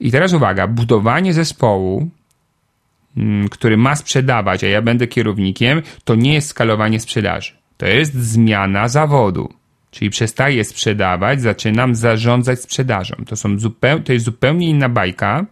I 0.00 0.10
teraz 0.10 0.32
uwaga, 0.32 0.66
budowanie 0.66 1.34
zespołu, 1.34 2.10
który 3.50 3.76
ma 3.76 3.96
sprzedawać, 3.96 4.64
a 4.64 4.68
ja 4.68 4.82
będę 4.82 5.06
kierownikiem, 5.06 5.82
to 6.04 6.14
nie 6.14 6.34
jest 6.34 6.48
skalowanie 6.48 7.00
sprzedaży 7.00 7.63
to 7.76 7.86
jest 7.86 8.14
zmiana 8.14 8.88
zawodu. 8.88 9.52
Czyli 9.90 10.10
przestaję 10.10 10.64
sprzedawać, 10.64 11.42
zaczynam 11.42 11.94
zarządzać 11.94 12.60
sprzedażą. 12.60 13.14
To, 13.26 13.36
są 13.36 13.58
zupeł, 13.58 14.00
to 14.00 14.12
jest 14.12 14.24
zupełnie 14.24 14.68
inna 14.68 14.88
bajka. 14.88 15.46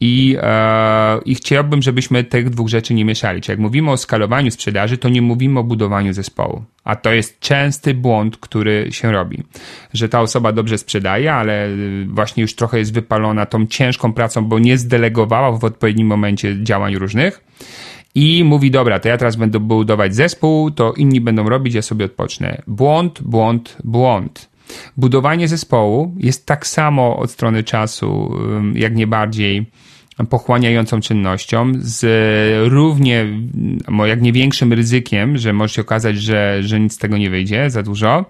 I, 0.00 0.36
e, 0.42 1.18
I 1.24 1.34
chciałbym, 1.34 1.82
żebyśmy 1.82 2.24
tych 2.24 2.50
dwóch 2.50 2.68
rzeczy 2.68 2.94
nie 2.94 3.04
mieszali. 3.04 3.40
Czyli 3.40 3.52
jak 3.52 3.60
mówimy 3.60 3.90
o 3.90 3.96
skalowaniu 3.96 4.50
sprzedaży, 4.50 4.98
to 4.98 5.08
nie 5.08 5.22
mówimy 5.22 5.60
o 5.60 5.64
budowaniu 5.64 6.12
zespołu. 6.12 6.64
A 6.84 6.96
to 6.96 7.12
jest 7.12 7.40
częsty 7.40 7.94
błąd, 7.94 8.36
który 8.36 8.88
się 8.90 9.12
robi. 9.12 9.42
Że 9.94 10.08
ta 10.08 10.20
osoba 10.20 10.52
dobrze 10.52 10.78
sprzedaje, 10.78 11.34
ale 11.34 11.68
właśnie 12.06 12.40
już 12.40 12.54
trochę 12.54 12.78
jest 12.78 12.94
wypalona 12.94 13.46
tą 13.46 13.66
ciężką 13.66 14.12
pracą, 14.12 14.44
bo 14.44 14.58
nie 14.58 14.78
zdelegowała 14.78 15.52
w 15.52 15.64
odpowiednim 15.64 16.06
momencie 16.06 16.64
działań 16.64 16.94
różnych 16.94 17.44
i 18.18 18.44
mówi, 18.44 18.70
dobra, 18.70 18.98
to 19.00 19.08
ja 19.08 19.18
teraz 19.18 19.36
będę 19.36 19.60
budować 19.60 20.14
zespół, 20.14 20.70
to 20.70 20.92
inni 20.92 21.20
będą 21.20 21.48
robić, 21.48 21.74
ja 21.74 21.82
sobie 21.82 22.04
odpocznę. 22.04 22.62
Błąd, 22.66 23.22
błąd, 23.22 23.76
błąd. 23.84 24.48
Budowanie 24.96 25.48
zespołu 25.48 26.14
jest 26.16 26.46
tak 26.46 26.66
samo 26.66 27.16
od 27.18 27.30
strony 27.30 27.64
czasu, 27.64 28.34
jak 28.74 28.96
nie 28.96 29.06
bardziej 29.06 29.66
pochłaniającą 30.26 31.00
czynnością 31.00 31.72
z 31.78 32.06
równie, 32.72 33.26
jak 34.06 34.22
nie 34.22 34.32
większym 34.32 34.72
ryzykiem, 34.72 35.38
że 35.38 35.52
może 35.52 35.74
się 35.74 35.82
okazać, 35.82 36.16
że, 36.16 36.62
że 36.62 36.80
nic 36.80 36.94
z 36.94 36.98
tego 36.98 37.18
nie 37.18 37.30
wyjdzie 37.30 37.70
za 37.70 37.82
dużo. 37.82 38.24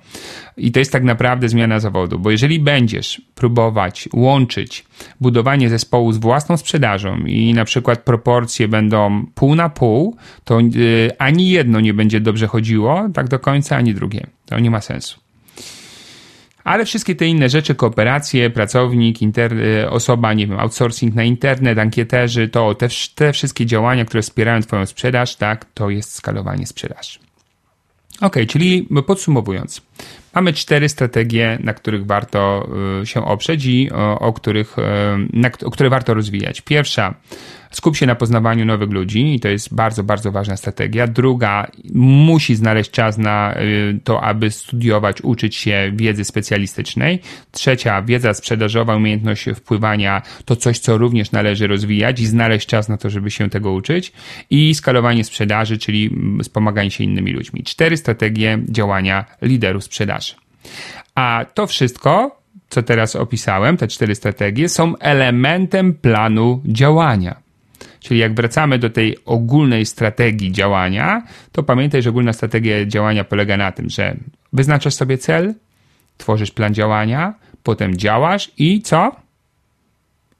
I 0.56 0.72
to 0.72 0.78
jest 0.78 0.92
tak 0.92 1.02
naprawdę 1.02 1.48
zmiana 1.48 1.80
zawodu, 1.80 2.18
bo 2.18 2.30
jeżeli 2.30 2.60
będziesz 2.60 3.22
próbować 3.34 4.08
łączyć 4.12 4.84
budowanie 5.20 5.68
zespołu 5.68 6.12
z 6.12 6.18
własną 6.18 6.56
sprzedażą 6.56 7.18
i 7.18 7.54
na 7.54 7.64
przykład 7.64 8.02
proporcje 8.02 8.68
będą 8.68 9.26
pół 9.34 9.54
na 9.54 9.68
pół, 9.68 10.16
to 10.44 10.60
y, 10.60 11.10
ani 11.18 11.48
jedno 11.48 11.80
nie 11.80 11.94
będzie 11.94 12.20
dobrze 12.20 12.46
chodziło 12.46 13.08
tak 13.14 13.28
do 13.28 13.38
końca, 13.38 13.76
ani 13.76 13.94
drugie. 13.94 14.26
To 14.46 14.58
nie 14.58 14.70
ma 14.70 14.80
sensu 14.80 15.27
ale 16.68 16.84
wszystkie 16.84 17.14
te 17.14 17.26
inne 17.26 17.48
rzeczy, 17.48 17.74
kooperacje, 17.74 18.50
pracownik, 18.50 19.22
inter, 19.22 19.52
y, 19.52 19.90
osoba, 19.90 20.34
nie 20.34 20.46
wiem, 20.46 20.58
outsourcing 20.58 21.14
na 21.14 21.24
internet, 21.24 21.78
ankieterzy, 21.78 22.48
to 22.48 22.74
te, 22.74 22.88
te 23.14 23.32
wszystkie 23.32 23.66
działania, 23.66 24.04
które 24.04 24.22
wspierają 24.22 24.60
Twoją 24.62 24.86
sprzedaż, 24.86 25.36
tak, 25.36 25.64
to 25.74 25.90
jest 25.90 26.14
skalowanie 26.14 26.66
sprzedaży. 26.66 27.18
Ok, 28.20 28.36
czyli 28.48 28.88
podsumowując, 29.06 29.82
mamy 30.38 30.52
cztery 30.52 30.88
strategie, 30.88 31.58
na 31.62 31.74
których 31.74 32.06
warto 32.06 32.68
y, 33.02 33.06
się 33.06 33.24
oprzeć 33.24 33.66
i 33.66 33.90
o, 33.92 34.18
o 34.18 34.32
których, 34.32 34.78
y, 34.78 34.82
na, 35.32 35.50
o 35.64 35.70
które 35.70 35.90
warto 35.90 36.14
rozwijać. 36.14 36.60
Pierwsza 36.60 37.14
Skup 37.70 37.96
się 37.96 38.06
na 38.06 38.14
poznawaniu 38.14 38.64
nowych 38.64 38.90
ludzi 38.90 39.34
i 39.34 39.40
to 39.40 39.48
jest 39.48 39.74
bardzo, 39.74 40.02
bardzo 40.04 40.32
ważna 40.32 40.56
strategia. 40.56 41.06
Druga, 41.06 41.70
musi 41.94 42.54
znaleźć 42.54 42.90
czas 42.90 43.18
na 43.18 43.54
y, 43.60 44.00
to, 44.04 44.22
aby 44.22 44.50
studiować, 44.50 45.20
uczyć 45.22 45.56
się 45.56 45.92
wiedzy 45.94 46.24
specjalistycznej. 46.24 47.20
Trzecia, 47.52 48.02
wiedza 48.02 48.34
sprzedażowa, 48.34 48.96
umiejętność 48.96 49.48
wpływania 49.54 50.22
to 50.44 50.56
coś, 50.56 50.78
co 50.78 50.98
również 50.98 51.32
należy 51.32 51.66
rozwijać 51.66 52.20
i 52.20 52.26
znaleźć 52.26 52.66
czas 52.66 52.88
na 52.88 52.96
to, 52.96 53.10
żeby 53.10 53.30
się 53.30 53.50
tego 53.50 53.72
uczyć. 53.72 54.12
I 54.50 54.74
skalowanie 54.74 55.24
sprzedaży, 55.24 55.78
czyli 55.78 56.06
mm, 56.06 56.40
wspomaganie 56.42 56.90
się 56.90 57.04
innymi 57.04 57.32
ludźmi. 57.32 57.62
Cztery 57.62 57.96
strategie 57.96 58.58
działania 58.68 59.24
liderów 59.42 59.84
sprzedaży. 59.84 60.27
A 61.14 61.44
to 61.54 61.66
wszystko 61.66 62.38
co 62.68 62.82
teraz 62.82 63.16
opisałem, 63.16 63.76
te 63.76 63.88
cztery 63.88 64.14
strategie, 64.14 64.68
są 64.68 64.98
elementem 64.98 65.94
planu 65.94 66.62
działania. 66.64 67.36
Czyli 68.00 68.20
jak 68.20 68.34
wracamy 68.34 68.78
do 68.78 68.90
tej 68.90 69.16
ogólnej 69.24 69.86
strategii 69.86 70.52
działania, 70.52 71.22
to 71.52 71.62
pamiętaj, 71.62 72.02
że 72.02 72.10
ogólna 72.10 72.32
strategia 72.32 72.86
działania 72.86 73.24
polega 73.24 73.56
na 73.56 73.72
tym, 73.72 73.90
że 73.90 74.16
wyznaczasz 74.52 74.94
sobie 74.94 75.18
cel, 75.18 75.54
tworzysz 76.16 76.50
plan 76.50 76.74
działania, 76.74 77.34
potem 77.62 77.96
działasz 77.96 78.50
i 78.58 78.82
co? 78.82 79.16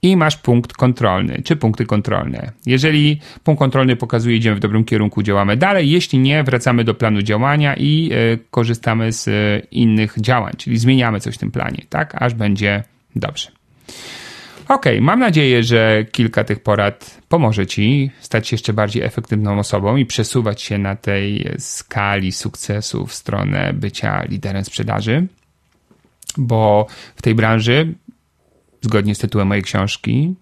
I 0.02 0.16
masz 0.16 0.36
punkt 0.36 0.72
kontrolny, 0.72 1.42
czy 1.44 1.56
punkty 1.56 1.86
kontrolne. 1.86 2.52
Jeżeli 2.66 3.20
punkt 3.44 3.58
kontrolny 3.58 3.96
pokazuje, 3.96 4.36
idziemy 4.36 4.56
w 4.56 4.60
dobrym 4.60 4.84
kierunku, 4.84 5.22
działamy 5.22 5.56
dalej. 5.56 5.90
Jeśli 5.90 6.18
nie, 6.18 6.44
wracamy 6.44 6.84
do 6.84 6.94
planu 6.94 7.22
działania 7.22 7.74
i 7.76 8.10
y, 8.12 8.38
korzystamy 8.50 9.12
z 9.12 9.28
y, 9.28 9.66
innych 9.70 10.14
działań, 10.20 10.52
czyli 10.56 10.78
zmieniamy 10.78 11.20
coś 11.20 11.34
w 11.34 11.38
tym 11.38 11.50
planie, 11.50 11.82
tak? 11.88 12.22
Aż 12.22 12.34
będzie 12.34 12.82
dobrze. 13.16 13.50
Ok, 14.68 14.84
mam 15.00 15.20
nadzieję, 15.20 15.62
że 15.62 16.04
kilka 16.12 16.44
tych 16.44 16.62
porad 16.62 17.20
pomoże 17.28 17.66
Ci 17.66 18.10
stać 18.20 18.48
się 18.48 18.54
jeszcze 18.54 18.72
bardziej 18.72 19.02
efektywną 19.02 19.58
osobą 19.58 19.96
i 19.96 20.06
przesuwać 20.06 20.62
się 20.62 20.78
na 20.78 20.96
tej 20.96 21.48
skali 21.58 22.32
sukcesu 22.32 23.06
w 23.06 23.14
stronę 23.14 23.72
bycia 23.72 24.22
liderem 24.22 24.64
sprzedaży, 24.64 25.26
bo 26.36 26.86
w 27.16 27.22
tej 27.22 27.34
branży, 27.34 27.94
zgodnie 28.80 29.14
z 29.14 29.18
tytułem 29.18 29.48
mojej 29.48 29.62
książki, 29.62 30.34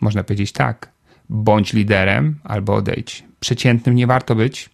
można 0.00 0.24
powiedzieć 0.24 0.52
tak: 0.52 0.92
bądź 1.28 1.72
liderem 1.72 2.38
albo 2.44 2.74
odejdź. 2.74 3.24
Przeciętnym 3.40 3.94
nie 3.94 4.06
warto 4.06 4.34
być, 4.34 4.70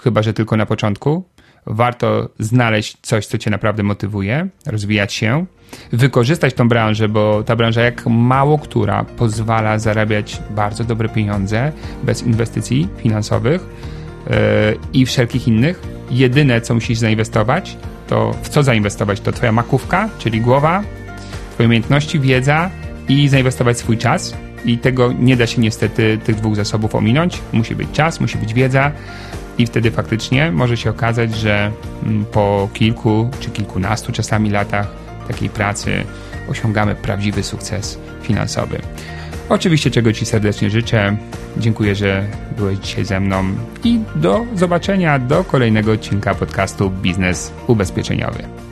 chyba 0.00 0.22
że 0.22 0.32
tylko 0.32 0.56
na 0.56 0.66
początku. 0.66 1.24
warto 1.66 2.28
znaleźć 2.38 2.96
coś, 3.02 3.26
co 3.26 3.38
cię 3.38 3.50
naprawdę 3.50 3.82
motywuje, 3.82 4.48
rozwijać 4.66 5.12
się, 5.12 5.46
wykorzystać 5.92 6.54
tą 6.54 6.68
branżę, 6.68 7.08
bo 7.08 7.42
ta 7.42 7.56
branża 7.56 7.82
jak 7.82 8.06
mało 8.06 8.58
która 8.58 9.04
pozwala 9.04 9.78
zarabiać 9.78 10.42
bardzo 10.50 10.84
dobre 10.84 11.08
pieniądze 11.08 11.72
bez 12.02 12.22
inwestycji 12.22 12.88
finansowych 12.96 13.62
yy, 14.26 14.34
i 14.92 15.06
wszelkich 15.06 15.48
innych. 15.48 15.82
Jedyne, 16.10 16.60
co 16.60 16.74
musisz 16.74 16.98
zainwestować, 16.98 17.76
to 18.06 18.32
w 18.42 18.48
co 18.48 18.62
zainwestować? 18.62 19.20
To 19.20 19.32
twoja 19.32 19.52
makówka, 19.52 20.08
czyli 20.18 20.40
głowa, 20.40 20.82
twoje 21.58 21.68
umiejętności, 21.68 22.20
wiedza 22.20 22.70
i 23.08 23.28
zainwestować 23.28 23.78
swój 23.78 23.98
czas. 23.98 24.34
I 24.64 24.78
tego 24.78 25.12
nie 25.12 25.36
da 25.36 25.46
się 25.46 25.60
niestety 25.60 26.18
tych 26.24 26.36
dwóch 26.36 26.56
zasobów 26.56 26.94
ominąć. 26.94 27.40
Musi 27.52 27.74
być 27.74 27.90
czas, 27.92 28.20
musi 28.20 28.38
być 28.38 28.54
wiedza 28.54 28.92
i 29.58 29.66
wtedy 29.66 29.90
faktycznie 29.90 30.52
może 30.52 30.76
się 30.76 30.90
okazać, 30.90 31.34
że 31.36 31.70
mm, 32.02 32.24
po 32.24 32.68
kilku 32.74 33.30
czy 33.40 33.50
kilkunastu 33.50 34.12
czasami 34.12 34.50
latach 34.50 34.86
takiej 35.28 35.48
pracy 35.48 36.04
osiągamy 36.48 36.94
prawdziwy 36.94 37.42
sukces 37.42 37.98
finansowy. 38.22 38.78
Oczywiście, 39.48 39.90
czego 39.90 40.12
Ci 40.12 40.26
serdecznie 40.26 40.70
życzę. 40.70 41.16
Dziękuję, 41.56 41.94
że 41.94 42.24
byłeś 42.56 42.78
dzisiaj 42.78 43.04
ze 43.04 43.20
mną 43.20 43.44
i 43.84 44.00
do 44.16 44.46
zobaczenia 44.54 45.18
do 45.18 45.44
kolejnego 45.44 45.92
odcinka 45.92 46.34
podcastu 46.34 46.90
Biznes 46.90 47.52
Ubezpieczeniowy. 47.66 48.67